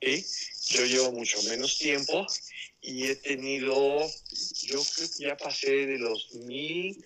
¿sí? 0.00 0.24
Yo 0.72 0.86
llevo 0.86 1.12
mucho 1.12 1.42
menos 1.42 1.76
tiempo 1.76 2.26
y 2.80 3.04
he 3.04 3.16
tenido, 3.16 3.74
yo 4.62 4.82
creo 4.82 5.08
que 5.10 5.24
ya 5.24 5.36
pasé 5.36 5.86
de 5.86 5.98
los 5.98 6.34
mil 6.34 7.04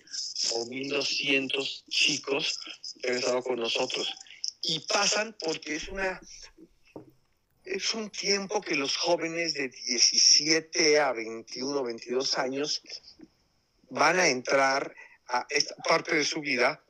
o 0.53 0.65
mil 0.67 0.87
doscientos 0.87 1.83
chicos 1.89 2.59
que 3.01 3.11
han 3.11 3.17
estado 3.17 3.43
con 3.43 3.59
nosotros. 3.59 4.15
Y 4.61 4.79
pasan 4.79 5.35
porque 5.43 5.75
es 5.75 5.89
una, 5.89 6.21
es 7.65 7.93
un 7.93 8.09
tiempo 8.09 8.61
que 8.61 8.75
los 8.75 8.95
jóvenes 8.95 9.53
de 9.53 9.67
17 9.67 10.99
a 10.99 11.11
21, 11.11 11.83
22 11.83 12.37
años 12.37 12.81
van 13.89 14.17
a 14.17 14.29
entrar 14.29 14.95
a 15.27 15.45
esta 15.49 15.75
parte 15.83 16.15
de 16.15 16.23
su 16.23 16.39
vida 16.39 16.81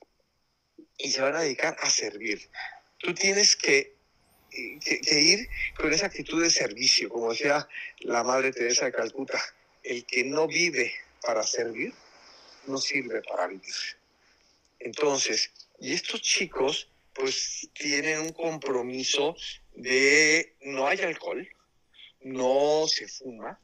y 1.00 1.10
se 1.10 1.22
van 1.22 1.38
a 1.38 1.42
dedicar 1.42 1.76
a 1.82 1.90
servir. 1.90 2.52
Tú 3.00 3.16
tienes 3.16 3.56
que 3.56 3.97
que, 4.80 5.20
ir 5.20 5.50
con 5.76 5.93
esa 5.93 6.08
actitud 6.08 6.41
de 6.41 6.50
servicio, 6.50 7.10
como 7.10 7.32
decía 7.32 7.67
la 8.00 8.24
Madre 8.24 8.52
Teresa 8.52 8.86
de 8.86 8.91
Calcuta, 8.91 9.39
el 9.84 10.06
que 10.06 10.24
no 10.24 10.48
vive 10.48 10.93
para 11.22 11.43
servir, 11.43 11.93
no 12.67 12.78
sirve 12.78 13.22
para 13.22 13.48
vivir. 13.48 13.74
Entonces, 14.80 15.52
y 15.80 15.93
estos 15.93 16.22
chicos 16.22 16.89
pues 17.13 17.67
tienen 17.74 18.20
un 18.20 18.32
compromiso 18.32 19.36
de 19.74 20.54
no 20.62 20.88
hay 20.88 21.00
alcohol, 21.02 21.48
no 22.22 22.86
se 22.88 23.08
fuma 23.08 23.60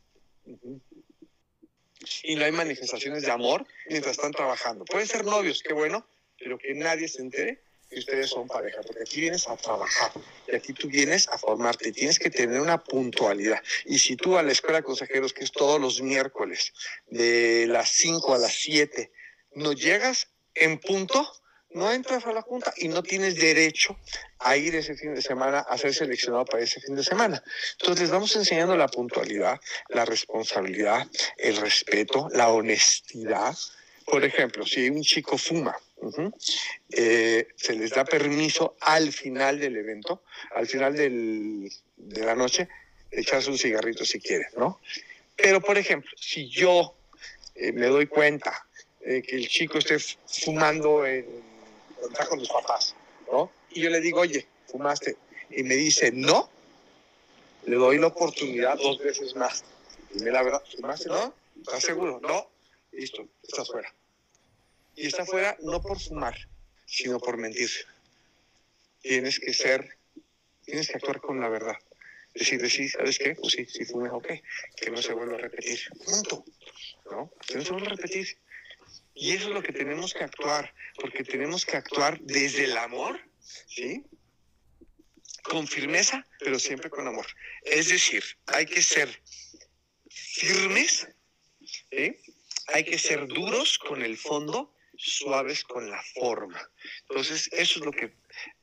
y 2.24 2.36
no 2.36 2.46
hay 2.46 2.52
manifestaciones 2.52 3.24
de 3.24 3.32
amor 3.32 3.66
mientras 3.88 4.18
están 4.18 4.32
trabajando. 4.32 4.86
Pueden 4.86 5.08
ser 5.08 5.24
novios, 5.24 5.62
qué 5.62 5.74
bueno, 5.74 6.06
pero 6.40 6.58
que 6.58 6.74
nadie 6.74 7.08
se 7.08 7.22
entere 7.22 7.62
que 7.94 8.00
ustedes 8.00 8.30
son 8.30 8.48
pareja, 8.48 8.82
porque 8.82 9.04
aquí 9.04 9.22
vienes 9.22 9.48
a 9.48 9.56
trabajar 9.56 10.12
y 10.48 10.56
aquí 10.56 10.74
tú 10.74 10.88
vienes 10.88 11.28
a 11.28 11.38
formarte, 11.38 11.92
tienes 11.92 12.20
que 12.20 12.30
tener 12.30 12.60
una 12.60 12.84
puntualidad. 12.84 13.62
Y 13.86 14.00
si 14.00 14.16
tú 14.16 14.38
a 14.38 14.44
la 14.44 14.52
escuela 14.52 14.80
de 14.80 14.84
consejeros, 14.84 15.34
que 15.34 15.44
es 15.44 15.52
todos 15.52 15.80
los 15.80 16.02
miércoles, 16.02 16.74
de 17.08 17.68
las 17.68 17.90
5 17.90 18.34
a 18.34 18.38
las 18.38 18.54
7, 18.54 19.12
no 19.56 19.74
llegas 19.74 20.28
en 20.56 20.80
punto, 20.80 21.32
no 21.72 21.92
entras 21.92 22.26
a 22.26 22.32
la 22.32 22.42
junta 22.42 22.74
y 22.78 22.88
no 22.88 23.02
tienes 23.02 23.36
derecho 23.36 23.98
a 24.40 24.58
ir 24.58 24.76
ese 24.76 24.96
fin 24.96 25.16
de 25.16 25.22
semana 25.22 25.60
a 25.60 25.78
ser 25.78 25.94
seleccionado 25.94 26.46
para 26.46 26.64
ese 26.64 26.80
fin 26.80 26.96
de 26.96 27.04
semana. 27.04 27.44
Entonces 27.80 28.10
vamos 28.10 28.36
enseñando 28.36 28.76
la 28.78 28.88
puntualidad, 28.88 29.60
la 29.90 30.06
responsabilidad, 30.06 31.08
el 31.38 31.58
respeto, 31.58 32.28
la 32.32 32.50
honestidad. 32.50 33.56
Por 34.06 34.24
ejemplo, 34.24 34.66
si 34.66 34.90
un 34.90 35.02
chico 35.02 35.38
fuma, 35.38 35.76
eh, 36.90 37.48
se 37.56 37.74
les 37.74 37.92
da 37.92 38.06
permiso 38.06 38.76
al 38.82 39.12
final 39.12 39.60
del 39.60 39.78
evento, 39.78 40.24
al 40.56 40.68
final 40.68 40.96
del, 40.96 41.72
de 41.98 42.26
la 42.26 42.36
noche, 42.36 42.68
echarse 43.12 43.50
un 43.50 43.58
cigarrito 43.58 44.06
si 44.06 44.20
quieren, 44.20 44.48
¿no? 44.58 44.80
Pero, 45.36 45.62
por 45.62 45.78
ejemplo, 45.78 46.12
si 46.16 46.50
yo 46.50 46.96
eh, 47.56 47.72
me 47.72 47.88
doy 47.88 48.08
cuenta 48.08 48.68
que 49.02 49.36
el 49.36 49.50
chico 49.50 49.80
esté 49.80 49.98
fumando 50.00 51.06
en, 51.06 51.26
está 52.10 52.26
con 52.26 52.40
los 52.40 52.48
papás, 52.48 52.96
¿no? 53.30 53.52
Y 53.72 53.82
yo 53.82 53.90
le 53.90 54.00
digo, 54.00 54.22
oye, 54.22 54.48
fumaste, 54.68 55.18
y 55.50 55.64
me 55.64 55.76
dice, 55.76 56.12
no, 56.14 56.50
le 57.66 57.76
doy 57.76 57.98
la 57.98 58.08
oportunidad 58.08 58.78
dos 58.78 59.00
veces 59.00 59.36
más. 59.36 59.64
Dime 60.14 60.32
la 60.32 60.44
verdad, 60.44 60.64
¿fumaste? 60.76 61.10
¿No? 61.10 61.34
¿Estás 61.60 61.84
seguro? 61.84 62.20
No. 62.22 62.50
Listo, 62.92 63.28
estás 63.42 63.68
fuera. 63.70 63.94
Y 64.96 65.08
está 65.08 65.26
fuera 65.26 65.58
no 65.62 65.82
por 65.82 66.00
fumar, 66.00 66.36
sino 66.86 67.20
por 67.20 67.38
mentir. 67.38 67.70
Tienes 69.02 69.40
que 69.40 69.54
ser, 69.54 69.98
tienes 70.64 70.88
que 70.88 70.96
actuar 70.96 71.20
con 71.20 71.40
la 71.40 71.50
verdad. 71.50 71.76
Decir, 72.34 72.68
sí, 72.70 72.90
¿sabes 72.90 73.20
qué? 73.20 73.36
Pues 73.36 73.54
sí, 73.54 73.66
sí 73.66 73.86
fumes, 73.86 74.12
ok. 74.12 74.28
Que 74.76 74.90
no 74.90 75.02
se 75.02 75.14
vuelva 75.14 75.36
a 75.36 75.40
repetir. 75.40 75.80
Punto. 76.04 76.46
¿No? 77.12 77.32
Que 77.48 77.56
no 77.56 77.64
se 77.64 77.72
vuelva 77.72 77.88
a 77.88 77.96
repetir. 77.96 78.38
Y 79.16 79.32
eso 79.32 79.50
es 79.50 79.54
lo 79.54 79.62
que 79.62 79.74
tenemos 79.74 80.14
que 80.14 80.24
actuar, 80.24 80.74
porque 81.00 81.24
tenemos 81.24 81.66
que 81.66 81.78
actuar 81.78 82.20
desde 82.22 82.64
el 82.64 82.78
amor, 82.78 83.20
¿sí? 83.68 84.04
Con 85.44 85.68
firmeza, 85.68 86.26
pero 86.40 86.58
siempre 86.58 86.90
con 86.90 87.08
amor. 87.08 87.28
Es 87.64 87.90
decir, 87.90 88.24
hay 88.48 88.66
que 88.66 88.82
ser 88.82 89.22
firmes, 90.10 91.08
hay 91.92 92.84
que 92.84 92.98
ser 92.98 93.28
duros 93.28 93.78
con 93.78 94.02
el 94.02 94.18
fondo, 94.18 94.74
suaves 95.04 95.64
con 95.64 95.90
la 95.90 96.02
forma. 96.16 96.70
Entonces, 97.10 97.50
eso 97.52 97.80
es 97.80 97.86
lo 97.86 97.92
que 97.92 98.14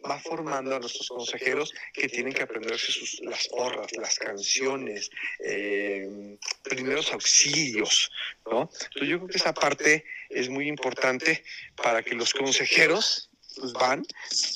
va 0.08 0.18
formando 0.18 0.74
a 0.74 0.78
nuestros 0.80 1.08
consejeros 1.08 1.72
que 1.92 2.08
tienen 2.08 2.32
que 2.32 2.42
aprenderse 2.42 2.90
sus, 2.90 3.20
las 3.20 3.48
porras, 3.48 3.92
las 3.96 4.18
canciones, 4.18 5.10
eh, 5.44 6.36
primeros 6.62 7.12
auxilios, 7.12 8.10
¿no? 8.46 8.70
Entonces 8.72 9.08
yo 9.08 9.18
creo 9.18 9.28
que 9.28 9.38
esa 9.38 9.54
parte 9.54 10.04
es 10.28 10.48
muy 10.48 10.68
importante 10.68 11.44
para 11.76 12.02
que 12.02 12.14
los 12.14 12.32
consejeros 12.32 13.30
pues, 13.56 13.72
van 13.72 14.04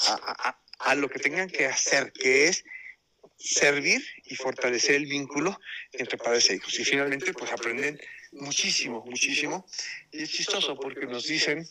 a, 0.09 0.59
a 0.78 0.95
lo 0.95 1.09
que 1.09 1.18
tengan 1.18 1.49
que 1.49 1.66
hacer, 1.66 2.12
que 2.12 2.49
es 2.49 2.64
servir 3.39 4.03
y 4.24 4.37
fortalecer 4.37 4.97
el 4.97 5.07
vínculo 5.07 5.59
entre 5.93 6.16
padres 6.16 6.49
e 6.51 6.57
hijos. 6.57 6.78
Y 6.78 6.85
finalmente, 6.85 7.32
pues 7.32 7.53
aprenden 7.53 8.01
muchísimo, 8.35 9.05
muchísimo. 9.05 9.66
Y 10.11 10.22
es 10.22 10.30
chistoso 10.30 10.76
porque 10.76 11.07
nos 11.07 11.26
dicen, 11.26 11.68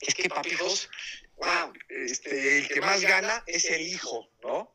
es 0.00 0.14
que 0.14 0.28
papijos, 0.28 0.88
wow, 1.36 1.72
este, 1.88 2.58
el 2.58 2.68
que 2.68 2.80
más 2.80 3.00
gana 3.02 3.42
es 3.46 3.70
el 3.70 3.82
hijo, 3.82 4.28
¿no? 4.42 4.74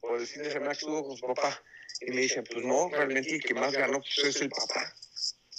O 0.00 0.16
el 0.16 0.26
fin 0.26 0.42
de 0.42 0.52
semana 0.52 0.72
estuvo 0.72 1.06
con 1.06 1.16
su 1.16 1.26
papá 1.26 1.62
y 2.00 2.10
me 2.10 2.22
dicen, 2.22 2.44
pues 2.44 2.64
no, 2.64 2.88
realmente 2.90 3.34
el 3.34 3.42
que 3.42 3.54
más 3.54 3.72
ganó 3.72 4.00
pues, 4.00 4.18
es 4.18 4.40
el 4.40 4.50
papá 4.50 4.94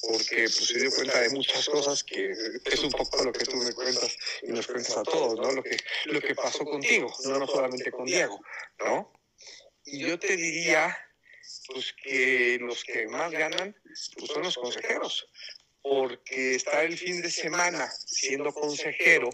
porque 0.02 0.44
pues, 0.44 0.56
se 0.56 0.80
dio 0.80 0.92
cuenta 0.92 1.20
de 1.22 1.30
muchas 1.30 1.68
cosas 1.68 2.04
que 2.04 2.32
es 2.32 2.80
un 2.80 2.92
poco 2.92 3.24
lo 3.24 3.32
que 3.34 3.46
tú 3.46 3.58
me 3.58 3.74
cuentas 3.74 4.16
y 4.44 4.52
nos 4.52 4.68
cuentas 4.68 4.96
a 4.98 5.04
todos, 5.04 5.40
¿no? 5.40 5.52
Lo 5.52 5.64
que, 5.64 5.78
lo 6.06 6.22
que 6.22 6.36
pasó 6.36 6.64
contigo, 6.66 7.12
no, 7.26 7.40
no 7.40 7.48
solamente 7.48 7.92
con 7.92 8.06
Diego, 8.06 8.40
¿no? 8.80 9.14
Y 9.86 10.00
yo 10.00 10.20
te 10.20 10.36
diría, 10.36 10.96
pues 11.68 11.94
que 12.02 12.58
los 12.62 12.84
que 12.84 13.08
más 13.08 13.32
ganan 13.32 13.76
pues, 14.16 14.32
son 14.32 14.44
los 14.44 14.56
consejeros, 14.56 15.30
porque 15.82 16.56
estar 16.56 16.86
el 16.86 16.98
fin 16.98 17.22
de 17.22 17.30
semana 17.30 17.90
siendo 17.92 18.54
consejero, 18.54 19.30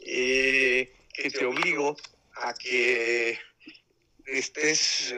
eh, 0.00 0.92
que 1.12 1.30
te 1.30 1.44
obligo 1.44 1.96
a 2.36 2.54
que 2.54 3.38
estés 4.26 5.14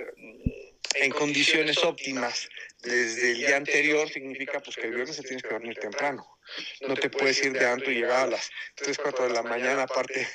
en 0.95 1.11
condiciones 1.13 1.79
óptimas 1.79 2.49
desde 2.83 3.33
el 3.33 3.39
día 3.39 3.57
anterior 3.57 4.09
significa 4.09 4.61
pues 4.61 4.77
que 4.77 4.87
el 4.87 4.95
viernes 4.95 5.17
se 5.17 5.23
tienes 5.23 5.43
que 5.43 5.49
dormir 5.49 5.79
temprano. 5.79 6.34
No 6.83 6.95
te 6.95 7.11
puedes 7.11 7.43
ir 7.45 7.53
de 7.53 7.67
anto 7.67 7.91
y 7.91 7.97
llegar 7.97 8.25
a 8.25 8.31
las 8.31 8.51
3, 8.77 8.99
4 8.99 9.29
de 9.29 9.33
la 9.33 9.43
mañana, 9.43 9.83
aparte 9.83 10.29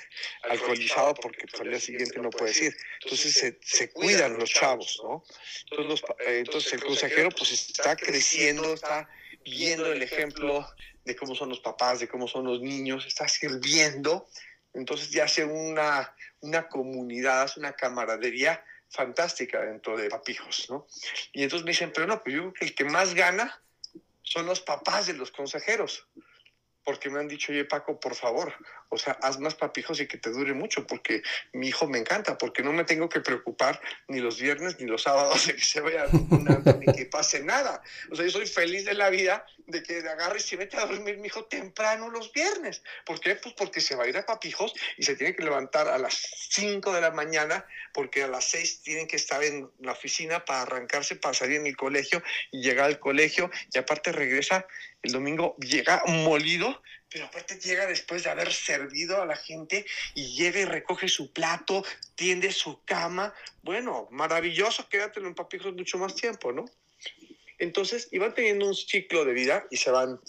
alcoholizado, 0.44 1.14
porque 1.16 1.46
al 1.60 1.70
día 1.70 1.80
siguiente 1.80 2.20
no 2.20 2.30
puedes 2.30 2.62
ir. 2.62 2.76
Entonces 3.04 3.34
se, 3.34 3.60
se 3.62 3.92
cuidan 3.92 4.38
los 4.38 4.50
chavos, 4.50 5.00
¿no? 5.04 5.24
Entonces, 5.72 6.06
eh, 6.26 6.40
entonces 6.40 6.74
el 6.74 6.84
consejero 6.84 7.30
pues 7.30 7.52
está 7.52 7.96
creciendo, 7.96 8.74
está 8.74 9.10
viendo 9.46 9.92
el 9.92 10.02
ejemplo 10.02 10.68
de 11.06 11.16
cómo 11.16 11.36
son 11.36 11.50
los 11.50 11.60
papás, 11.60 12.00
de 12.00 12.08
cómo 12.08 12.28
son 12.28 12.46
los 12.46 12.62
niños, 12.62 13.06
está 13.06 13.28
sirviendo. 13.28 14.28
Entonces 14.74 15.10
ya 15.12 15.26
hace 15.26 15.44
una, 15.44 16.16
una 16.42 16.68
comunidad, 16.68 17.44
hace 17.44 17.60
una 17.60 17.74
camaradería 17.74 18.64
fantástica 18.90 19.62
dentro 19.62 19.98
de 19.98 20.10
papijos, 20.10 20.68
¿no? 20.70 20.88
Y 21.34 21.44
entonces 21.44 21.66
me 21.66 21.72
dicen, 21.72 21.92
pero 21.94 22.08
no, 22.08 22.24
pues 22.24 22.36
yo 22.36 22.42
creo 22.42 22.54
que 22.54 22.66
el 22.66 22.76
que 22.76 22.86
más 22.86 23.14
gana 23.14 23.62
son 24.30 24.46
los 24.46 24.62
papás 24.62 25.08
de 25.08 25.14
los 25.14 25.32
consejeros 25.32 26.08
porque 26.90 27.12
me 27.12 27.20
han 27.20 27.28
dicho, 27.28 27.52
oye 27.52 27.66
Paco, 27.66 28.00
por 28.00 28.16
favor, 28.16 28.52
o 28.90 28.98
sea, 28.98 29.16
haz 29.22 29.40
más 29.40 29.54
papijos 29.54 30.02
y 30.02 30.08
que 30.08 30.18
te 30.18 30.32
dure 30.32 30.56
mucho, 30.56 30.88
porque 30.88 31.22
mi 31.54 31.68
hijo 31.68 31.86
me 31.86 32.00
encanta, 32.00 32.36
porque 32.36 32.64
no 32.64 32.74
me 32.74 32.84
tengo 32.84 33.08
que 33.08 33.20
preocupar 33.20 33.80
ni 34.08 34.20
los 34.22 34.42
viernes 34.42 34.80
ni 34.80 34.88
los 34.88 35.04
sábados 35.04 35.46
de 35.46 35.56
que 35.56 35.62
se 35.62 35.82
vaya 35.82 36.06
a 36.06 36.74
ni 36.74 36.92
que 36.92 37.06
pase 37.06 37.44
nada. 37.44 37.84
O 38.10 38.16
sea, 38.16 38.26
yo 38.26 38.32
soy 38.32 38.48
feliz 38.48 38.86
de 38.86 38.96
la 38.96 39.12
vida 39.12 39.46
de 39.68 39.84
que 39.84 40.00
agarres 40.00 40.52
y 40.52 40.56
vete 40.56 40.78
a 40.78 40.88
dormir 40.88 41.20
mi 41.20 41.28
hijo 41.28 41.46
temprano 41.46 42.10
los 42.10 42.34
viernes. 42.34 42.82
¿Por 43.06 43.20
qué? 43.20 43.36
Pues 43.36 43.54
porque 43.54 43.82
se 43.82 43.96
va 43.96 44.06
a 44.06 44.08
ir 44.08 44.18
a 44.18 44.26
papijos 44.26 44.74
y 44.98 45.04
se 45.04 45.16
tiene 45.16 45.36
que 45.36 45.44
levantar 45.44 45.90
a 45.90 46.00
las 46.00 46.16
5 46.50 46.92
de 46.92 47.02
la 47.02 47.12
mañana, 47.12 47.68
porque 47.94 48.24
a 48.24 48.28
las 48.28 48.46
6 48.50 48.82
tienen 48.82 49.08
que 49.08 49.18
estar 49.18 49.44
en 49.44 49.70
la 49.80 49.92
oficina 49.92 50.44
para 50.44 50.64
arrancarse, 50.64 51.18
para 51.18 51.36
salir 51.36 51.58
en 51.58 51.68
el 51.68 51.78
colegio 51.78 52.24
y 52.50 52.64
llegar 52.64 52.86
al 52.86 52.98
colegio, 52.98 53.52
y 53.72 53.78
aparte 53.78 54.12
regresa 54.12 54.66
el 55.02 55.12
domingo 55.12 55.56
llega 55.58 56.04
molido, 56.08 56.82
pero 57.10 57.26
aparte 57.26 57.60
llega 57.60 57.86
después 57.86 58.24
de 58.24 58.30
haber 58.30 58.52
servido 58.52 59.22
a 59.22 59.26
la 59.26 59.36
gente 59.36 59.86
y 60.14 60.36
llega 60.36 60.60
y 60.60 60.66
recoge 60.66 61.08
su 61.08 61.32
plato, 61.32 61.84
tiende 62.16 62.52
su 62.52 62.84
cama. 62.84 63.34
Bueno, 63.64 64.08
maravilloso, 64.12 64.88
quédatelo 64.90 65.28
en 65.28 65.36
papijos 65.36 65.74
mucho 65.74 65.98
más 65.98 66.16
tiempo, 66.16 66.52
¿no? 66.52 66.66
Entonces, 67.58 68.08
iban 68.12 68.34
teniendo 68.34 68.68
un 68.68 68.76
ciclo 68.76 69.26
de 69.26 69.34
vida 69.34 69.66
y 69.70 69.78
se 69.78 69.92
van, 69.92 70.20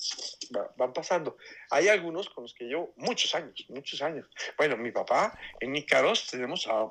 van 0.77 0.93
pasando. 0.93 1.37
Hay 1.71 1.89
algunos 1.89 2.29
con 2.29 2.43
los 2.43 2.55
que 2.55 2.69
yo, 2.69 2.93
muchos 2.97 3.35
años, 3.35 3.65
muchos 3.69 4.03
años. 4.03 4.27
Bueno, 4.57 4.77
mi 4.77 4.91
papá, 4.91 5.39
en 5.61 5.73
Nicaros 5.73 6.27
tenemos 6.27 6.67
a, 6.67 6.91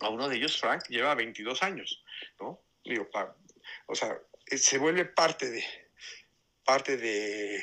a 0.00 0.08
uno 0.08 0.28
de 0.28 0.36
ellos, 0.36 0.58
Frank, 0.58 0.88
lleva 0.88 1.14
22 1.14 1.62
años, 1.62 2.04
¿no? 2.40 2.60
Digo, 2.84 3.08
o 3.86 3.94
sea, 3.94 4.18
se 4.46 4.78
vuelve 4.78 5.04
parte 5.04 5.48
de, 5.50 5.64
parte 6.64 6.96
de, 6.96 7.62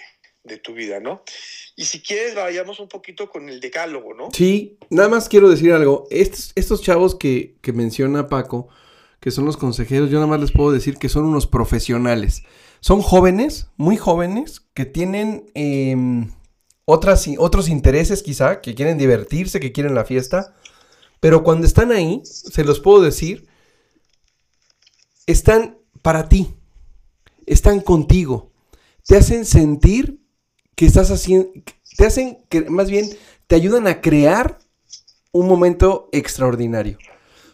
tu 0.64 0.74
vida, 0.74 1.00
¿no? 1.00 1.24
Y 1.76 1.86
si 1.86 2.02
quieres, 2.02 2.36
vayamos 2.36 2.80
un 2.80 2.88
poquito 2.88 3.30
con 3.30 3.48
el 3.50 3.60
decálogo, 3.60 4.14
¿no? 4.14 4.30
Sí, 4.34 4.78
nada 4.90 5.08
más 5.08 5.30
quiero 5.30 5.50
decir 5.50 5.72
algo. 5.72 6.08
Estos, 6.10 6.52
estos 6.56 6.82
chavos 6.82 7.16
que, 7.16 7.56
menciona 7.74 8.28
Paco, 8.28 8.68
que 9.20 9.32
son 9.32 9.46
los 9.46 9.58
consejeros, 9.58 10.10
yo 10.10 10.16
nada 10.16 10.28
más 10.28 10.42
les 10.42 10.52
puedo 10.52 10.72
decir 10.72 10.98
que 10.98 11.10
son 11.10 11.26
unos 11.26 11.48
profesionales. 11.48 12.44
Son 12.80 13.02
jóvenes, 13.02 13.68
muy 13.78 13.98
jóvenes, 13.98 14.62
que 14.74 14.86
tienen 14.86 15.50
em, 15.54 16.32
otros 16.86 17.70
intereses 17.70 18.24
quizá, 18.24 18.62
que 18.62 18.76
quieren 18.76 18.98
divertirse, 18.98 19.60
que 19.60 19.72
quieren 19.72 19.96
la 19.96 20.06
fiesta. 20.06 20.56
Pero 21.20 21.44
cuando 21.44 21.68
están 21.68 21.92
ahí, 21.92 22.22
se 22.24 22.64
los 22.64 22.80
puedo 22.80 23.02
decir, 23.02 23.48
están 25.28 25.78
para 26.02 26.28
ti, 26.28 26.56
están 27.46 27.80
contigo 27.80 28.51
te 29.12 29.18
hacen 29.18 29.44
sentir 29.44 30.22
que 30.74 30.86
estás 30.86 31.12
haciendo, 31.12 31.50
te 31.98 32.06
hacen 32.06 32.38
que 32.48 32.70
más 32.70 32.90
bien 32.90 33.10
te 33.46 33.58
ayudan 33.58 33.86
a 33.88 34.00
crear 34.00 34.60
un 35.34 35.50
momento 35.50 36.08
extraordinario. 36.14 36.98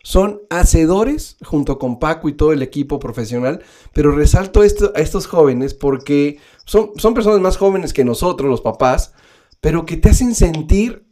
Son 0.03 0.43
hacedores 0.51 1.36
junto 1.41 1.80
con 1.80 1.97
Paco 1.97 2.30
y 2.30 2.34
todo 2.34 2.53
el 2.53 2.62
equipo 2.62 2.99
profesional, 2.99 3.64
pero 3.91 4.12
resalto 4.12 4.62
a 4.62 4.68
estos 4.68 5.26
jóvenes 5.26 5.74
porque 5.74 6.38
son, 6.64 6.91
son 6.97 7.16
personas 7.16 7.39
más 7.39 7.58
jóvenes 7.58 7.91
que 7.91 8.05
nosotros, 8.05 8.51
los 8.51 8.62
papás, 8.62 9.14
pero 9.60 9.88
que 9.88 9.97
te 9.97 10.10
hacen 10.10 10.36
sentir 10.36 11.08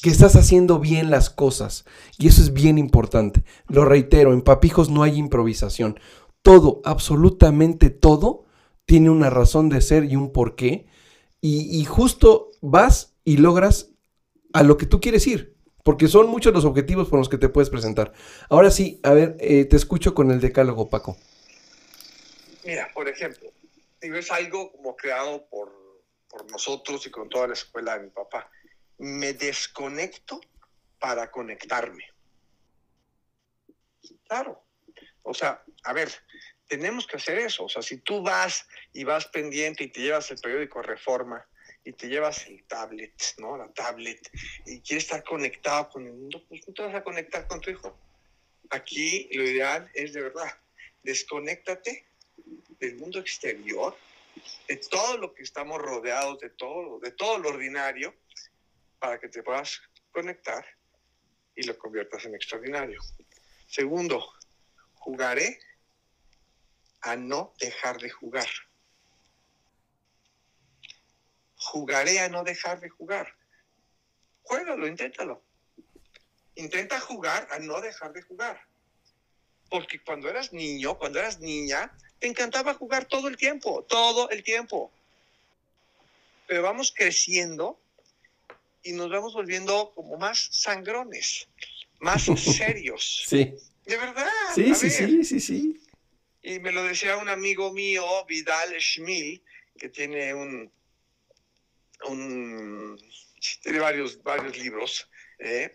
que 0.00 0.08
estás 0.08 0.34
haciendo 0.34 0.78
bien 0.78 1.10
las 1.10 1.28
cosas. 1.28 1.84
Y 2.16 2.28
eso 2.28 2.40
es 2.40 2.54
bien 2.54 2.78
importante. 2.78 3.44
Lo 3.68 3.84
reitero, 3.84 4.32
en 4.32 4.40
Papijos 4.40 4.88
no 4.88 5.02
hay 5.02 5.18
improvisación. 5.18 6.00
Todo, 6.40 6.80
absolutamente 6.86 7.90
todo, 7.90 8.46
tiene 8.86 9.10
una 9.10 9.30
razón 9.30 9.68
de 9.68 9.80
ser 9.80 10.04
y 10.04 10.16
un 10.16 10.32
porqué. 10.32 10.86
Y, 11.40 11.80
y 11.80 11.84
justo 11.84 12.50
vas 12.60 13.14
y 13.24 13.38
logras 13.38 13.90
a 14.52 14.62
lo 14.62 14.76
que 14.76 14.86
tú 14.86 15.00
quieres 15.00 15.26
ir. 15.26 15.56
Porque 15.82 16.08
son 16.08 16.28
muchos 16.28 16.52
los 16.52 16.64
objetivos 16.64 17.08
por 17.08 17.18
los 17.18 17.28
que 17.28 17.38
te 17.38 17.48
puedes 17.48 17.70
presentar. 17.70 18.12
Ahora 18.48 18.70
sí, 18.70 19.00
a 19.02 19.12
ver, 19.12 19.36
eh, 19.40 19.64
te 19.64 19.76
escucho 19.76 20.14
con 20.14 20.30
el 20.30 20.40
decálogo, 20.40 20.90
Paco. 20.90 21.16
Mira, 22.64 22.90
por 22.92 23.08
ejemplo, 23.08 23.50
es 24.00 24.30
algo 24.30 24.70
como 24.72 24.94
creado 24.94 25.46
por, 25.48 25.72
por 26.28 26.50
nosotros 26.50 27.06
y 27.06 27.10
con 27.10 27.28
toda 27.28 27.48
la 27.48 27.54
escuela 27.54 27.96
de 27.96 28.04
mi 28.04 28.10
papá. 28.10 28.50
Me 28.98 29.32
desconecto 29.32 30.40
para 30.98 31.30
conectarme. 31.30 32.04
Claro. 34.26 34.62
O 35.22 35.32
sea, 35.32 35.62
a 35.84 35.92
ver, 35.92 36.10
tenemos 36.70 37.04
que 37.04 37.16
hacer 37.16 37.36
eso. 37.38 37.64
O 37.64 37.68
sea, 37.68 37.82
si 37.82 37.96
tú 37.98 38.22
vas 38.22 38.66
y 38.92 39.02
vas 39.02 39.26
pendiente 39.26 39.82
y 39.82 39.88
te 39.88 40.02
llevas 40.02 40.30
el 40.30 40.38
periódico 40.38 40.80
Reforma 40.80 41.44
y 41.84 41.92
te 41.92 42.08
llevas 42.08 42.46
el 42.46 42.62
tablet, 42.64 43.12
¿no? 43.38 43.56
La 43.56 43.68
tablet, 43.72 44.20
y 44.66 44.80
quieres 44.80 45.04
estar 45.04 45.24
conectado 45.24 45.88
con 45.88 46.06
el 46.06 46.12
mundo, 46.12 46.44
pues 46.48 46.66
no 46.68 46.72
te 46.72 46.82
vas 46.82 46.94
a 46.94 47.02
conectar 47.02 47.48
con 47.48 47.60
tu 47.60 47.70
hijo. 47.70 47.98
Aquí 48.70 49.28
lo 49.32 49.42
ideal 49.42 49.90
es 49.94 50.12
de 50.12 50.22
verdad, 50.22 50.58
desconéctate 51.02 52.06
del 52.78 52.96
mundo 52.96 53.18
exterior, 53.18 53.96
de 54.68 54.76
todo 54.76 55.18
lo 55.18 55.34
que 55.34 55.42
estamos 55.42 55.78
rodeados, 55.78 56.38
de 56.38 56.50
todo, 56.50 57.00
de 57.00 57.10
todo 57.10 57.38
lo 57.38 57.48
ordinario, 57.48 58.14
para 59.00 59.18
que 59.18 59.28
te 59.28 59.42
puedas 59.42 59.82
conectar 60.12 60.64
y 61.56 61.64
lo 61.64 61.76
conviertas 61.76 62.24
en 62.26 62.36
extraordinario. 62.36 63.00
Segundo, 63.66 64.24
jugaré 64.94 65.58
a 67.02 67.16
no 67.16 67.54
dejar 67.58 67.98
de 67.98 68.10
jugar. 68.10 68.48
Jugaré 71.56 72.20
a 72.20 72.28
no 72.28 72.42
dejar 72.44 72.80
de 72.80 72.88
jugar. 72.88 73.34
Juégalo, 74.42 74.86
inténtalo. 74.86 75.42
Intenta 76.54 77.00
jugar 77.00 77.48
a 77.50 77.58
no 77.58 77.80
dejar 77.80 78.12
de 78.12 78.22
jugar. 78.22 78.60
Porque 79.68 80.02
cuando 80.02 80.28
eras 80.28 80.52
niño, 80.52 80.98
cuando 80.98 81.20
eras 81.20 81.38
niña, 81.38 81.96
te 82.18 82.26
encantaba 82.26 82.74
jugar 82.74 83.04
todo 83.04 83.28
el 83.28 83.36
tiempo, 83.36 83.84
todo 83.84 84.28
el 84.30 84.42
tiempo. 84.42 84.90
Pero 86.46 86.62
vamos 86.62 86.92
creciendo 86.94 87.80
y 88.82 88.92
nos 88.92 89.10
vamos 89.10 89.34
volviendo 89.34 89.92
como 89.94 90.16
más 90.16 90.48
sangrones, 90.50 91.48
más 92.00 92.24
serios. 92.36 93.24
Sí. 93.26 93.54
De 93.84 93.96
verdad. 93.96 94.28
Sí, 94.54 94.74
sí, 94.74 94.90
sí, 94.90 95.24
sí, 95.24 95.40
sí. 95.40 95.80
Y 96.42 96.58
me 96.58 96.72
lo 96.72 96.84
decía 96.84 97.16
un 97.16 97.28
amigo 97.28 97.72
mío, 97.72 98.04
Vidal 98.26 98.74
Schmil, 98.80 99.42
que 99.78 99.88
tiene 99.88 100.32
un, 100.34 100.72
un 102.04 102.98
tiene 103.62 103.78
varios, 103.78 104.22
varios 104.22 104.56
libros, 104.58 105.08
¿eh? 105.38 105.72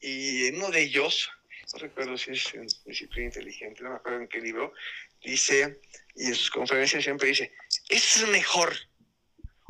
y 0.00 0.46
en 0.46 0.56
uno 0.56 0.70
de 0.70 0.82
ellos, 0.82 1.30
no 1.72 1.78
recuerdo 1.78 2.18
si 2.18 2.32
es 2.32 2.54
en 2.54 2.66
disciplina 2.84 3.26
inteligente, 3.26 3.82
no 3.82 3.90
me 3.90 3.96
acuerdo 3.96 4.20
en 4.20 4.28
qué 4.28 4.40
libro, 4.40 4.72
dice, 5.22 5.80
y 6.14 6.26
en 6.26 6.34
sus 6.34 6.50
conferencias 6.50 7.04
siempre 7.04 7.28
dice, 7.28 7.52
es 7.88 8.26
mejor 8.28 8.74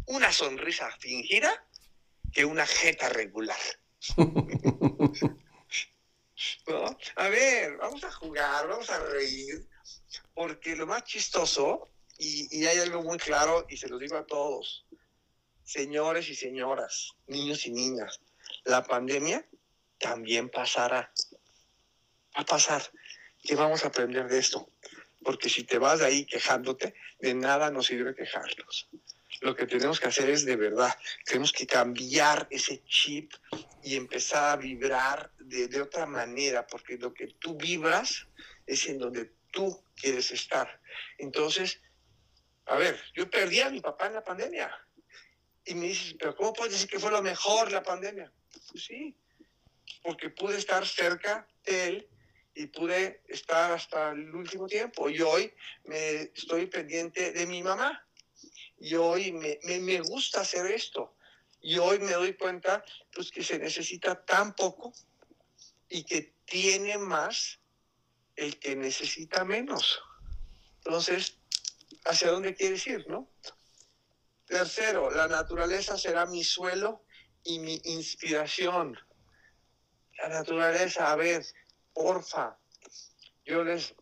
una 0.06 0.32
sonrisa 0.32 0.90
fingida 0.98 1.66
que 2.32 2.44
una 2.44 2.66
jeta 2.66 3.08
regular. 3.08 3.60
¿No? 6.66 6.98
A 7.16 7.28
ver, 7.28 7.76
vamos 7.76 8.04
a 8.04 8.10
jugar, 8.12 8.68
vamos 8.68 8.90
a 8.90 8.98
reír, 9.06 9.66
porque 10.34 10.76
lo 10.76 10.86
más 10.86 11.04
chistoso, 11.04 11.90
y, 12.18 12.58
y 12.58 12.66
hay 12.66 12.78
algo 12.78 13.02
muy 13.02 13.18
claro, 13.18 13.66
y 13.68 13.76
se 13.76 13.88
lo 13.88 13.98
digo 13.98 14.16
a 14.16 14.26
todos, 14.26 14.84
señores 15.64 16.28
y 16.28 16.34
señoras, 16.34 17.12
niños 17.26 17.66
y 17.66 17.70
niñas, 17.72 18.20
la 18.64 18.84
pandemia 18.84 19.46
también 19.98 20.48
pasará. 20.48 21.12
Va 22.36 22.42
a 22.42 22.44
pasar. 22.44 22.82
¿Qué 23.42 23.54
vamos 23.54 23.84
a 23.84 23.88
aprender 23.88 24.28
de 24.28 24.38
esto? 24.38 24.70
Porque 25.22 25.48
si 25.48 25.64
te 25.64 25.78
vas 25.78 26.00
de 26.00 26.06
ahí 26.06 26.26
quejándote, 26.26 26.94
de 27.18 27.34
nada 27.34 27.70
nos 27.70 27.86
sirve 27.86 28.14
quejarnos. 28.14 28.88
Lo 29.40 29.54
que 29.54 29.66
tenemos 29.66 30.00
que 30.00 30.08
hacer 30.08 30.30
es 30.30 30.44
de 30.44 30.56
verdad, 30.56 30.94
tenemos 31.24 31.52
que 31.52 31.66
cambiar 31.66 32.46
ese 32.50 32.82
chip 32.84 33.32
y 33.82 33.96
empezar 33.96 34.52
a 34.52 34.56
vibrar 34.56 35.30
de, 35.38 35.68
de 35.68 35.82
otra 35.82 36.06
manera, 36.06 36.66
porque 36.66 36.96
lo 36.96 37.12
que 37.12 37.26
tú 37.26 37.56
vibras 37.56 38.26
es 38.66 38.86
en 38.86 38.98
donde 38.98 39.32
tú 39.54 39.82
quieres 39.94 40.30
estar. 40.32 40.68
Entonces, 41.16 41.80
a 42.66 42.76
ver, 42.76 43.00
yo 43.14 43.30
perdí 43.30 43.60
a 43.60 43.70
mi 43.70 43.80
papá 43.80 44.08
en 44.08 44.14
la 44.14 44.24
pandemia. 44.24 44.70
Y 45.64 45.74
me 45.74 45.86
dices, 45.86 46.14
pero 46.18 46.36
¿cómo 46.36 46.52
puedes 46.52 46.74
decir 46.74 46.88
que 46.88 46.98
fue 46.98 47.10
lo 47.10 47.22
mejor 47.22 47.72
la 47.72 47.82
pandemia? 47.82 48.30
Pues 48.70 48.84
sí, 48.84 49.16
porque 50.02 50.28
pude 50.28 50.58
estar 50.58 50.86
cerca 50.86 51.48
de 51.64 51.86
él 51.86 52.08
y 52.54 52.66
pude 52.66 53.22
estar 53.28 53.72
hasta 53.72 54.10
el 54.10 54.34
último 54.34 54.66
tiempo. 54.66 55.08
Y 55.08 55.22
hoy 55.22 55.54
me 55.84 56.22
estoy 56.34 56.66
pendiente 56.66 57.32
de 57.32 57.46
mi 57.46 57.62
mamá. 57.62 58.06
Y 58.78 58.94
hoy 58.96 59.32
me, 59.32 59.58
me, 59.62 59.78
me 59.78 60.00
gusta 60.00 60.40
hacer 60.42 60.66
esto. 60.66 61.16
Y 61.62 61.78
hoy 61.78 61.98
me 62.00 62.12
doy 62.12 62.34
cuenta 62.34 62.84
pues, 63.14 63.30
que 63.30 63.42
se 63.42 63.58
necesita 63.58 64.22
tan 64.24 64.54
poco 64.54 64.92
y 65.88 66.04
que 66.04 66.34
tiene 66.44 66.98
más 66.98 67.58
el 68.36 68.58
que 68.58 68.76
necesita 68.76 69.44
menos. 69.44 70.02
Entonces, 70.78 71.38
¿hacia 72.04 72.30
dónde 72.30 72.54
quieres 72.54 72.86
ir, 72.86 73.06
no? 73.08 73.30
Tercero, 74.46 75.10
la 75.10 75.26
naturaleza 75.28 75.96
será 75.96 76.26
mi 76.26 76.44
suelo 76.44 77.04
y 77.42 77.58
mi 77.58 77.80
inspiración. 77.84 78.98
La 80.18 80.28
naturaleza, 80.28 81.10
a 81.10 81.16
ver, 81.16 81.44
porfa. 81.92 82.58
Yo 83.44 83.64
les 83.64 83.94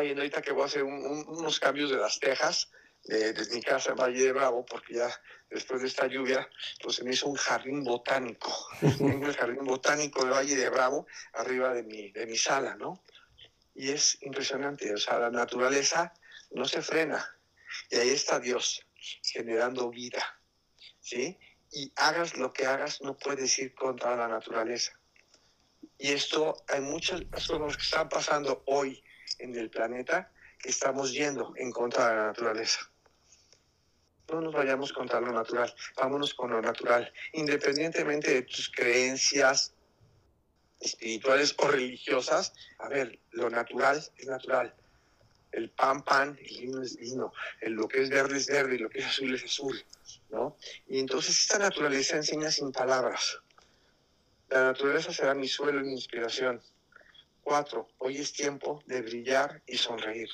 viendo 0.00 0.22
ahorita 0.22 0.42
que 0.42 0.52
voy 0.52 0.62
a 0.62 0.66
hacer 0.66 0.84
un, 0.84 1.04
un, 1.04 1.24
unos 1.28 1.58
cambios 1.58 1.90
de 1.90 1.96
las 1.96 2.20
tejas 2.20 2.70
de, 3.04 3.32
de, 3.32 3.54
mi 3.54 3.60
casa 3.60 3.90
en 3.90 3.96
Valle 3.96 4.22
de 4.22 4.32
Bravo, 4.32 4.64
porque 4.64 4.94
ya 4.94 5.10
después 5.50 5.82
de 5.82 5.88
esta 5.88 6.06
lluvia, 6.06 6.48
pues 6.82 6.96
se 6.96 7.04
me 7.04 7.12
hizo 7.12 7.26
un 7.26 7.36
jardín 7.36 7.82
botánico. 7.82 8.68
Tengo 8.98 9.26
el 9.26 9.36
jardín 9.36 9.64
botánico 9.64 10.24
de 10.24 10.30
Valle 10.30 10.54
de 10.54 10.70
Bravo 10.70 11.06
arriba 11.32 11.74
de 11.74 11.82
mi, 11.82 12.12
de 12.12 12.26
mi 12.26 12.36
sala, 12.36 12.76
¿no? 12.76 13.02
Y 13.74 13.90
es 13.90 14.18
impresionante, 14.22 14.92
o 14.92 14.98
sea, 14.98 15.18
la 15.18 15.30
naturaleza 15.30 16.12
no 16.50 16.64
se 16.66 16.82
frena. 16.82 17.24
Y 17.90 17.96
ahí 17.96 18.10
está 18.10 18.38
Dios 18.38 18.86
generando 19.22 19.90
vida, 19.90 20.22
¿sí? 21.00 21.38
Y 21.70 21.92
hagas 21.96 22.36
lo 22.36 22.52
que 22.52 22.66
hagas, 22.66 23.00
no 23.00 23.16
puedes 23.16 23.58
ir 23.58 23.74
contra 23.74 24.14
la 24.16 24.28
naturaleza. 24.28 24.92
Y 25.98 26.12
esto, 26.12 26.56
hay 26.68 26.80
muchas 26.80 27.22
cosas 27.46 27.76
que 27.76 27.82
están 27.82 28.08
pasando 28.08 28.62
hoy 28.66 29.02
en 29.38 29.54
el 29.56 29.70
planeta 29.70 30.32
que 30.58 30.70
estamos 30.70 31.12
yendo 31.12 31.52
en 31.56 31.72
contra 31.72 32.08
de 32.08 32.16
la 32.16 32.26
naturaleza. 32.26 32.90
No 34.30 34.40
nos 34.40 34.54
vayamos 34.54 34.92
contra 34.92 35.20
lo 35.20 35.32
natural, 35.32 35.74
vámonos 35.96 36.34
con 36.34 36.50
lo 36.50 36.62
natural, 36.62 37.12
independientemente 37.32 38.32
de 38.32 38.42
tus 38.42 38.70
creencias 38.70 39.74
espirituales 40.82 41.54
o 41.58 41.68
religiosas. 41.68 42.52
A 42.78 42.88
ver, 42.88 43.18
lo 43.30 43.48
natural 43.48 44.02
es 44.16 44.26
natural 44.26 44.74
el 45.52 45.68
pan, 45.70 46.02
pan, 46.02 46.38
el 46.42 46.60
vino 46.60 46.82
es 46.82 46.96
vino, 46.96 47.32
el, 47.60 47.74
lo 47.74 47.86
que 47.86 48.02
es 48.02 48.10
verde 48.10 48.38
es 48.38 48.46
verde 48.46 48.78
lo 48.78 48.88
que 48.88 49.00
es 49.00 49.06
azul 49.06 49.34
es 49.34 49.44
azul, 49.44 49.84
¿no? 50.30 50.56
Y 50.88 50.98
entonces 50.98 51.38
esta 51.38 51.58
naturaleza 51.58 52.16
enseña 52.16 52.50
sin 52.50 52.72
palabras. 52.72 53.38
La 54.48 54.64
naturaleza 54.64 55.12
será 55.12 55.34
mi 55.34 55.48
suelo 55.48 55.80
y 55.80 55.84
mi 55.84 55.92
inspiración. 55.92 56.60
Cuatro, 57.42 57.88
hoy 57.98 58.16
es 58.16 58.32
tiempo 58.32 58.82
de 58.86 59.02
brillar 59.02 59.62
y 59.66 59.76
sonreír. 59.76 60.28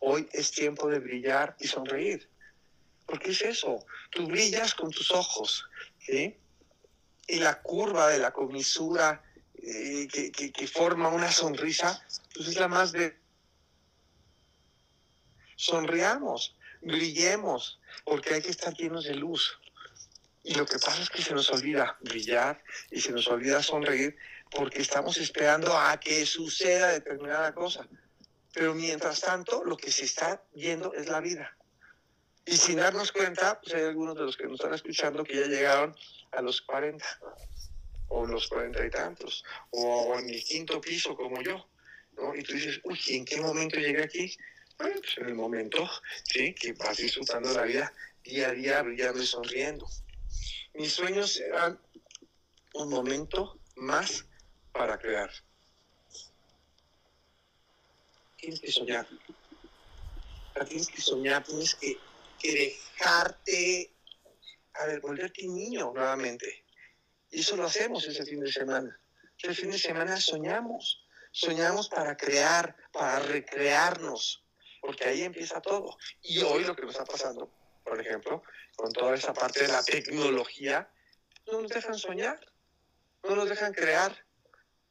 Hoy 0.00 0.28
es 0.32 0.50
tiempo 0.50 0.88
de 0.88 0.98
brillar 0.98 1.56
y 1.58 1.68
sonreír. 1.68 2.28
Porque 3.06 3.30
es 3.30 3.42
eso, 3.42 3.84
tú 4.10 4.26
brillas 4.26 4.74
con 4.74 4.90
tus 4.90 5.10
ojos, 5.10 5.68
¿sí? 5.98 6.36
Y 7.30 7.38
la 7.38 7.62
curva 7.62 8.08
de 8.08 8.18
la 8.18 8.32
comisura 8.32 9.22
eh, 9.62 10.08
que, 10.08 10.32
que, 10.32 10.66
forma 10.66 11.08
una 11.08 11.30
sonrisa, 11.30 12.04
pues 12.34 12.48
es 12.48 12.56
la 12.56 12.66
más 12.66 12.90
de... 12.90 13.16
Sonriamos, 15.54 16.56
brillemos, 16.80 17.78
porque 18.04 18.34
hay 18.34 18.42
que 18.42 18.50
estar 18.50 18.74
llenos 18.74 19.04
de 19.04 19.14
luz. 19.14 19.58
Y 20.42 20.54
lo 20.54 20.66
que 20.66 20.78
pasa 20.78 21.02
es 21.02 21.10
que 21.10 21.22
se 21.22 21.32
nos 21.32 21.50
olvida 21.50 21.98
brillar 22.00 22.64
y 22.90 23.00
se 23.00 23.12
nos 23.12 23.28
olvida 23.28 23.62
sonreír 23.62 24.16
porque 24.50 24.80
estamos 24.80 25.16
esperando 25.18 25.78
a 25.78 26.00
que 26.00 26.26
suceda 26.26 26.88
determinada 26.88 27.54
cosa. 27.54 27.86
Pero 28.52 28.74
mientras 28.74 29.20
tanto, 29.20 29.62
lo 29.62 29.76
que 29.76 29.92
se 29.92 30.04
está 30.04 30.42
yendo 30.52 30.92
es 30.94 31.06
la 31.08 31.20
vida. 31.20 31.56
Y 32.44 32.56
sin 32.56 32.78
darnos 32.78 33.12
cuenta, 33.12 33.60
pues 33.60 33.74
hay 33.74 33.82
algunos 33.82 34.16
de 34.16 34.22
los 34.22 34.36
que 34.36 34.44
nos 34.44 34.54
están 34.54 34.74
escuchando 34.74 35.22
que 35.22 35.38
ya 35.38 35.46
llegaron 35.46 35.94
a 36.32 36.42
los 36.42 36.60
40 36.62 37.04
o 38.08 38.26
los 38.26 38.48
cuarenta 38.48 38.84
y 38.84 38.90
tantos, 38.90 39.44
o 39.70 40.18
en 40.18 40.28
el 40.30 40.44
quinto 40.44 40.80
piso 40.80 41.16
como 41.16 41.40
yo, 41.42 41.68
¿no? 42.16 42.34
Y 42.34 42.42
tú 42.42 42.54
dices, 42.54 42.80
uy, 42.82 42.98
¿en 43.10 43.24
qué 43.24 43.40
momento 43.40 43.78
llegué 43.78 44.02
aquí? 44.02 44.36
Bueno, 44.78 45.00
pues 45.00 45.18
en 45.18 45.26
el 45.26 45.34
momento, 45.34 45.88
sí, 46.24 46.52
que 46.54 46.72
vas 46.72 46.96
disfrutando 46.96 47.52
la 47.52 47.62
vida 47.62 47.92
día 48.24 48.48
a 48.48 48.52
día, 48.52 48.82
brillando 48.82 49.22
y 49.22 49.26
sonriendo. 49.26 49.86
Mis 50.74 50.92
sueños 50.92 51.34
serán 51.34 51.78
un 52.74 52.90
momento 52.90 53.58
más 53.76 54.26
para 54.72 54.98
crear. 54.98 55.30
Tienes 58.36 58.60
que 58.60 58.72
soñar. 58.72 59.06
Tienes 60.68 60.88
que 60.88 61.00
soñar, 61.00 61.44
tienes 61.44 61.74
que, 61.76 61.96
que 62.38 62.52
dejarte, 62.52 63.92
a 64.80 64.86
ver, 64.86 65.00
volverte 65.00 65.46
niño 65.46 65.92
nuevamente 65.94 66.64
y 67.30 67.40
eso 67.40 67.56
lo 67.56 67.64
hacemos 67.64 68.06
ese 68.06 68.24
fin 68.24 68.40
de 68.40 68.50
semana. 68.50 68.98
El 69.42 69.54
fin 69.54 69.70
de 69.70 69.78
semana 69.78 70.20
soñamos, 70.20 71.06
soñamos 71.30 71.88
para 71.88 72.16
crear, 72.16 72.76
para 72.92 73.20
recrearnos, 73.20 74.44
porque 74.80 75.04
ahí 75.04 75.22
empieza 75.22 75.60
todo. 75.60 75.96
Y 76.22 76.40
hoy 76.40 76.64
lo 76.64 76.74
que 76.74 76.82
nos 76.82 76.92
está 76.92 77.04
pasando, 77.04 77.50
por 77.84 78.00
ejemplo, 78.00 78.42
con 78.76 78.92
toda 78.92 79.14
esa 79.14 79.32
parte 79.32 79.62
de 79.62 79.68
la 79.68 79.82
tecnología, 79.84 80.90
no 81.46 81.62
nos 81.62 81.70
dejan 81.70 81.94
soñar, 81.94 82.40
no 83.22 83.36
nos 83.36 83.48
dejan 83.48 83.72
crear. 83.72 84.24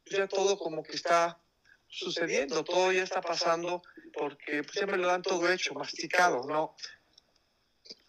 Ya 0.05 0.27
todo 0.27 0.57
como 0.57 0.81
que 0.81 0.95
está 0.95 1.39
sucediendo, 1.87 2.63
todo 2.63 2.91
ya 2.91 3.03
está 3.03 3.21
pasando 3.21 3.81
porque 4.13 4.63
me 4.87 4.97
lo 4.97 5.07
dan 5.07 5.21
todo 5.21 5.51
hecho, 5.51 5.73
masticado, 5.73 6.43
¿no? 6.47 6.75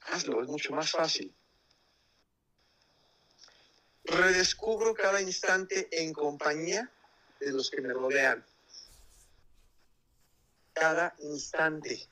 Hazlo, 0.03 0.43
es 0.43 0.49
mucho 0.49 0.73
más 0.73 0.91
fácil. 0.91 1.35
Redescubro 4.05 4.95
cada 4.95 5.21
instante 5.21 5.89
en 5.91 6.13
compañía 6.13 6.91
de 7.39 7.53
los 7.53 7.71
que 7.71 7.81
me 7.81 7.93
rodean. 7.93 8.45
Cada 10.73 11.15
instante. 11.21 12.07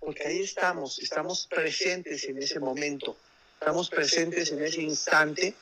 Porque 0.00 0.26
ahí 0.26 0.42
estamos, 0.42 0.98
estamos 1.00 1.46
presentes 1.46 2.24
en 2.24 2.40
ese 2.40 2.60
momento, 2.60 3.16
estamos 3.58 3.90
presentes 3.90 4.52
en 4.52 4.62
ese 4.62 4.82
instante 4.82 5.54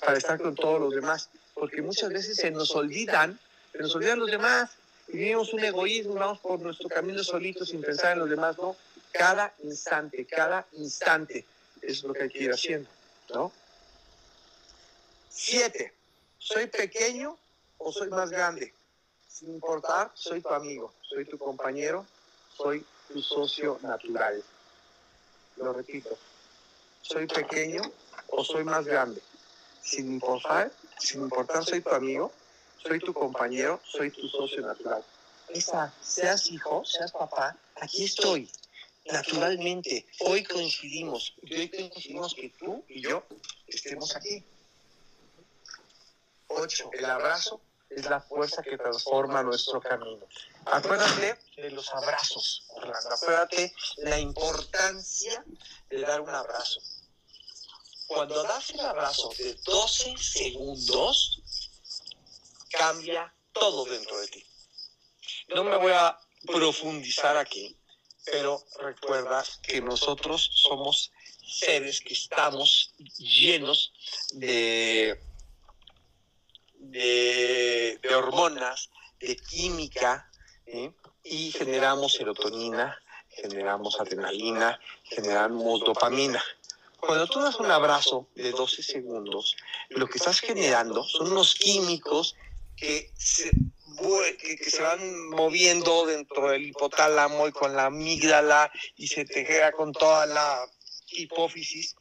para 0.00 0.18
estar 0.18 0.40
con 0.40 0.54
todos 0.54 0.80
los 0.80 0.94
demás. 0.94 1.28
Porque 1.54 1.82
muchas 1.82 2.10
veces 2.10 2.36
se 2.36 2.50
nos 2.50 2.70
olvidan, 2.74 3.38
se 3.72 3.78
nos 3.78 3.94
olvidan 3.94 4.20
los 4.20 4.30
demás 4.30 4.70
y 5.08 5.18
vivimos 5.18 5.52
un 5.52 5.64
egoísmo, 5.64 6.14
vamos 6.14 6.38
por 6.40 6.60
nuestro 6.60 6.88
camino 6.88 7.22
solito 7.22 7.64
sin 7.64 7.80
pensar 7.80 8.12
en 8.12 8.20
los 8.20 8.30
demás, 8.30 8.56
no. 8.58 8.76
Cada 9.12 9.54
instante, 9.62 10.26
cada 10.26 10.66
instante 10.72 11.44
es 11.82 12.02
lo 12.02 12.12
que 12.12 12.24
hay 12.24 12.28
que 12.28 12.44
ir 12.44 12.52
haciendo, 12.52 12.88
¿no? 13.30 13.52
Siete, 15.38 15.92
soy 16.38 16.66
pequeño 16.66 17.36
o 17.76 17.92
soy 17.92 18.08
más 18.08 18.30
grande. 18.30 18.72
Sin 19.28 19.50
importar, 19.50 20.10
soy 20.14 20.40
tu 20.40 20.48
amigo, 20.48 20.94
soy 21.02 21.26
tu 21.26 21.36
compañero, 21.36 22.06
soy 22.56 22.86
tu 23.06 23.20
socio 23.20 23.78
natural. 23.82 24.42
Lo 25.56 25.74
repito, 25.74 26.16
soy 27.02 27.26
pequeño 27.26 27.82
o 28.28 28.42
soy 28.42 28.64
más 28.64 28.86
grande. 28.86 29.20
Sin 29.82 30.10
importar, 30.14 30.72
sin 30.98 31.20
importar, 31.24 31.62
soy 31.66 31.82
tu 31.82 31.90
amigo, 31.90 32.32
soy 32.78 32.98
tu 32.98 33.12
compañero, 33.12 33.78
soy 33.84 34.10
tu 34.10 34.26
socio 34.28 34.62
natural. 34.62 35.04
Esa, 35.48 35.92
seas 36.00 36.50
hijo, 36.50 36.82
seas 36.86 37.12
papá, 37.12 37.54
aquí 37.74 38.04
estoy, 38.04 38.50
naturalmente. 39.04 40.06
Hoy 40.20 40.42
coincidimos, 40.44 41.34
hoy 41.42 41.68
coincidimos 41.68 42.34
que 42.34 42.48
tú 42.58 42.82
y 42.88 43.02
yo 43.02 43.22
estemos 43.68 44.16
aquí. 44.16 44.42
El 46.92 47.04
abrazo 47.04 47.60
es 47.90 48.06
la 48.06 48.20
fuerza 48.20 48.62
que 48.62 48.78
transforma 48.78 49.42
nuestro 49.42 49.78
camino. 49.80 50.26
Acuérdate 50.64 51.38
de 51.56 51.70
los 51.70 51.92
abrazos, 51.92 52.64
Orlando. 52.70 53.10
Acuérdate 53.10 53.74
la 53.98 54.18
importancia 54.18 55.44
de 55.90 56.00
dar 56.00 56.22
un 56.22 56.34
abrazo. 56.34 56.80
Cuando 58.06 58.42
das 58.42 58.70
el 58.70 58.80
abrazo 58.80 59.30
de 59.36 59.54
12 59.54 60.16
segundos, 60.16 61.42
cambia 62.70 63.34
todo 63.52 63.84
dentro 63.84 64.18
de 64.20 64.28
ti. 64.28 64.46
No 65.48 65.62
me 65.62 65.76
voy 65.76 65.92
a 65.92 66.18
profundizar 66.46 67.36
aquí, 67.36 67.76
pero 68.24 68.64
recuerda 68.78 69.44
que 69.62 69.82
nosotros 69.82 70.50
somos 70.54 71.12
seres 71.46 72.00
que 72.00 72.14
estamos 72.14 72.94
llenos 73.18 73.92
de, 74.32 75.25
de, 76.90 77.98
hormonas, 78.14 78.90
de 79.20 79.36
química, 79.36 80.30
y 81.22 81.52
generamos 81.52 82.12
serotonina, 82.12 82.96
generamos 83.28 84.00
adrenalina, 84.00 84.78
generamos 85.04 85.80
dopamina. 85.80 86.42
Cuando 86.98 87.26
tú 87.26 87.40
das 87.40 87.56
un 87.56 87.70
abrazo 87.70 88.28
de 88.34 88.50
12 88.50 88.82
segundos, 88.82 89.56
lo 89.90 90.08
que 90.08 90.18
estás 90.18 90.40
generando 90.40 91.04
son 91.04 91.30
unos 91.30 91.54
químicos 91.54 92.34
que 92.76 93.12
se, 93.16 93.50
van 94.80 95.28
moviendo 95.30 96.06
dentro 96.06 96.48
del 96.50 96.66
hipotálamo 96.66 97.48
y 97.48 97.52
con 97.52 97.76
la 97.76 97.86
amígdala 97.86 98.70
y 98.96 99.06
se 99.08 99.24
te 99.24 99.44
queda 99.44 99.72
con 99.72 99.92
toda 99.92 100.26
la 100.26 100.66
hipófisis. 101.12 101.96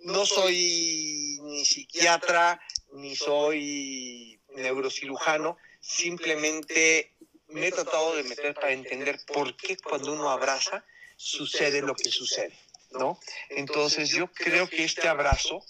No 0.00 0.26
soy 0.26 1.38
ni 1.42 1.64
psiquiatra, 1.64 2.60
ni 2.92 3.16
soy 3.16 4.40
neurocirujano, 4.54 5.56
simplemente 5.80 7.14
me 7.48 7.68
he 7.68 7.72
tratado 7.72 8.16
de 8.16 8.22
meter 8.24 8.54
para 8.54 8.72
entender 8.72 9.20
por 9.26 9.56
qué 9.56 9.76
cuando 9.76 10.12
uno 10.12 10.30
abraza 10.30 10.84
sucede 11.16 11.82
lo 11.82 11.94
que 11.94 12.10
sucede, 12.10 12.56
¿no? 12.92 13.18
Entonces 13.48 14.10
yo 14.10 14.30
creo 14.32 14.68
que 14.68 14.84
este 14.84 15.08
abrazo, 15.08 15.62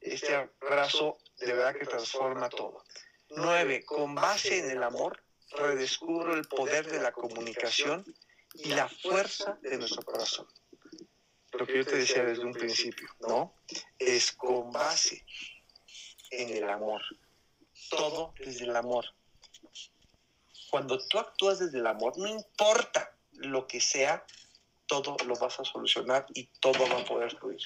este 0.00 0.34
abrazo 0.34 1.18
de 1.38 1.52
verdad 1.52 1.76
que 1.76 1.86
transforma 1.86 2.48
todo. 2.48 2.84
Nueve, 3.30 3.84
con 3.84 4.14
base 4.14 4.58
en 4.58 4.70
el 4.70 4.82
amor, 4.82 5.22
redescubro 5.50 6.34
el 6.34 6.46
poder 6.46 6.86
de 6.90 7.00
la 7.00 7.12
comunicación 7.12 8.04
y 8.54 8.68
la 8.68 8.88
fuerza 8.88 9.58
de 9.62 9.78
nuestro 9.78 10.02
corazón. 10.02 10.46
Lo 11.52 11.66
que 11.66 11.78
yo 11.78 11.86
te 11.86 11.96
decía 11.96 12.24
desde 12.24 12.44
un 12.44 12.52
principio, 12.52 13.08
¿no? 13.20 13.54
Es 13.98 14.32
con 14.32 14.70
base 14.70 15.24
en 16.30 16.50
el 16.50 16.68
amor. 16.68 17.02
Todo 17.90 18.34
desde 18.38 18.64
el 18.64 18.76
amor. 18.76 19.04
Cuando 20.70 20.98
tú 21.08 21.18
actúas 21.18 21.58
desde 21.58 21.78
el 21.78 21.86
amor, 21.86 22.16
no 22.18 22.26
importa 22.26 23.14
lo 23.32 23.66
que 23.66 23.80
sea, 23.80 24.24
todo 24.86 25.16
lo 25.24 25.34
vas 25.36 25.60
a 25.60 25.64
solucionar 25.64 26.26
y 26.34 26.44
todo 26.60 26.88
va 26.88 27.00
a 27.00 27.04
poder 27.04 27.36
fluir. 27.36 27.60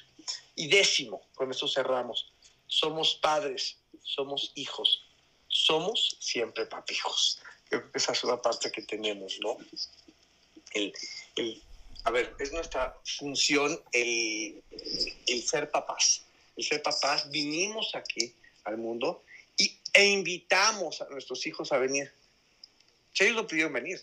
Y 0.54 0.68
décimo, 0.68 1.22
con 1.34 1.50
eso 1.50 1.66
cerramos, 1.66 2.32
somos 2.66 3.14
padres, 3.16 3.78
somos 4.02 4.52
hijos, 4.54 5.04
somos 5.48 6.16
siempre 6.20 6.66
papijos. 6.66 7.40
Creo 7.68 7.90
que 7.90 7.98
esa 7.98 8.12
es 8.12 8.24
una 8.24 8.40
parte 8.40 8.70
que 8.70 8.82
tenemos, 8.82 9.38
¿no? 9.40 9.56
El, 10.74 10.92
a 12.04 12.10
ver, 12.10 12.34
es 12.38 12.52
nuestra 12.52 12.96
función 13.04 13.80
el, 13.92 14.62
el 15.26 15.42
ser 15.42 15.70
papás. 15.70 16.24
El 16.56 16.64
ser 16.64 16.82
papás, 16.82 17.30
vinimos 17.30 17.94
aquí 17.94 18.34
al 18.64 18.78
mundo 18.78 19.24
y, 19.56 19.78
e 19.92 20.06
invitamos 20.06 21.02
a 21.02 21.08
nuestros 21.10 21.46
hijos 21.46 21.72
a 21.72 21.78
venir. 21.78 22.12
Si 23.12 23.24
ellos 23.24 23.36
lo 23.36 23.46
pidieron 23.46 23.72
venir, 23.72 24.00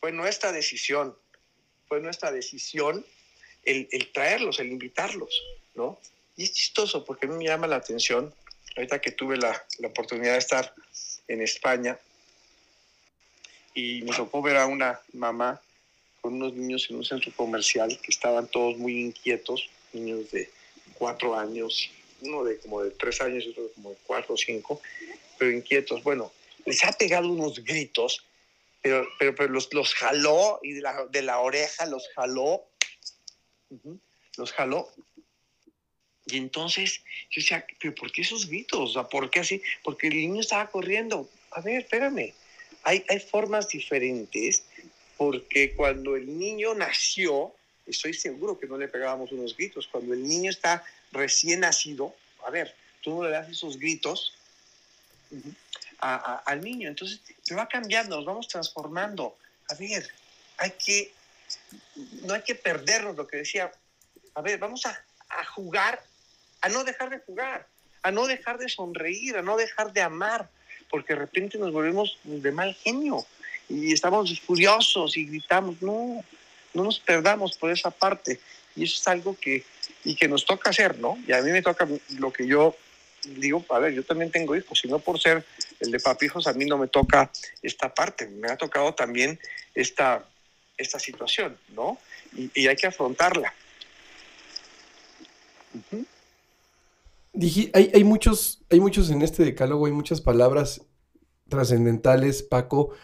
fue 0.00 0.12
nuestra 0.12 0.52
decisión, 0.52 1.16
fue 1.86 2.00
nuestra 2.00 2.32
decisión 2.32 3.04
el, 3.64 3.88
el, 3.92 4.12
traerlos, 4.12 4.58
el 4.60 4.68
invitarlos, 4.68 5.42
¿no? 5.74 6.00
Y 6.36 6.44
es 6.44 6.52
chistoso 6.52 7.04
porque 7.04 7.26
a 7.26 7.28
mí 7.28 7.36
me 7.36 7.44
llama 7.44 7.66
la 7.66 7.76
atención 7.76 8.34
ahorita 8.76 9.00
que 9.00 9.10
tuve 9.10 9.36
la, 9.36 9.66
la 9.78 9.88
oportunidad 9.88 10.32
de 10.32 10.38
estar 10.38 10.74
en 11.28 11.42
España 11.42 11.98
y 13.74 14.02
me 14.02 14.16
tocó 14.16 14.42
ver 14.42 14.56
a 14.56 14.66
una 14.66 15.00
mamá 15.12 15.60
con 16.20 16.34
unos 16.34 16.54
niños 16.54 16.86
en 16.90 16.96
un 16.96 17.04
centro 17.04 17.32
comercial 17.34 17.98
que 18.02 18.10
estaban 18.10 18.46
todos 18.48 18.76
muy 18.76 19.00
inquietos, 19.00 19.68
niños 19.92 20.30
de 20.30 20.50
cuatro 20.94 21.36
años, 21.36 21.90
uno 22.22 22.44
de 22.44 22.58
como 22.58 22.82
de 22.82 22.90
tres 22.90 23.20
años 23.20 23.46
otro 23.46 23.64
de 23.64 23.72
como 23.72 23.90
de 23.90 23.96
cuatro 24.06 24.34
o 24.34 24.38
cinco, 24.38 24.80
pero 25.38 25.50
inquietos. 25.50 26.02
Bueno, 26.02 26.32
les 26.66 26.84
ha 26.84 26.92
pegado 26.92 27.28
unos 27.28 27.64
gritos, 27.64 28.24
pero, 28.82 29.06
pero, 29.18 29.34
pero 29.34 29.52
los, 29.52 29.72
los 29.72 29.94
jaló 29.94 30.60
y 30.62 30.72
de 30.72 30.80
la, 30.80 31.06
de 31.06 31.22
la 31.22 31.40
oreja 31.40 31.86
los 31.86 32.08
jaló, 32.14 32.64
los 34.36 34.52
jaló 34.52 34.90
y 36.32 36.36
entonces 36.36 37.02
yo 37.30 37.40
decía, 37.40 37.66
¿pero 37.80 37.94
por 37.94 38.12
qué 38.12 38.22
esos 38.22 38.46
gritos? 38.48 38.96
¿por 39.10 39.30
qué 39.30 39.40
así? 39.40 39.62
Porque 39.82 40.08
el 40.08 40.16
niño 40.16 40.40
estaba 40.40 40.70
corriendo. 40.70 41.28
A 41.50 41.60
ver, 41.60 41.82
espérame. 41.82 42.32
Hay, 42.82 43.04
hay 43.08 43.20
formas 43.20 43.68
diferentes 43.68 44.64
porque 45.16 45.74
cuando 45.74 46.16
el 46.16 46.38
niño 46.38 46.74
nació, 46.74 47.54
estoy 47.90 48.14
seguro 48.14 48.58
que 48.58 48.66
no 48.66 48.76
le 48.76 48.88
pegábamos 48.88 49.32
unos 49.32 49.56
gritos. 49.56 49.86
Cuando 49.86 50.14
el 50.14 50.26
niño 50.26 50.50
está 50.50 50.84
recién 51.12 51.60
nacido, 51.60 52.14
a 52.46 52.50
ver, 52.50 52.74
tú 53.02 53.14
no 53.14 53.24
le 53.24 53.30
das 53.30 53.48
esos 53.48 53.78
gritos 53.78 54.34
al 56.00 56.60
niño. 56.60 56.88
Entonces, 56.88 57.20
se 57.42 57.54
va 57.54 57.68
cambiando, 57.68 58.16
nos 58.16 58.24
vamos 58.24 58.48
transformando. 58.48 59.36
A 59.68 59.74
ver, 59.74 60.08
hay 60.56 60.72
que, 60.72 61.12
no 62.22 62.34
hay 62.34 62.42
que 62.42 62.54
perdernos 62.54 63.16
lo 63.16 63.26
que 63.26 63.38
decía. 63.38 63.70
A 64.34 64.40
ver, 64.42 64.58
vamos 64.58 64.86
a, 64.86 65.04
a 65.28 65.44
jugar 65.44 66.02
a 66.60 66.68
no 66.68 66.84
dejar 66.84 67.10
de 67.10 67.18
jugar, 67.20 67.66
a 68.02 68.10
no 68.10 68.26
dejar 68.26 68.58
de 68.58 68.68
sonreír, 68.68 69.36
a 69.36 69.42
no 69.42 69.56
dejar 69.56 69.92
de 69.92 70.02
amar, 70.02 70.48
porque 70.88 71.14
de 71.14 71.20
repente 71.20 71.58
nos 71.58 71.72
volvemos 71.72 72.18
de 72.24 72.52
mal 72.52 72.74
genio 72.74 73.26
y 73.68 73.92
estamos 73.92 74.40
furiosos 74.40 75.16
y 75.16 75.26
gritamos, 75.26 75.80
no, 75.80 76.24
no 76.74 76.84
nos 76.84 76.98
perdamos 76.98 77.56
por 77.56 77.70
esa 77.70 77.90
parte. 77.90 78.40
Y 78.76 78.84
eso 78.84 78.96
es 79.00 79.08
algo 79.08 79.36
que, 79.38 79.64
y 80.04 80.14
que 80.14 80.28
nos 80.28 80.44
toca 80.44 80.70
hacer, 80.70 80.98
¿no? 80.98 81.18
Y 81.26 81.32
a 81.32 81.42
mí 81.42 81.50
me 81.50 81.62
toca 81.62 81.88
lo 82.18 82.32
que 82.32 82.46
yo 82.46 82.76
digo, 83.24 83.64
a 83.70 83.78
ver, 83.78 83.92
yo 83.92 84.02
también 84.02 84.30
tengo 84.30 84.56
hijos, 84.56 84.84
y 84.84 84.88
no 84.88 84.98
por 84.98 85.20
ser 85.20 85.44
el 85.80 85.90
de 85.90 86.00
papijos, 86.00 86.46
a 86.46 86.52
mí 86.52 86.64
no 86.64 86.78
me 86.78 86.88
toca 86.88 87.30
esta 87.62 87.92
parte, 87.92 88.26
me 88.26 88.48
ha 88.48 88.56
tocado 88.56 88.94
también 88.94 89.38
esta, 89.74 90.24
esta 90.76 90.98
situación, 90.98 91.56
¿no? 91.74 91.98
Y, 92.34 92.66
hay 92.66 92.76
que 92.76 92.86
afrontarla. 92.86 93.52
hay, 97.74 97.90
hay, 97.94 98.04
muchos, 98.04 98.62
hay 98.70 98.80
muchos 98.80 99.10
en 99.10 99.22
este 99.22 99.44
decálogo, 99.44 99.86
hay 99.86 99.92
muchas 99.92 100.20
palabras 100.20 100.82
trascendentales, 101.48 102.42
Paco, 102.42 102.94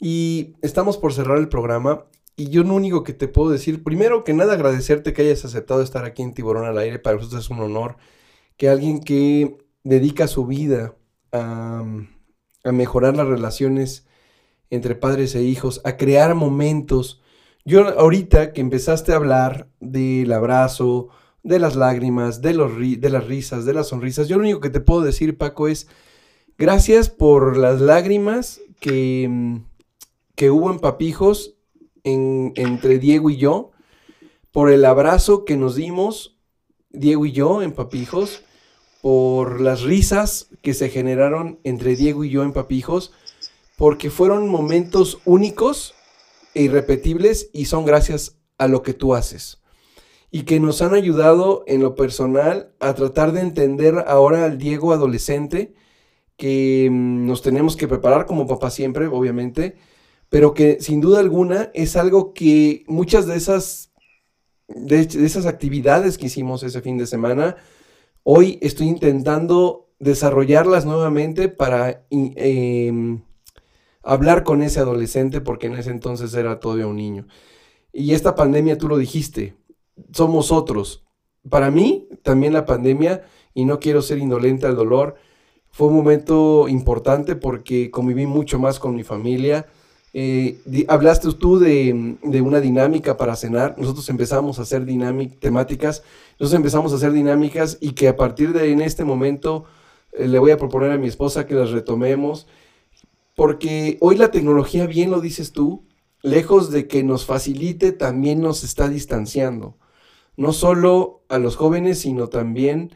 y 0.00 0.54
estamos 0.62 0.98
por 0.98 1.12
cerrar 1.12 1.38
el 1.38 1.48
programa. 1.48 2.04
Y 2.36 2.48
yo 2.50 2.64
lo 2.64 2.74
único 2.74 3.04
que 3.04 3.12
te 3.12 3.28
puedo 3.28 3.50
decir, 3.50 3.84
primero 3.84 4.24
que 4.24 4.32
nada, 4.32 4.54
agradecerte 4.54 5.12
que 5.12 5.22
hayas 5.22 5.44
aceptado 5.44 5.82
estar 5.82 6.04
aquí 6.04 6.22
en 6.22 6.34
Tiburón 6.34 6.66
al 6.66 6.78
Aire. 6.78 6.98
Para 6.98 7.16
nosotros 7.16 7.44
es 7.44 7.50
un 7.50 7.60
honor 7.60 7.96
que 8.56 8.68
alguien 8.68 9.00
que 9.00 9.58
dedica 9.84 10.26
su 10.26 10.46
vida 10.46 10.96
a, 11.32 11.84
mejorar 12.64 13.16
las 13.16 13.28
relaciones 13.28 14.06
entre 14.70 14.94
padres 14.94 15.34
e 15.34 15.42
hijos, 15.42 15.80
a 15.84 15.96
crear 15.96 16.34
momentos. 16.34 17.22
Yo 17.64 17.86
ahorita 17.98 18.52
que 18.52 18.60
empezaste 18.60 19.12
a 19.12 19.16
hablar 19.16 19.68
del 19.80 20.32
abrazo, 20.32 21.10
de 21.42 21.58
las 21.58 21.76
lágrimas, 21.76 22.40
de, 22.42 22.54
los 22.54 22.72
de 22.76 23.10
las 23.10 23.26
risas, 23.26 23.64
de 23.66 23.74
las 23.74 23.88
sonrisas, 23.88 24.28
yo 24.28 24.36
lo 24.36 24.42
único 24.42 24.60
que 24.60 24.70
te 24.70 24.80
puedo 24.80 25.02
decir, 25.02 25.36
Paco, 25.36 25.68
es 25.68 25.88
gracias 26.56 27.10
por 27.10 27.58
las 27.58 27.80
lágrimas 27.80 28.60
que, 28.80 29.60
que 30.34 30.50
hubo 30.50 30.70
en 30.70 30.80
Papijos 30.80 31.53
entre 32.04 32.98
Diego 32.98 33.30
y 33.30 33.36
yo, 33.36 33.72
por 34.52 34.70
el 34.70 34.84
abrazo 34.84 35.44
que 35.44 35.56
nos 35.56 35.74
dimos, 35.74 36.38
Diego 36.90 37.26
y 37.26 37.32
yo, 37.32 37.62
en 37.62 37.72
Papijos, 37.72 38.44
por 39.02 39.60
las 39.60 39.82
risas 39.82 40.48
que 40.62 40.74
se 40.74 40.88
generaron 40.88 41.58
entre 41.64 41.96
Diego 41.96 42.24
y 42.24 42.30
yo 42.30 42.42
en 42.42 42.52
Papijos, 42.52 43.12
porque 43.76 44.10
fueron 44.10 44.48
momentos 44.48 45.18
únicos 45.24 45.94
e 46.54 46.62
irrepetibles 46.62 47.50
y 47.52 47.64
son 47.64 47.84
gracias 47.84 48.38
a 48.58 48.68
lo 48.68 48.82
que 48.82 48.94
tú 48.94 49.14
haces. 49.14 49.60
Y 50.30 50.42
que 50.42 50.60
nos 50.60 50.82
han 50.82 50.94
ayudado 50.94 51.64
en 51.66 51.82
lo 51.82 51.94
personal 51.94 52.72
a 52.80 52.94
tratar 52.94 53.32
de 53.32 53.40
entender 53.40 54.04
ahora 54.06 54.44
al 54.44 54.58
Diego 54.58 54.92
adolescente, 54.92 55.74
que 56.36 56.88
mm, 56.90 57.26
nos 57.26 57.42
tenemos 57.42 57.76
que 57.76 57.88
preparar 57.88 58.26
como 58.26 58.46
papá 58.46 58.70
siempre, 58.70 59.06
obviamente, 59.06 59.76
pero 60.34 60.52
que 60.52 60.78
sin 60.80 61.00
duda 61.00 61.20
alguna 61.20 61.70
es 61.74 61.94
algo 61.94 62.34
que 62.34 62.82
muchas 62.88 63.28
de 63.28 63.36
esas, 63.36 63.92
de, 64.66 64.98
esas 64.98 65.46
actividades 65.46 66.18
que 66.18 66.26
hicimos 66.26 66.64
ese 66.64 66.80
fin 66.80 66.98
de 66.98 67.06
semana, 67.06 67.54
hoy 68.24 68.58
estoy 68.60 68.88
intentando 68.88 69.92
desarrollarlas 70.00 70.86
nuevamente 70.86 71.48
para 71.48 72.04
em, 72.10 73.22
hablar 74.02 74.42
con 74.42 74.62
ese 74.62 74.80
adolescente, 74.80 75.40
porque 75.40 75.68
en 75.68 75.74
ese 75.74 75.92
entonces 75.92 76.34
era 76.34 76.58
todavía 76.58 76.88
un 76.88 76.96
niño. 76.96 77.28
Y 77.92 78.12
esta 78.12 78.34
pandemia, 78.34 78.76
tú 78.76 78.88
lo 78.88 78.98
dijiste, 78.98 79.54
somos 80.10 80.50
otros. 80.50 81.04
Para 81.48 81.70
mí, 81.70 82.08
también 82.24 82.54
la 82.54 82.66
pandemia, 82.66 83.22
y 83.54 83.66
no 83.66 83.78
quiero 83.78 84.02
ser 84.02 84.18
indolente 84.18 84.66
al 84.66 84.74
dolor, 84.74 85.14
fue 85.70 85.86
un 85.86 85.94
momento 85.94 86.66
importante 86.66 87.36
porque 87.36 87.92
conviví 87.92 88.26
mucho 88.26 88.58
más 88.58 88.80
con 88.80 88.96
mi 88.96 89.04
familia, 89.04 89.68
eh, 90.16 90.86
hablaste 90.86 91.32
tú 91.32 91.58
de, 91.58 92.16
una 92.22 92.60
dinámica 92.60 93.16
para 93.16 93.34
cenar. 93.34 93.74
Nosotros 93.76 94.08
empezamos 94.08 94.60
a 94.60 94.62
hacer 94.62 94.86
temáticas. 95.40 96.04
Nosotros 96.38 96.54
empezamos 96.54 96.92
a 96.92 96.96
hacer 96.96 97.10
dinámicas 97.10 97.78
y 97.80 97.92
que 97.92 98.06
a 98.06 98.16
partir 98.16 98.52
de 98.52 98.70
en 98.70 98.80
este 98.80 99.04
momento 99.04 99.64
eh, 100.12 100.28
le 100.28 100.38
voy 100.38 100.52
a 100.52 100.56
proponer 100.56 100.92
a 100.92 100.98
mi 100.98 101.08
esposa 101.08 101.46
que 101.46 101.56
las 101.56 101.72
retomemos. 101.72 102.46
Porque 103.34 103.98
hoy 104.00 104.16
la 104.16 104.30
tecnología, 104.30 104.86
bien 104.86 105.10
lo 105.10 105.20
dices 105.20 105.50
tú, 105.50 105.84
lejos 106.22 106.70
de 106.70 106.86
que 106.86 107.02
nos 107.02 107.26
facilite, 107.26 107.90
también 107.90 108.40
nos 108.40 108.62
está 108.62 108.88
distanciando. 108.88 109.76
No 110.36 110.52
solo 110.52 111.24
a 111.28 111.38
los 111.38 111.56
jóvenes, 111.56 111.98
sino 111.98 112.28
también 112.28 112.94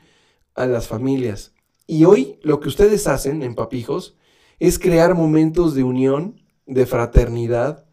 a 0.55 0.67
las 0.67 0.87
familias. 0.87 1.53
Y 1.89 2.05
hoy 2.05 2.39
lo 2.43 2.61
que 2.61 2.69
ustedes 2.69 3.09
hacen 3.09 3.43
en 3.43 3.57
Papijos 3.57 4.17
es 4.61 4.79
crear 4.79 5.17
momentos 5.17 5.75
de 5.75 5.83
unión 5.83 6.48
de 6.69 6.87
fraternidad, 6.87 7.87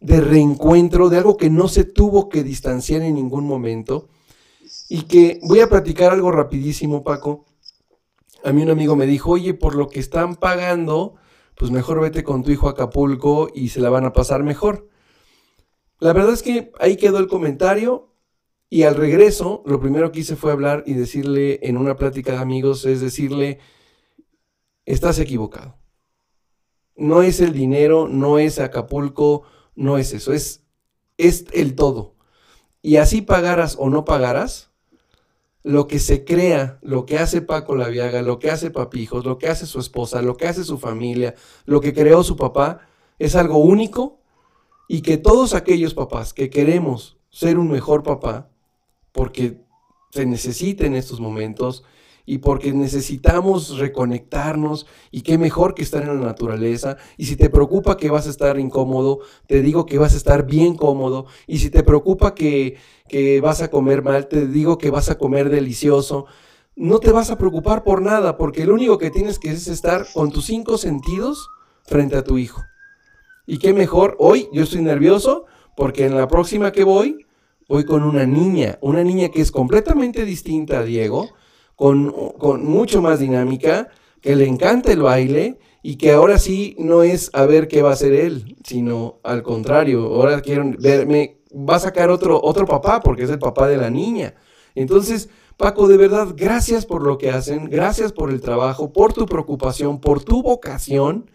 de 0.00 0.20
reencuentro, 0.20 1.08
de 1.08 1.16
algo 1.16 1.36
que 1.36 1.50
no 1.50 1.66
se 1.66 1.84
tuvo 1.84 2.28
que 2.28 2.44
distanciar 2.44 3.02
en 3.02 3.14
ningún 3.14 3.46
momento. 3.46 4.08
Y 4.88 5.02
que 5.02 5.40
voy 5.42 5.60
a 5.60 5.68
platicar 5.68 6.12
algo 6.12 6.30
rapidísimo, 6.30 7.02
Paco. 7.02 7.46
A 8.44 8.52
mí 8.52 8.62
un 8.62 8.70
amigo 8.70 8.94
me 8.94 9.06
dijo, 9.06 9.32
oye, 9.32 9.54
por 9.54 9.74
lo 9.74 9.88
que 9.88 9.98
están 9.98 10.36
pagando, 10.36 11.16
pues 11.56 11.70
mejor 11.70 12.00
vete 12.00 12.22
con 12.22 12.42
tu 12.42 12.50
hijo 12.50 12.68
a 12.68 12.72
Acapulco 12.72 13.48
y 13.52 13.70
se 13.70 13.80
la 13.80 13.90
van 13.90 14.04
a 14.04 14.12
pasar 14.12 14.44
mejor. 14.44 14.88
La 15.98 16.12
verdad 16.12 16.34
es 16.34 16.42
que 16.42 16.70
ahí 16.78 16.96
quedó 16.96 17.18
el 17.18 17.26
comentario 17.26 18.14
y 18.70 18.82
al 18.82 18.94
regreso 18.94 19.62
lo 19.66 19.80
primero 19.80 20.12
que 20.12 20.20
hice 20.20 20.36
fue 20.36 20.52
hablar 20.52 20.84
y 20.86 20.92
decirle 20.92 21.58
en 21.62 21.76
una 21.76 21.96
plática 21.96 22.32
de 22.32 22.38
amigos, 22.38 22.84
es 22.84 23.00
decirle, 23.00 23.58
estás 24.84 25.18
equivocado 25.18 25.77
no 26.98 27.22
es 27.22 27.40
el 27.40 27.52
dinero, 27.52 28.08
no 28.08 28.38
es 28.38 28.58
Acapulco, 28.58 29.44
no 29.76 29.96
es 29.96 30.12
eso, 30.12 30.32
es, 30.32 30.64
es 31.16 31.46
el 31.52 31.74
todo. 31.74 32.16
Y 32.82 32.96
así 32.96 33.22
pagaras 33.22 33.76
o 33.78 33.88
no 33.88 34.04
pagaras, 34.04 34.70
lo 35.62 35.86
que 35.86 35.98
se 35.98 36.24
crea, 36.24 36.78
lo 36.82 37.06
que 37.06 37.18
hace 37.18 37.40
Paco 37.40 37.76
Laviaga, 37.76 38.22
lo 38.22 38.38
que 38.38 38.50
hace 38.50 38.70
Papijos, 38.70 39.24
lo 39.24 39.38
que 39.38 39.48
hace 39.48 39.66
su 39.66 39.78
esposa, 39.80 40.22
lo 40.22 40.36
que 40.36 40.48
hace 40.48 40.64
su 40.64 40.78
familia, 40.78 41.34
lo 41.66 41.80
que 41.80 41.92
creó 41.92 42.22
su 42.22 42.36
papá, 42.36 42.80
es 43.18 43.36
algo 43.36 43.58
único 43.58 44.20
y 44.88 45.02
que 45.02 45.18
todos 45.18 45.54
aquellos 45.54 45.94
papás 45.94 46.32
que 46.32 46.50
queremos 46.50 47.18
ser 47.30 47.58
un 47.58 47.70
mejor 47.70 48.02
papá, 48.02 48.50
porque 49.12 49.60
se 50.10 50.26
necesita 50.26 50.86
en 50.86 50.94
estos 50.94 51.20
momentos, 51.20 51.84
y 52.28 52.38
porque 52.38 52.74
necesitamos 52.74 53.78
reconectarnos 53.78 54.86
y 55.10 55.22
qué 55.22 55.38
mejor 55.38 55.74
que 55.74 55.82
estar 55.82 56.02
en 56.02 56.20
la 56.20 56.26
naturaleza. 56.26 56.98
Y 57.16 57.24
si 57.24 57.36
te 57.36 57.48
preocupa 57.48 57.96
que 57.96 58.10
vas 58.10 58.26
a 58.26 58.30
estar 58.30 58.58
incómodo, 58.58 59.20
te 59.46 59.62
digo 59.62 59.86
que 59.86 59.96
vas 59.96 60.12
a 60.12 60.18
estar 60.18 60.44
bien 60.44 60.74
cómodo. 60.74 61.24
Y 61.46 61.56
si 61.56 61.70
te 61.70 61.82
preocupa 61.82 62.34
que, 62.34 62.76
que 63.08 63.40
vas 63.40 63.62
a 63.62 63.70
comer 63.70 64.02
mal, 64.02 64.28
te 64.28 64.46
digo 64.46 64.76
que 64.76 64.90
vas 64.90 65.08
a 65.08 65.16
comer 65.16 65.48
delicioso. 65.48 66.26
No 66.76 66.98
te 66.98 67.12
vas 67.12 67.30
a 67.30 67.38
preocupar 67.38 67.82
por 67.82 68.02
nada, 68.02 68.36
porque 68.36 68.66
lo 68.66 68.74
único 68.74 68.98
que 68.98 69.10
tienes 69.10 69.38
que 69.38 69.48
es 69.48 69.66
estar 69.66 70.06
con 70.12 70.30
tus 70.30 70.44
cinco 70.44 70.76
sentidos 70.76 71.48
frente 71.84 72.16
a 72.16 72.24
tu 72.24 72.36
hijo. 72.36 72.62
Y 73.46 73.56
qué 73.56 73.72
mejor, 73.72 74.16
hoy 74.18 74.50
yo 74.52 74.64
estoy 74.64 74.82
nervioso 74.82 75.46
porque 75.78 76.04
en 76.04 76.14
la 76.14 76.28
próxima 76.28 76.72
que 76.72 76.84
voy, 76.84 77.24
voy 77.70 77.86
con 77.86 78.02
una 78.02 78.26
niña, 78.26 78.78
una 78.82 79.02
niña 79.02 79.30
que 79.30 79.40
es 79.40 79.50
completamente 79.50 80.26
distinta 80.26 80.80
a 80.80 80.84
Diego, 80.84 81.30
con, 81.78 82.64
mucho 82.64 83.00
más 83.00 83.20
dinámica, 83.20 83.88
que 84.20 84.34
le 84.34 84.46
encanta 84.46 84.90
el 84.90 85.00
baile 85.00 85.60
y 85.80 85.94
que 85.94 86.10
ahora 86.10 86.40
sí 86.40 86.74
no 86.76 87.04
es 87.04 87.30
a 87.34 87.46
ver 87.46 87.68
qué 87.68 87.82
va 87.82 87.90
a 87.90 87.92
hacer 87.92 88.12
él, 88.14 88.56
sino 88.64 89.20
al 89.22 89.44
contrario, 89.44 90.04
ahora 90.06 90.40
quiero 90.40 90.72
verme, 90.76 91.38
va 91.52 91.76
a 91.76 91.78
sacar 91.78 92.10
otro, 92.10 92.40
otro 92.42 92.66
papá 92.66 92.98
porque 92.98 93.22
es 93.22 93.30
el 93.30 93.38
papá 93.38 93.68
de 93.68 93.76
la 93.76 93.90
niña. 93.90 94.34
Entonces, 94.74 95.28
Paco, 95.56 95.86
de 95.86 95.96
verdad, 95.96 96.34
gracias 96.36 96.84
por 96.84 97.06
lo 97.06 97.16
que 97.16 97.30
hacen, 97.30 97.70
gracias 97.70 98.12
por 98.12 98.30
el 98.30 98.40
trabajo, 98.40 98.92
por 98.92 99.12
tu 99.12 99.26
preocupación, 99.26 100.00
por 100.00 100.24
tu 100.24 100.42
vocación 100.42 101.30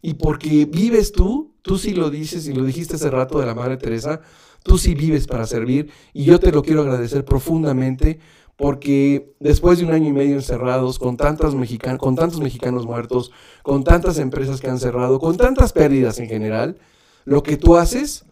y 0.00 0.14
porque 0.14 0.64
vives 0.64 1.10
tú, 1.10 1.50
tú 1.62 1.76
sí 1.76 1.92
lo 1.92 2.08
dices 2.08 2.46
y 2.46 2.52
lo 2.52 2.62
dijiste 2.62 2.94
hace 2.94 3.10
rato 3.10 3.40
de 3.40 3.46
la 3.46 3.54
Madre 3.56 3.78
Teresa, 3.78 4.20
tú 4.62 4.78
sí 4.78 4.94
vives 4.94 5.26
para 5.26 5.44
servir 5.44 5.90
y 6.12 6.24
yo 6.24 6.38
te 6.38 6.52
lo 6.52 6.62
quiero 6.62 6.82
agradecer 6.82 7.24
profundamente 7.24 8.20
porque 8.58 9.32
después 9.38 9.78
de 9.78 9.84
un 9.84 9.92
año 9.92 10.08
y 10.08 10.12
medio 10.12 10.34
encerrados, 10.34 10.98
con, 10.98 11.16
tantas 11.16 11.54
con 11.98 12.16
tantos 12.16 12.40
mexicanos 12.40 12.86
muertos, 12.86 13.30
con 13.62 13.84
tantas 13.84 14.18
empresas 14.18 14.60
que 14.60 14.68
han 14.68 14.80
cerrado, 14.80 15.20
con 15.20 15.36
tantas 15.36 15.72
pérdidas 15.72 16.18
en 16.18 16.28
general, 16.28 16.76
lo 17.24 17.44
que 17.44 17.56
tú 17.56 17.76
haces, 17.76 18.24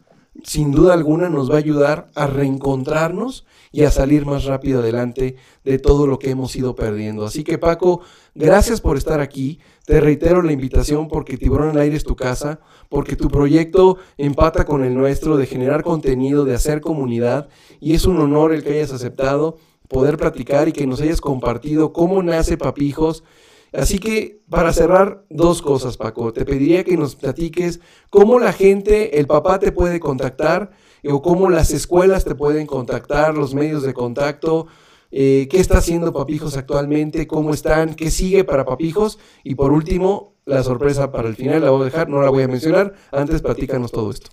sin 0.43 0.73
duda 0.73 0.95
alguna, 0.95 1.29
nos 1.29 1.49
va 1.49 1.55
a 1.55 1.59
ayudar 1.59 2.09
a 2.17 2.27
reencontrarnos 2.27 3.47
y 3.71 3.85
a 3.85 3.93
salir 3.93 4.27
más 4.27 4.47
rápido 4.47 4.81
adelante 4.81 5.37
de 5.63 5.79
todo 5.79 6.09
lo 6.09 6.19
que 6.19 6.31
hemos 6.31 6.57
ido 6.57 6.75
perdiendo. 6.75 7.25
Así 7.25 7.45
que 7.45 7.57
Paco, 7.57 8.01
gracias 8.35 8.81
por 8.81 8.97
estar 8.97 9.21
aquí. 9.21 9.61
Te 9.85 10.01
reitero 10.01 10.43
la 10.43 10.51
invitación 10.51 11.07
porque 11.07 11.37
Tiburón 11.37 11.71
al 11.71 11.79
Aire 11.79 11.97
es 11.97 12.03
tu 12.03 12.17
casa, 12.17 12.59
porque 12.89 13.15
tu 13.15 13.29
proyecto 13.29 13.99
empata 14.19 14.65
con 14.65 14.83
el 14.83 14.95
nuestro 14.95 15.37
de 15.37 15.47
generar 15.47 15.85
contenido, 15.85 16.45
de 16.45 16.57
hacer 16.57 16.81
comunidad 16.81 17.49
y 17.79 17.95
es 17.95 18.07
un 18.07 18.19
honor 18.19 18.53
el 18.53 18.65
que 18.65 18.71
hayas 18.71 18.93
aceptado 18.93 19.59
poder 19.89 20.17
platicar 20.17 20.69
y 20.69 20.73
que 20.73 20.87
nos 20.87 21.01
hayas 21.01 21.21
compartido 21.21 21.93
cómo 21.93 22.23
nace 22.23 22.57
Papijos. 22.57 23.25
Así 23.73 23.99
que 23.99 24.41
para 24.49 24.73
cerrar, 24.73 25.25
dos 25.29 25.61
cosas, 25.61 25.97
Paco. 25.97 26.33
Te 26.33 26.45
pediría 26.45 26.85
que 26.85 26.97
nos 26.97 27.17
platiques 27.17 27.81
cómo 28.11 28.39
la 28.39 28.53
gente, 28.53 29.19
el 29.19 29.27
papá 29.27 29.59
te 29.59 29.73
puede 29.73 30.01
contactar 30.01 30.71
o 31.05 31.21
cómo 31.23 31.51
las 31.51 31.73
escuelas 31.73 32.25
te 32.25 32.35
pueden 32.35 32.67
contactar, 32.67 33.35
los 33.35 33.55
medios 33.55 33.83
de 33.83 33.95
contacto. 33.95 34.67
eh, 35.13 35.47
qué 35.51 35.61
está 35.61 35.79
haciendo 35.79 36.13
Papijos 36.13 36.57
actualmente, 36.57 37.27
cómo 37.27 37.55
están, 37.55 37.95
qué 37.95 38.11
sigue 38.11 38.45
para 38.45 38.65
Papijos 38.65 39.19
y 39.45 39.55
por 39.55 39.73
último, 39.73 40.35
la 40.45 40.63
sorpresa 40.63 41.13
para 41.13 41.29
el 41.29 41.37
final 41.37 41.63
la 41.63 41.71
voy 41.71 41.83
a 41.83 41.85
dejar, 41.87 42.09
no 42.09 42.21
la 42.23 42.31
voy 42.31 42.43
a 42.43 42.49
mencionar, 42.49 42.95
antes 43.13 43.43
platícanos 43.43 43.93
todo 43.93 44.11
esto. 44.11 44.31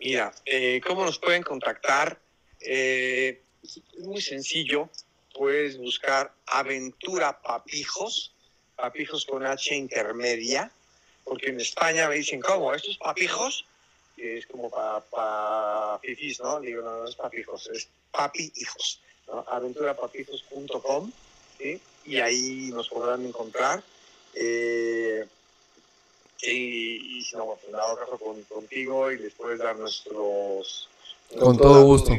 Mira, 0.00 0.32
eh, 0.46 0.80
¿cómo 0.86 1.04
nos 1.04 1.18
pueden 1.18 1.42
contactar? 1.42 2.18
Eh, 2.60 3.40
es 3.62 3.80
muy 3.98 4.20
sencillo, 4.20 4.88
puedes 5.34 5.78
buscar 5.78 6.32
Aventura 6.46 7.40
Papijos, 7.40 8.32
Papijos 8.76 9.24
con 9.26 9.44
H 9.44 9.74
intermedia, 9.74 10.70
porque 11.24 11.48
en 11.48 11.60
España 11.60 12.08
me 12.08 12.16
dicen, 12.16 12.40
¿cómo? 12.40 12.72
¿Estos 12.74 12.96
papijos? 12.98 13.64
es 14.18 14.46
como 14.46 14.70
para 14.70 15.00
pa, 15.00 15.98
pifis, 16.00 16.40
¿no? 16.40 16.60
Digo, 16.60 16.82
no, 16.82 17.02
no 17.02 17.08
es 17.08 17.14
papijos, 17.14 17.68
es 17.72 17.88
papi 18.10 18.52
hijos, 18.56 19.00
¿no? 19.28 19.44
aventurapapijos.com, 19.48 21.12
¿sí? 21.58 21.80
Y 22.04 22.16
ahí 22.18 22.70
nos 22.72 22.88
podrán 22.88 23.24
encontrar. 23.24 23.82
Eh, 24.34 25.26
y, 26.42 27.22
si 27.22 27.36
no, 27.36 27.46
pues 27.46 27.72
nada, 27.72 27.96
con, 28.18 28.42
contigo 28.44 29.10
y 29.10 29.18
les 29.18 29.34
puedes 29.34 29.58
dar 29.58 29.76
nuestros... 29.76 30.88
Con 31.38 31.56
todo 31.58 31.82
gusto. 31.84 32.12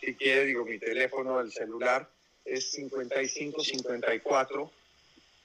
Si, 0.00 0.14
quieres, 0.14 0.46
digo, 0.46 0.64
mi 0.64 0.78
teléfono, 0.78 1.40
el 1.40 1.52
celular, 1.52 2.08
es 2.44 2.70
55 2.72 3.62
54 3.62 4.72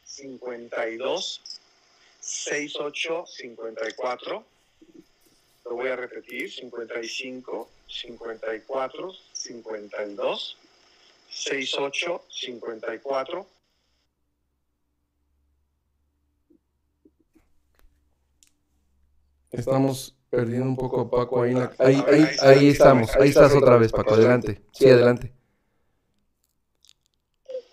52 0.05 1.41
68 2.19 3.25
54 3.27 4.45
lo 5.65 5.75
voy 5.75 5.89
a 5.89 5.95
repetir, 5.95 6.51
55, 6.51 7.69
54, 7.87 9.13
52, 9.31 10.57
68, 11.29 12.25
54. 12.29 13.47
Estamos 19.51 20.15
perdiendo 20.33 20.65
un 20.65 20.75
poco 20.75 21.01
a 21.01 21.09
Paco 21.11 21.43
ahí, 21.43 21.53
ahí, 21.77 22.03
ahí, 22.07 22.27
ahí, 22.41 22.69
estamos, 22.69 23.15
ahí 23.17 23.29
estás 23.29 23.53
otra 23.53 23.77
vez, 23.77 23.91
Paco, 23.91 24.15
adelante. 24.15 24.63
Sí, 24.73 24.89
adelante. 24.89 25.31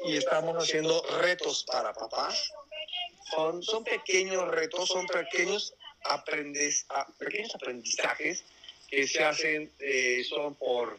Y 0.04 0.18
estamos 0.18 0.62
haciendo 0.62 1.02
retos 1.22 1.64
para 1.64 1.94
papá. 1.94 2.28
Son, 3.34 3.62
son 3.62 3.82
pequeños 3.82 4.46
retos, 4.48 4.90
son 4.90 5.06
pequeños 5.06 5.72
aprendes, 6.04 6.84
a, 6.90 7.06
pequeños 7.18 7.54
aprendizajes 7.54 8.44
que 8.90 9.08
se 9.08 9.24
hacen, 9.24 9.72
eh, 9.78 10.22
son 10.28 10.54
por, 10.56 10.98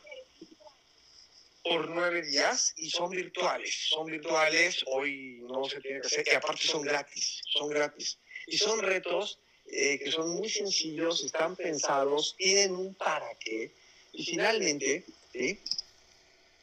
por 1.63 1.89
nueve 1.89 2.23
días 2.23 2.73
y 2.77 2.89
son 2.89 3.11
virtuales. 3.11 3.87
Son 3.87 4.07
virtuales, 4.07 4.83
hoy 4.87 5.43
no 5.43 5.65
se 5.65 5.79
tiene 5.79 6.01
que 6.01 6.07
hacer, 6.07 6.25
y 6.25 6.33
aparte 6.33 6.63
son 6.63 6.81
gratis, 6.81 7.43
son 7.45 7.69
gratis. 7.69 8.17
Y 8.47 8.57
son 8.57 8.79
retos 8.81 9.37
eh, 9.71 9.99
que 9.99 10.11
son 10.11 10.29
muy 10.31 10.49
sencillos, 10.49 11.23
están 11.23 11.55
pensados, 11.55 12.35
tienen 12.37 12.75
un 12.75 12.93
para 12.95 13.33
qué. 13.35 13.71
Y 14.13 14.25
finalmente, 14.25 15.05
¿sí? 15.31 15.59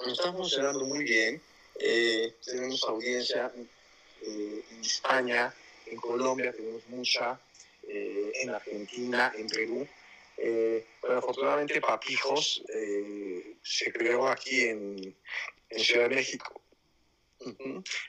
están 0.06 0.36
funcionando 0.36 0.84
muy 0.84 1.04
bien. 1.04 1.40
Eh, 1.80 2.34
tenemos 2.44 2.82
audiencia 2.84 3.52
en 4.20 4.80
España, 4.80 5.54
en 5.86 5.96
Colombia 5.96 6.52
tenemos 6.52 6.86
mucha, 6.88 7.40
eh, 7.88 8.32
en 8.42 8.50
Argentina, 8.50 9.32
en 9.36 9.48
Perú. 9.48 9.88
Eh, 10.36 10.86
pero 11.00 11.18
afortunadamente 11.18 11.80
Papijos 11.80 12.62
eh, 12.72 13.56
se 13.62 13.92
creó 13.92 14.28
aquí 14.28 14.64
en, 14.64 15.16
en 15.70 15.80
Ciudad 15.80 16.08
de 16.08 16.16
México. 16.16 16.60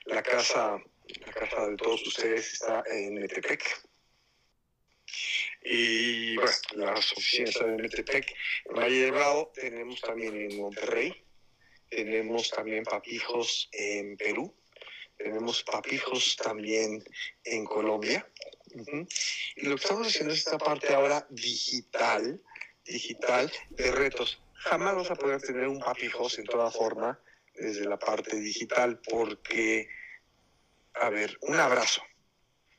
La 0.05 0.21
casa, 0.21 0.81
la 1.07 1.33
casa 1.33 1.67
de 1.67 1.77
todos 1.77 2.05
ustedes 2.05 2.53
está 2.53 2.83
en 2.91 3.15
Metepec. 3.15 3.88
Y 5.63 6.35
bueno, 6.35 6.51
las 6.75 7.11
oficinas 7.13 7.49
están 7.51 7.71
en 7.71 7.81
Metepec. 7.81 8.33
En 8.65 8.75
Valle 8.75 9.05
de 9.05 9.11
Bravo 9.11 9.51
tenemos 9.53 10.01
también 10.01 10.35
en 10.35 10.57
Monterrey. 10.57 11.23
Tenemos 11.89 12.49
también 12.51 12.83
papijos 12.83 13.69
en 13.71 14.15
Perú. 14.17 14.53
Tenemos 15.17 15.63
papijos 15.63 16.37
también 16.37 17.03
en 17.43 17.65
Colombia. 17.65 18.27
Y 19.55 19.65
lo 19.65 19.75
que 19.75 19.81
estamos 19.81 20.07
haciendo 20.07 20.33
es 20.33 20.39
esta 20.39 20.57
parte 20.57 20.93
ahora 20.93 21.25
digital, 21.29 22.41
digital 22.85 23.51
de 23.71 23.91
retos. 23.91 24.41
Jamás 24.53 24.95
vas 24.95 25.11
a 25.11 25.15
poder 25.15 25.41
tener 25.41 25.67
un 25.67 25.79
papijos 25.79 26.37
en 26.39 26.45
toda 26.45 26.71
forma 26.71 27.19
desde 27.55 27.85
la 27.85 27.99
parte 27.99 28.37
digital 28.37 28.99
porque, 29.09 29.89
a 30.93 31.09
ver, 31.09 31.37
un 31.41 31.59
abrazo 31.59 32.01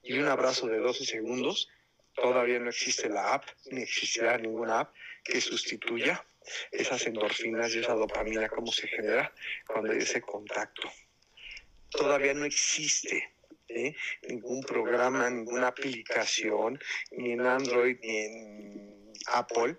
y 0.03 0.19
un 0.19 0.29
abrazo 0.29 0.67
de 0.67 0.79
12 0.79 1.05
segundos, 1.05 1.69
todavía 2.15 2.59
no 2.59 2.71
existe 2.71 3.09
la 3.09 3.35
app, 3.35 3.45
ni 3.71 3.83
existirá 3.83 4.39
ninguna 4.39 4.81
app 4.81 4.95
que 5.25 5.41
sustituya 5.41 6.25
esas 6.73 7.07
endorfinas 7.07 7.75
y 7.75 7.81
esa 7.81 7.95
dopamina, 7.95 8.49
cómo 8.49 8.73
se 8.73 8.89
genera 8.89 9.33
cuando 9.67 9.93
hay 9.93 9.99
ese 9.99 10.21
contacto. 10.21 10.91
Todavía 11.91 12.35
no 12.35 12.45
existe 12.45 13.35
ningún 14.29 14.63
programa, 14.63 15.31
ninguna 15.31 15.69
aplicación, 15.69 16.81
ni 17.13 17.33
en 17.33 17.47
Android 17.47 17.99
ni 18.03 18.17
en 18.17 19.13
Apple, 19.27 19.77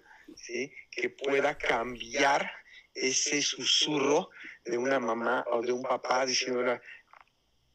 que 0.92 1.10
pueda 1.10 1.58
cambiar 1.58 2.52
ese 2.94 3.42
susurro 3.42 4.30
de 4.66 4.78
una 4.78 5.00
mamá 5.00 5.46
o 5.52 5.62
de 5.62 5.72
un 5.72 5.82
papá 5.82 6.26
diciéndole 6.26 6.82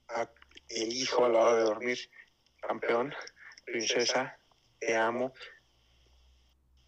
a 0.09 0.31
el 0.69 0.93
hijo 0.93 1.25
a 1.25 1.29
la 1.29 1.39
hora 1.39 1.57
de 1.57 1.63
dormir, 1.63 1.99
campeón, 2.61 3.15
princesa, 3.65 4.39
te 4.79 4.97
amo, 4.97 5.33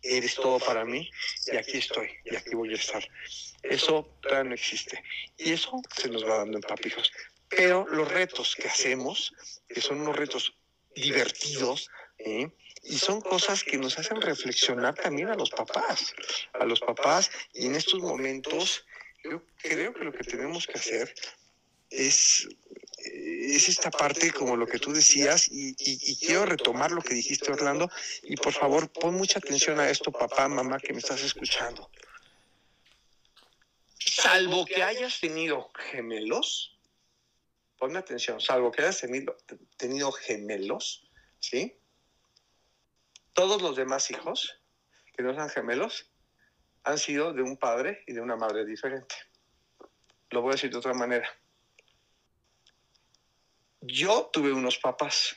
eres 0.03 0.35
todo 0.37 0.59
para 0.59 0.85
mí 0.85 1.11
y 1.47 1.57
aquí 1.57 1.79
estoy 1.79 2.11
y 2.25 2.37
aquí 2.37 2.55
voy 2.55 2.73
a 2.73 2.77
estar. 2.77 3.07
Eso 3.63 4.19
todavía 4.23 4.51
no 4.51 4.55
existe. 4.55 5.03
Y 5.37 5.53
eso 5.53 5.81
se 5.97 6.09
nos 6.09 6.25
va 6.25 6.39
dando 6.39 6.59
en 6.59 6.63
papijos 6.63 7.11
pero 7.49 7.87
los 7.89 8.09
retos 8.09 8.55
que 8.57 8.69
hacemos, 8.69 9.33
que 9.69 9.81
son 9.81 10.01
unos 10.01 10.17
retos 10.17 10.55
divertidos, 10.95 11.91
¿eh? 12.19 12.51
y 12.83 12.99
son 12.99 13.21
cosas 13.21 13.65
que 13.65 13.79
nos 13.79 13.99
hacen 13.99 14.21
reflexionar 14.21 14.95
también 14.95 15.29
a 15.29 15.35
los 15.35 15.51
papás, 15.51 16.15
a 16.53 16.65
los 16.65 16.81
papás, 16.81 17.31
y 17.53 17.67
en 17.67 17.75
estos 17.75 18.01
momentos 18.01 18.85
yo 19.25 19.43
creo 19.63 19.93
que 19.95 20.05
lo 20.05 20.13
que 20.13 20.25
tenemos 20.25 20.67
que 20.67 20.79
hacer 20.79 21.13
es, 21.91 22.49
es 23.05 23.69
esta 23.69 23.91
parte 23.91 24.33
como 24.33 24.57
lo 24.57 24.67
que 24.67 24.79
tú 24.79 24.93
decías, 24.93 25.49
y, 25.51 25.75
quiero 26.17 26.47
retomar 26.47 26.91
lo 26.91 27.03
que 27.03 27.15
dijiste 27.15 27.53
Orlando, 27.53 27.91
y 28.23 28.37
por 28.37 28.53
favor 28.53 28.91
pon 28.91 29.15
mucha 29.15 29.39
atención 29.39 29.79
a 29.81 29.89
esto, 29.89 30.11
papá, 30.11 30.49
mamá, 30.49 30.79
que 30.79 30.93
me 30.93 30.99
estás 30.99 31.23
escuchando. 31.23 31.91
Salvo 33.99 34.65
que 34.65 34.83
hayas 34.83 35.21
tenido 35.21 35.71
gemelos, 35.91 36.79
ponme 37.79 37.99
atención, 37.99 38.41
salvo 38.41 38.73
que 38.73 38.83
hayas 38.83 39.05
tenido, 39.77 40.13
gemelos, 40.13 41.09
¿sí? 41.39 41.77
Todos 43.33 43.63
los 43.63 43.77
demás 43.77 44.11
hijos 44.11 44.61
que 45.17 45.23
no 45.23 45.35
sean 45.35 45.49
gemelos 45.49 46.11
han 46.85 46.99
sido 46.99 47.33
de 47.33 47.43
un 47.43 47.57
padre 47.57 48.03
y 48.07 48.13
de 48.13 48.21
una 48.21 48.37
madre 48.37 48.65
diferente. 48.65 49.15
Lo 50.31 50.43
voy 50.43 50.51
a 50.51 50.55
decir 50.55 50.71
de 50.71 50.79
otra 50.79 50.95
manera. 50.95 51.29
Yo 53.91 54.29
tuve 54.31 54.53
unos 54.53 54.77
papás, 54.77 55.35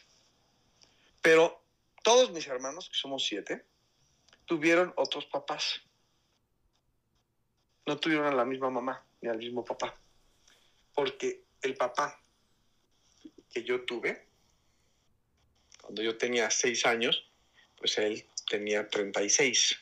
pero 1.21 1.63
todos 2.03 2.31
mis 2.31 2.45
hermanos, 2.47 2.89
que 2.89 2.97
somos 2.97 3.25
siete, 3.25 3.65
tuvieron 4.45 4.93
otros 4.97 5.25
papás. 5.25 5.81
No 7.85 7.97
tuvieron 7.97 8.27
a 8.27 8.35
la 8.35 8.43
misma 8.43 8.69
mamá 8.69 9.05
ni 9.21 9.29
al 9.29 9.37
mismo 9.37 9.63
papá. 9.63 9.97
Porque 10.93 11.45
el 11.61 11.77
papá 11.77 12.21
que 13.49 13.63
yo 13.63 13.85
tuve, 13.85 14.27
cuando 15.81 16.01
yo 16.01 16.17
tenía 16.17 16.51
seis 16.51 16.85
años, 16.85 17.31
pues 17.77 17.97
él 17.99 18.27
tenía 18.49 18.89
36. 18.89 19.77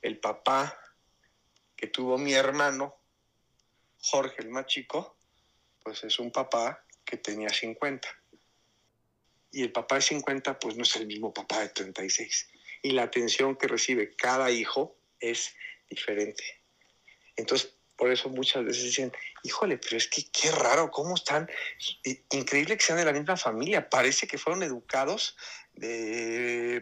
El 0.00 0.20
papá 0.20 0.78
que 1.74 1.88
tuvo 1.88 2.18
mi 2.18 2.34
hermano, 2.34 2.94
Jorge 4.00 4.42
el 4.42 4.50
más 4.50 4.66
chico, 4.66 5.16
pues 5.82 6.04
es 6.04 6.20
un 6.20 6.30
papá 6.30 6.83
tenía 7.16 7.48
50. 7.48 8.08
Y 9.52 9.62
el 9.62 9.72
papá 9.72 9.96
de 9.96 10.02
50, 10.02 10.58
pues 10.58 10.76
no 10.76 10.82
es 10.82 10.96
el 10.96 11.06
mismo 11.06 11.32
papá 11.32 11.60
de 11.60 11.68
36. 11.68 12.48
Y 12.82 12.90
la 12.90 13.04
atención 13.04 13.56
que 13.56 13.68
recibe 13.68 14.14
cada 14.16 14.50
hijo 14.50 14.96
es 15.20 15.54
diferente. 15.88 16.44
Entonces, 17.36 17.74
por 17.96 18.10
eso 18.10 18.28
muchas 18.28 18.64
veces 18.64 18.84
dicen, 18.84 19.12
híjole, 19.42 19.78
pero 19.78 19.96
es 19.96 20.08
que 20.08 20.24
qué 20.30 20.50
raro, 20.50 20.90
cómo 20.90 21.14
están, 21.14 21.48
increíble 22.30 22.76
que 22.76 22.84
sean 22.84 22.98
de 22.98 23.04
la 23.04 23.12
misma 23.12 23.36
familia, 23.36 23.88
parece 23.88 24.26
que 24.26 24.38
fueron 24.38 24.62
educados 24.62 25.36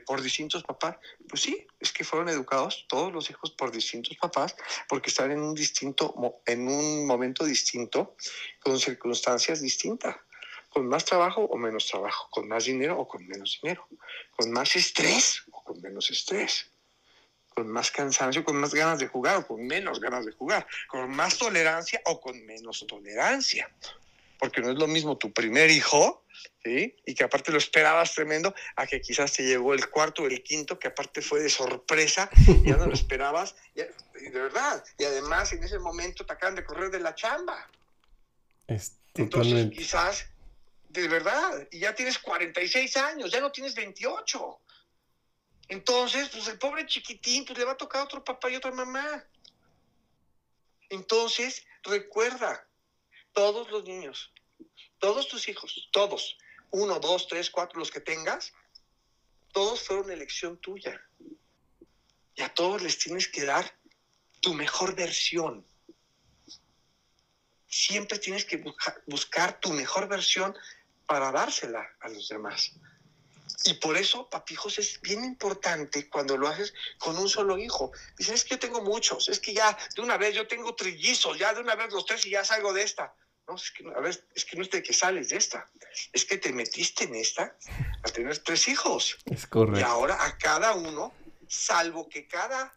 por 0.07 0.23
distintos 0.23 0.63
papás. 0.63 0.97
Pues 1.29 1.43
sí, 1.43 1.67
es 1.81 1.93
que 1.93 2.05
fueron 2.05 2.29
educados 2.29 2.87
todos 2.89 3.13
los 3.13 3.31
hijos 3.31 3.51
por 3.51 3.73
distintos 3.73 4.17
papás 4.17 4.55
porque 4.89 5.11
están 5.11 5.31
en 5.31 5.41
un 5.41 5.55
distinto, 5.55 6.15
en 6.47 6.69
un 6.69 7.07
momento 7.07 7.45
distinto, 7.45 8.17
con 8.61 8.79
circunstancias 8.79 9.61
distintas, 9.61 10.17
con 10.69 10.87
más 10.87 11.05
trabajo 11.05 11.43
o 11.43 11.57
menos 11.57 11.87
trabajo, 11.87 12.29
con 12.31 12.49
más 12.49 12.65
dinero 12.65 12.99
o 12.99 13.09
con 13.09 13.27
menos 13.27 13.59
dinero, 13.63 13.87
con 14.37 14.51
más 14.51 14.77
estrés 14.77 15.43
o 15.51 15.63
con 15.65 15.81
menos 15.81 16.11
estrés 16.11 16.73
con 17.55 17.69
más 17.69 17.91
cansancio, 17.91 18.45
con 18.45 18.57
más 18.57 18.75
ganas 18.75 18.99
de 18.99 19.09
jugar 19.09 19.37
o 19.37 19.47
con 19.47 19.67
menos 19.67 20.01
ganas 20.01 20.25
de 20.25 20.33
jugar, 20.33 20.67
con 20.89 21.11
más 21.11 21.37
tolerancia 21.37 22.01
o 22.07 22.21
con 22.21 22.45
menos 22.47 22.85
tolerancia. 22.89 23.71
Porque 24.43 24.61
no 24.61 24.73
es 24.73 24.77
lo 24.77 24.89
mismo 24.89 25.17
tu 25.19 25.33
primer 25.33 25.71
hijo, 25.71 26.25
¿sí? 26.65 26.97
Y 27.07 27.15
que 27.15 27.23
aparte 27.23 27.53
lo 27.53 27.59
esperabas 27.59 28.13
tremendo, 28.13 28.53
a 28.75 28.89
que 28.89 29.01
quizás 29.01 29.33
te 29.33 29.45
llegó 29.45 29.73
el 29.73 29.89
cuarto 29.89 30.25
o 30.25 30.27
el 30.27 30.43
quinto, 30.43 30.81
que 30.81 30.89
aparte 30.89 31.23
fue 31.23 31.39
de 31.39 31.49
sorpresa, 31.49 32.29
ya 32.65 32.77
no 32.77 32.87
lo 32.87 32.93
esperabas, 32.93 33.55
de 33.77 34.31
verdad. 34.31 34.83
Y 34.99 35.05
además 35.05 35.53
en 35.53 35.63
ese 35.63 35.79
momento 35.79 36.27
te 36.27 36.33
acaban 36.33 36.57
de 36.57 36.65
correr 36.65 36.91
de 36.91 36.99
la 36.99 37.15
chamba. 37.15 37.71
Entonces 39.15 39.71
quizás, 39.71 40.27
de 40.89 41.07
verdad, 41.07 41.69
y 41.71 41.79
ya 41.79 41.95
tienes 41.95 42.19
46 42.19 42.97
años, 42.97 43.31
ya 43.31 43.41
no 43.41 43.53
tienes 43.53 43.77
28. 43.77 44.59
Entonces, 45.69 46.31
pues 46.31 46.49
el 46.49 46.59
pobre 46.59 46.85
chiquitín, 46.87 47.45
pues 47.45 47.57
le 47.61 47.65
va 47.65 47.73
a 47.73 47.77
tocar 47.77 48.01
a 48.01 48.05
otro 48.07 48.25
papá 48.25 48.51
y 48.51 48.57
otra 48.57 48.73
mamá. 48.73 49.25
Entonces, 50.89 51.65
recuerda, 51.85 52.67
todos 53.33 53.71
los 53.71 53.85
niños, 53.85 54.33
todos 54.99 55.29
tus 55.29 55.49
hijos, 55.49 55.89
todos, 55.93 56.37
uno, 56.71 56.99
dos, 57.01 57.29
tres, 57.29 57.51
cuatro, 57.51 57.79
los 57.79 57.91
que 57.91 58.01
tengas, 58.01 58.53
todos 59.53 59.83
fueron 59.83 60.11
elección 60.11 60.57
tuya. 60.59 61.01
Y 62.35 62.43
a 62.43 62.53
todos 62.55 62.83
les 62.83 62.99
tienes 62.99 63.29
que 63.29 63.45
dar 63.45 63.79
tu 64.41 64.55
mejor 64.55 64.95
versión. 64.95 65.67
Siempre 67.67 68.19
tienes 68.19 68.45
que 68.45 68.63
buscar 69.07 69.61
tu 69.61 69.71
mejor 69.71 70.09
versión 70.09 70.57
para 71.07 71.31
dársela 71.31 71.87
a 72.01 72.09
los 72.09 72.29
demás. 72.29 72.73
Y 73.65 73.75
por 73.75 73.97
eso, 73.97 74.29
papijos, 74.29 74.79
es 74.79 75.01
bien 75.01 75.25
importante 75.25 76.09
cuando 76.09 76.37
lo 76.37 76.49
haces 76.49 76.75
con 76.99 77.17
un 77.17 77.29
solo 77.29 77.59
hijo. 77.59 77.93
Dices, 78.17 78.35
es 78.35 78.45
que 78.45 78.51
yo 78.51 78.59
tengo 78.59 78.83
muchos, 78.83 79.29
es 79.29 79.39
que 79.39 79.55
ya 79.55 79.77
de 79.95 80.03
una 80.03 80.17
vez 80.17 80.35
yo 80.35 80.47
tengo 80.49 80.75
trillizos, 80.75 81.39
ya 81.39 81.55
de 81.55 81.61
una 81.61 81.77
vez 81.77 81.93
los 81.93 82.05
tres 82.05 82.27
y 82.27 82.31
ya 82.31 82.45
salgo 82.45 82.73
de 82.73 82.83
esta. 82.83 83.15
No, 83.47 83.57
es 83.57 83.71
que, 83.71 83.85
a 83.89 84.01
ver, 84.01 84.25
es 84.35 84.45
que 84.45 84.57
no 84.57 84.63
es 84.63 84.71
de 84.71 84.83
que 84.83 84.93
sales 84.93 85.29
de 85.29 85.37
esta, 85.37 85.69
es 86.13 86.25
que 86.25 86.39
te 86.39 86.53
metiste 86.53 87.05
en 87.05 87.15
esta 87.15 87.57
a 88.03 88.09
tener 88.09 88.39
tres 88.39 88.69
hijos. 88.69 89.19
Es 89.27 89.47
correcto. 89.47 89.81
Y 89.81 89.83
ahora 89.83 90.25
a 90.25 90.39
cada 90.39 90.75
uno, 90.75 91.13
salvo 91.49 92.09
que 92.09 92.27
cada 92.27 92.73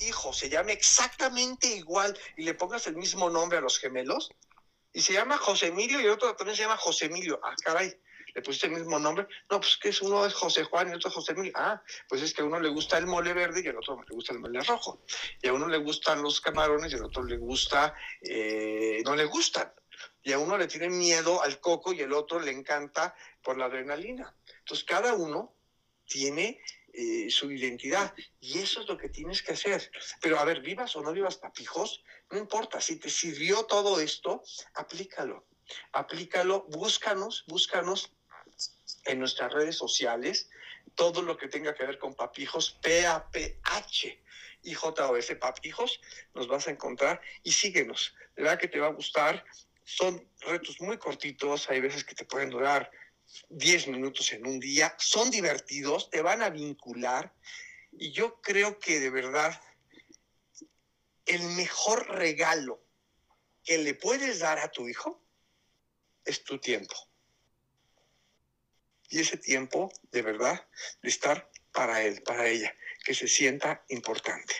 hijo 0.00 0.32
se 0.32 0.48
llame 0.48 0.72
exactamente 0.72 1.68
igual 1.68 2.18
y 2.36 2.42
le 2.42 2.54
pongas 2.54 2.86
el 2.86 2.96
mismo 2.96 3.30
nombre 3.30 3.58
a 3.58 3.60
los 3.60 3.78
gemelos, 3.78 4.30
y 4.92 5.00
se 5.00 5.12
llama 5.12 5.38
José 5.38 5.66
Emilio 5.66 6.00
y 6.00 6.04
el 6.04 6.10
otro 6.10 6.34
también 6.36 6.56
se 6.56 6.62
llama 6.62 6.76
José 6.76 7.06
Emilio. 7.06 7.40
Ah, 7.42 7.54
caray 7.64 7.92
le 8.34 8.42
pusiste 8.42 8.66
el 8.66 8.74
mismo 8.74 8.98
nombre. 8.98 9.26
No, 9.50 9.60
pues 9.60 9.76
que 9.76 9.90
es 9.90 10.02
uno 10.02 10.26
es 10.26 10.34
José 10.34 10.64
Juan 10.64 10.90
y 10.90 10.94
otro 10.94 11.10
José 11.10 11.32
Emilio. 11.32 11.52
Ah, 11.54 11.82
pues 12.08 12.22
es 12.22 12.34
que 12.34 12.42
a 12.42 12.44
uno 12.44 12.58
le 12.60 12.68
gusta 12.68 12.98
el 12.98 13.06
mole 13.06 13.32
verde 13.32 13.62
y 13.64 13.68
al 13.68 13.76
otro 13.76 14.02
le 14.02 14.14
gusta 14.14 14.32
el 14.32 14.40
mole 14.40 14.60
rojo. 14.60 15.04
Y 15.40 15.48
a 15.48 15.52
uno 15.52 15.68
le 15.68 15.78
gustan 15.78 16.22
los 16.22 16.40
camarones 16.40 16.92
y 16.92 16.96
al 16.96 17.04
otro 17.04 17.22
le 17.22 17.36
gusta, 17.36 17.94
eh, 18.20 19.02
no 19.04 19.14
le 19.14 19.24
gustan. 19.24 19.72
Y 20.22 20.32
a 20.32 20.38
uno 20.38 20.58
le 20.58 20.66
tiene 20.66 20.88
miedo 20.88 21.42
al 21.42 21.60
coco 21.60 21.92
y 21.92 22.00
el 22.00 22.12
otro 22.12 22.40
le 22.40 22.50
encanta 22.50 23.14
por 23.42 23.56
la 23.56 23.66
adrenalina. 23.66 24.34
Entonces 24.58 24.84
cada 24.84 25.14
uno 25.14 25.54
tiene 26.06 26.60
eh, 26.92 27.30
su 27.30 27.50
identidad. 27.52 28.14
Y 28.40 28.58
eso 28.58 28.80
es 28.80 28.88
lo 28.88 28.96
que 28.96 29.08
tienes 29.08 29.42
que 29.42 29.52
hacer. 29.52 29.90
Pero 30.20 30.38
a 30.38 30.44
ver, 30.44 30.60
vivas 30.60 30.96
o 30.96 31.02
no 31.02 31.12
vivas 31.12 31.36
papijos, 31.36 32.02
no 32.30 32.38
importa. 32.38 32.80
Si 32.80 32.98
te 32.98 33.10
sirvió 33.10 33.64
todo 33.64 34.00
esto, 34.00 34.42
aplícalo. 34.74 35.46
Aplícalo, 35.92 36.66
búscanos, 36.68 37.44
búscanos 37.48 38.12
en 39.04 39.18
nuestras 39.18 39.52
redes 39.52 39.76
sociales 39.76 40.48
todo 40.94 41.22
lo 41.22 41.36
que 41.36 41.48
tenga 41.48 41.74
que 41.74 41.84
ver 41.84 41.98
con 41.98 42.14
papijos, 42.14 42.78
P-A-P-H 42.82 44.22
y 44.62 44.74
J-O-F, 44.74 45.36
papijos, 45.36 46.00
nos 46.34 46.48
vas 46.48 46.68
a 46.68 46.70
encontrar 46.70 47.20
y 47.42 47.52
síguenos. 47.52 48.14
De 48.36 48.42
verdad 48.42 48.58
que 48.58 48.68
te 48.68 48.78
va 48.78 48.88
a 48.88 48.92
gustar. 48.92 49.44
Son 49.84 50.26
retos 50.40 50.80
muy 50.80 50.96
cortitos, 50.98 51.68
hay 51.68 51.80
veces 51.80 52.04
que 52.04 52.14
te 52.14 52.24
pueden 52.24 52.50
durar 52.50 52.90
10 53.50 53.88
minutos 53.88 54.32
en 54.32 54.46
un 54.46 54.58
día, 54.58 54.94
son 54.98 55.30
divertidos, 55.30 56.08
te 56.10 56.22
van 56.22 56.42
a 56.42 56.50
vincular 56.50 57.34
y 57.92 58.12
yo 58.12 58.40
creo 58.40 58.78
que 58.78 59.00
de 59.00 59.10
verdad 59.10 59.60
el 61.26 61.42
mejor 61.50 62.08
regalo 62.08 62.82
que 63.62 63.78
le 63.78 63.94
puedes 63.94 64.38
dar 64.38 64.58
a 64.58 64.70
tu 64.70 64.88
hijo 64.88 65.22
es 66.24 66.44
tu 66.44 66.58
tiempo 66.58 66.94
y 69.10 69.20
ese 69.20 69.36
tiempo 69.36 69.92
de 70.10 70.22
verdad 70.22 70.66
de 71.02 71.08
estar 71.08 71.50
para 71.72 72.02
él, 72.02 72.22
para 72.22 72.46
ella, 72.48 72.74
que 73.04 73.14
se 73.14 73.28
sienta 73.28 73.84
importante. 73.88 74.54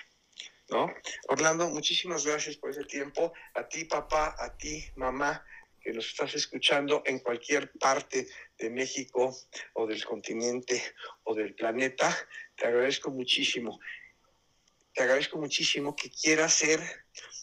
¿No? 0.70 0.92
Orlando, 1.28 1.68
muchísimas 1.68 2.24
gracias 2.24 2.56
por 2.56 2.70
ese 2.70 2.84
tiempo. 2.84 3.32
A 3.54 3.68
ti, 3.68 3.84
papá, 3.84 4.34
a 4.38 4.56
ti, 4.56 4.84
mamá, 4.96 5.44
que 5.84 5.92
nos 5.92 6.06
estás 6.06 6.34
escuchando 6.34 7.02
en 7.04 7.18
cualquier 7.18 7.70
parte 7.72 8.26
de 8.58 8.70
México 8.70 9.36
o 9.74 9.86
del 9.86 10.02
continente 10.04 10.82
o 11.24 11.34
del 11.34 11.54
planeta, 11.54 12.16
te 12.56 12.66
agradezco 12.66 13.10
muchísimo. 13.10 13.78
Te 14.94 15.02
agradezco 15.02 15.38
muchísimo 15.38 15.94
que 15.94 16.10
quieras 16.10 16.54
ser 16.54 16.80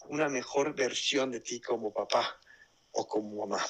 una 0.08 0.28
mejor 0.28 0.74
versión 0.74 1.30
de 1.30 1.40
ti 1.40 1.60
como 1.60 1.92
papá 1.92 2.40
o 2.90 3.06
como 3.06 3.46
mamá. 3.46 3.64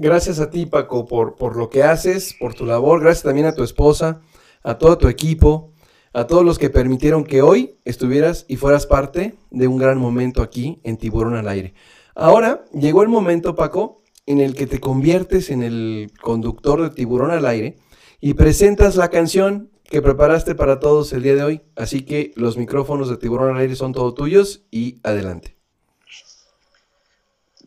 Gracias 0.00 0.38
a 0.38 0.48
ti, 0.48 0.64
Paco, 0.64 1.06
por, 1.06 1.34
por 1.34 1.56
lo 1.56 1.70
que 1.70 1.82
haces, 1.82 2.32
por 2.38 2.54
tu 2.54 2.64
labor. 2.64 3.00
Gracias 3.00 3.24
también 3.24 3.46
a 3.46 3.54
tu 3.56 3.64
esposa, 3.64 4.20
a 4.62 4.78
todo 4.78 4.96
tu 4.96 5.08
equipo, 5.08 5.72
a 6.12 6.28
todos 6.28 6.44
los 6.44 6.56
que 6.56 6.70
permitieron 6.70 7.24
que 7.24 7.42
hoy 7.42 7.80
estuvieras 7.84 8.44
y 8.46 8.54
fueras 8.54 8.86
parte 8.86 9.34
de 9.50 9.66
un 9.66 9.76
gran 9.76 9.98
momento 9.98 10.40
aquí 10.40 10.80
en 10.84 10.98
Tiburón 10.98 11.34
al 11.34 11.48
Aire. 11.48 11.74
Ahora 12.14 12.64
llegó 12.72 13.02
el 13.02 13.08
momento, 13.08 13.56
Paco, 13.56 14.02
en 14.24 14.38
el 14.40 14.54
que 14.54 14.68
te 14.68 14.78
conviertes 14.78 15.50
en 15.50 15.64
el 15.64 16.12
conductor 16.22 16.80
de 16.80 16.90
Tiburón 16.90 17.32
al 17.32 17.44
Aire 17.44 17.74
y 18.20 18.34
presentas 18.34 18.94
la 18.94 19.08
canción 19.08 19.72
que 19.82 20.00
preparaste 20.00 20.54
para 20.54 20.78
todos 20.78 21.12
el 21.12 21.24
día 21.24 21.34
de 21.34 21.42
hoy. 21.42 21.62
Así 21.74 22.02
que 22.02 22.30
los 22.36 22.56
micrófonos 22.56 23.10
de 23.10 23.16
Tiburón 23.16 23.56
al 23.56 23.60
Aire 23.60 23.74
son 23.74 23.92
todos 23.92 24.14
tuyos 24.14 24.64
y 24.70 25.00
adelante. 25.02 25.57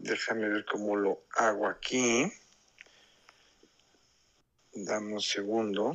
Déjame 0.01 0.49
ver 0.49 0.65
cómo 0.65 0.95
lo 0.95 1.25
hago 1.35 1.67
aquí. 1.67 2.25
Dame 4.73 5.13
un 5.13 5.21
segundo. 5.21 5.93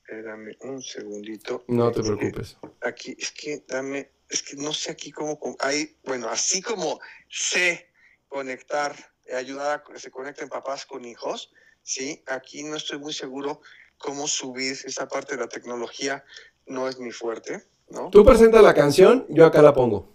Espérame 0.00 0.56
un 0.62 0.82
segundito. 0.82 1.64
No 1.68 1.92
te 1.92 2.02
preocupes. 2.02 2.56
Aquí, 2.82 3.16
es 3.16 3.30
que 3.30 3.64
dame, 3.68 4.10
es 4.28 4.42
que 4.42 4.56
no 4.56 4.72
sé 4.72 4.90
aquí 4.90 5.12
cómo, 5.12 5.38
hay, 5.60 5.96
bueno, 6.02 6.28
así 6.28 6.60
como 6.60 6.98
sé 7.28 7.92
conectar, 8.26 8.96
ayudar 9.32 9.78
a 9.78 9.84
que 9.84 10.00
se 10.00 10.10
conecten 10.10 10.48
papás 10.48 10.86
con 10.86 11.04
hijos, 11.04 11.52
sí, 11.82 12.24
aquí 12.26 12.64
no 12.64 12.76
estoy 12.76 12.98
muy 12.98 13.12
seguro 13.12 13.60
cómo 13.98 14.26
subir 14.26 14.76
esa 14.84 15.08
parte 15.08 15.36
de 15.36 15.42
la 15.42 15.48
tecnología 15.48 16.24
no 16.66 16.88
es 16.88 16.98
mi 16.98 17.10
fuerte, 17.10 17.64
¿no? 17.88 18.10
Tú 18.10 18.24
presentas 18.24 18.62
la 18.62 18.74
canción, 18.74 19.26
yo 19.28 19.46
acá 19.46 19.62
la 19.62 19.72
pongo. 19.72 20.08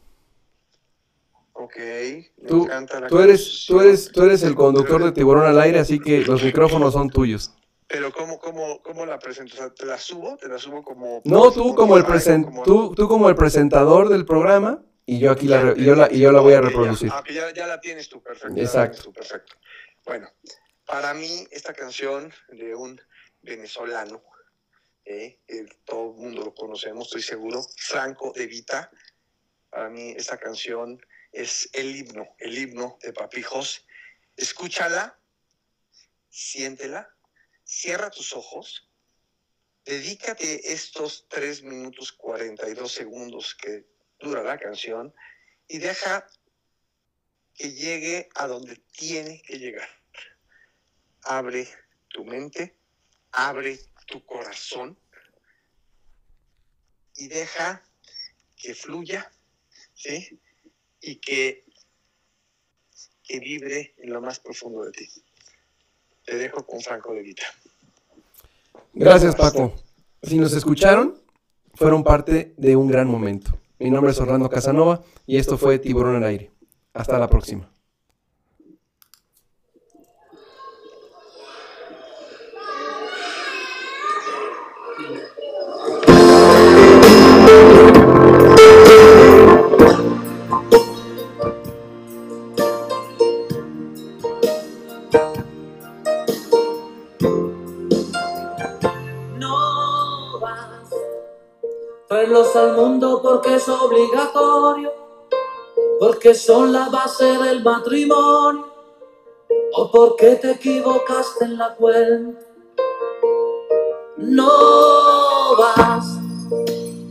Ok, 1.53 1.77
me 1.77 2.47
tú, 2.47 2.63
encanta 2.63 2.99
la 2.99 3.07
tú 3.07 3.19
eres, 3.19 3.65
tú 3.67 3.79
eres, 3.79 4.11
tú 4.11 4.23
eres 4.23 4.43
el 4.43 4.55
conductor 4.55 5.03
de 5.03 5.11
Tiburón 5.11 5.45
al 5.45 5.59
aire, 5.59 5.79
así 5.79 5.99
que 5.99 6.21
los 6.21 6.43
micrófonos 6.43 6.93
son 6.93 7.09
tuyos. 7.09 7.53
Pero 7.88 8.11
¿cómo, 8.13 8.39
cómo, 8.39 8.82
cómo 8.82 9.05
la? 9.05 9.15
O 9.15 9.47
sea, 9.47 9.69
¿te 9.69 9.86
la 9.86 9.97
subo? 9.97 10.38
¿Te 10.38 10.47
la 10.47 10.57
subo 10.57 10.82
como...? 10.82 11.21
No, 11.25 11.51
tú 11.51 11.75
como, 11.75 11.97
el 11.97 12.05
tú, 12.63 12.93
tú 12.95 13.07
como 13.07 13.27
el 13.27 13.36
presentador 13.36 14.07
del 14.07 14.25
programa 14.25 14.82
y 15.05 15.19
yo 15.19 15.29
aquí 15.29 15.47
la, 15.47 15.73
y 15.75 15.84
yo 15.84 15.95
la, 15.95 16.07
y 16.09 16.19
yo 16.19 16.32
la 16.32 16.39
voy 16.39 16.53
a 16.53 16.61
reproducir. 16.61 17.09
Ah, 17.11 17.21
ya, 17.29 17.53
ya, 17.53 17.67
la 17.67 17.82
tienes 17.82 18.07
tú, 18.07 18.23
perfecto. 18.23 18.59
Exacto. 18.59 19.11
perfecto. 19.11 19.55
Bueno, 20.05 20.29
para 20.86 21.13
mí 21.13 21.45
esta 21.51 21.73
canción 21.73 22.32
de 22.49 22.75
un 22.75 22.99
venezolano, 23.42 24.24
eh, 25.06 25.39
todo 25.84 26.12
el 26.12 26.18
mundo 26.18 26.46
lo 26.46 26.54
conocemos, 26.54 27.08
estoy 27.08 27.22
seguro, 27.22 27.64
Franco 27.78 28.32
de 28.34 28.48
Vita. 28.48 28.92
Para 29.70 29.89
mí 29.89 30.14
esta 30.16 30.38
canción 30.38 31.02
es 31.32 31.70
el 31.74 31.96
himno, 31.96 32.36
el 32.39 32.58
himno 32.58 32.98
de 33.02 33.14
Papijos. 33.14 33.86
Escúchala, 34.36 35.20
siéntela, 36.30 37.14
cierra 37.64 38.10
tus 38.10 38.34
ojos, 38.34 38.89
dedícate 39.86 40.72
estos 40.74 41.28
3 41.30 41.64
minutos 41.64 42.12
42 42.12 42.92
segundos 42.92 43.56
que 43.56 43.86
dura 44.20 44.44
la 44.44 44.58
canción 44.58 45.14
y 45.68 45.80
deja 45.80 46.28
que 47.56 47.72
llegue 47.72 48.30
a 48.36 48.48
donde 48.48 48.76
tiene 48.92 49.42
que 49.42 49.58
llegar. 49.58 49.89
Abre 51.24 51.68
tu 52.10 52.26
mente, 52.26 52.76
abre 53.32 53.79
tu 54.07 54.23
corazón 54.25 54.97
y 57.15 57.27
deja 57.27 57.84
que 58.57 58.75
fluya, 58.75 59.32
¿sí? 59.93 60.39
Y 61.01 61.15
que, 61.15 61.65
que 63.23 63.39
vibre 63.39 63.95
en 63.97 64.13
lo 64.13 64.21
más 64.21 64.39
profundo 64.39 64.84
de 64.86 64.91
ti. 64.91 65.09
Te 66.25 66.36
dejo 66.36 66.65
con 66.65 66.82
Franco 66.82 67.13
de 67.13 67.21
Vita. 67.21 67.43
Gracias, 68.93 69.36
Paco. 69.36 69.73
Si 70.21 70.38
nos 70.38 70.53
escucharon, 70.53 71.19
fueron 71.73 72.03
parte 72.03 72.53
de 72.57 72.75
un 72.75 72.88
gran 72.88 73.07
momento. 73.07 73.57
Mi 73.79 73.89
nombre 73.89 74.11
es 74.11 74.19
Orlando 74.19 74.49
Casanova 74.49 75.03
y 75.25 75.38
esto 75.38 75.57
fue 75.57 75.79
Tiburón 75.79 76.17
al 76.17 76.23
Aire. 76.25 76.51
Hasta 76.93 77.17
la 77.17 77.29
próxima. 77.29 77.71
Porque 103.32 103.55
es 103.55 103.69
obligatorio, 103.69 104.91
porque 106.01 106.36
son 106.36 106.73
la 106.73 106.89
base 106.89 107.23
del 107.38 107.63
matrimonio, 107.63 108.67
o 109.73 109.89
porque 109.89 110.36
te 110.36 110.51
equivocaste 110.51 111.45
en 111.45 111.57
la 111.57 111.73
cuenta. 111.75 112.45
No 114.17 115.55
vas 115.57 116.05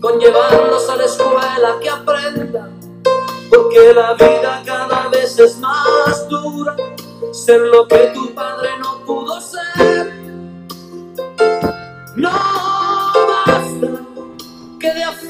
con 0.02 0.20
llevarlos 0.20 0.90
a 0.90 0.96
la 0.96 1.04
escuela 1.06 1.78
que 1.80 1.88
aprendan, 1.88 2.78
porque 3.48 3.94
la 3.94 4.12
vida 4.12 4.62
cada 4.66 5.08
vez 5.08 5.38
es 5.38 5.58
más 5.58 6.28
dura, 6.28 6.76
ser 7.32 7.62
lo 7.62 7.88
que 7.88 8.12
tu 8.12 8.34
padre 8.34 8.68
no 8.78 9.06
pudo 9.06 9.40
ser. 9.40 10.12
No 12.14 12.30
basta 13.26 13.88
que 14.78 14.92
de 14.92 15.04
afecto 15.04 15.29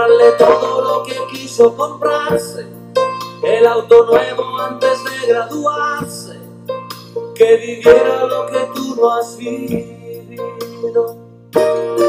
Comprarle 0.00 0.32
todo 0.38 0.80
lo 0.82 1.02
que 1.02 1.14
quiso 1.30 1.76
comprarse, 1.76 2.66
el 3.42 3.66
auto 3.66 4.06
nuevo 4.06 4.58
antes 4.58 5.04
de 5.04 5.26
graduarse, 5.26 6.40
que 7.34 7.56
viviera 7.56 8.24
lo 8.24 8.46
que 8.46 8.70
tú 8.74 8.96
no 8.96 9.10
has 9.12 9.36
vivido. 9.36 11.16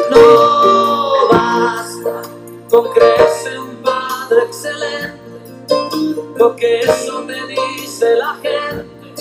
No 0.09 1.27
basta 1.31 2.21
con 2.69 2.93
creerse 2.93 3.59
un 3.59 3.75
padre 3.83 4.43
excelente, 4.45 5.65
lo 6.37 6.55
que 6.55 6.79
eso 6.79 7.23
te 7.27 7.45
dice 7.47 8.15
la 8.15 8.35
gente, 8.35 9.13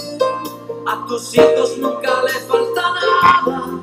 a 0.87 1.07
tus 1.09 1.35
hijos 1.35 1.77
nunca 1.77 2.23
le 2.23 2.33
falta 2.47 2.83
nada. 2.95 3.81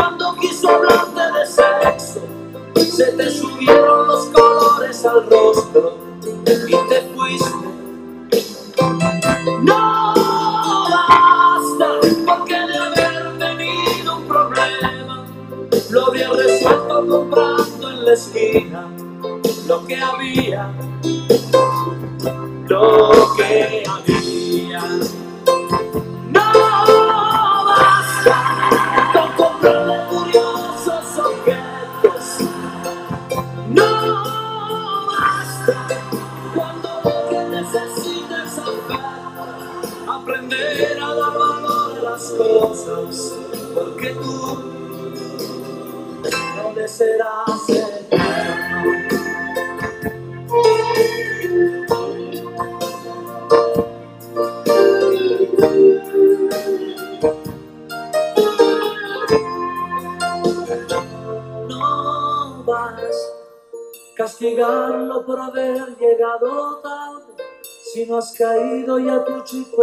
Cuando 0.00 0.34
quiso 0.36 0.70
hablarte 0.70 1.20
de 1.20 1.46
sexo, 1.46 2.20
se 2.74 3.12
te 3.12 3.30
subieron 3.30 4.08
los 4.08 4.26
colores 4.28 5.04
al 5.04 5.28
rostro 5.28 5.98
y 6.46 6.88
te 6.88 7.02
fuiste. 7.14 7.69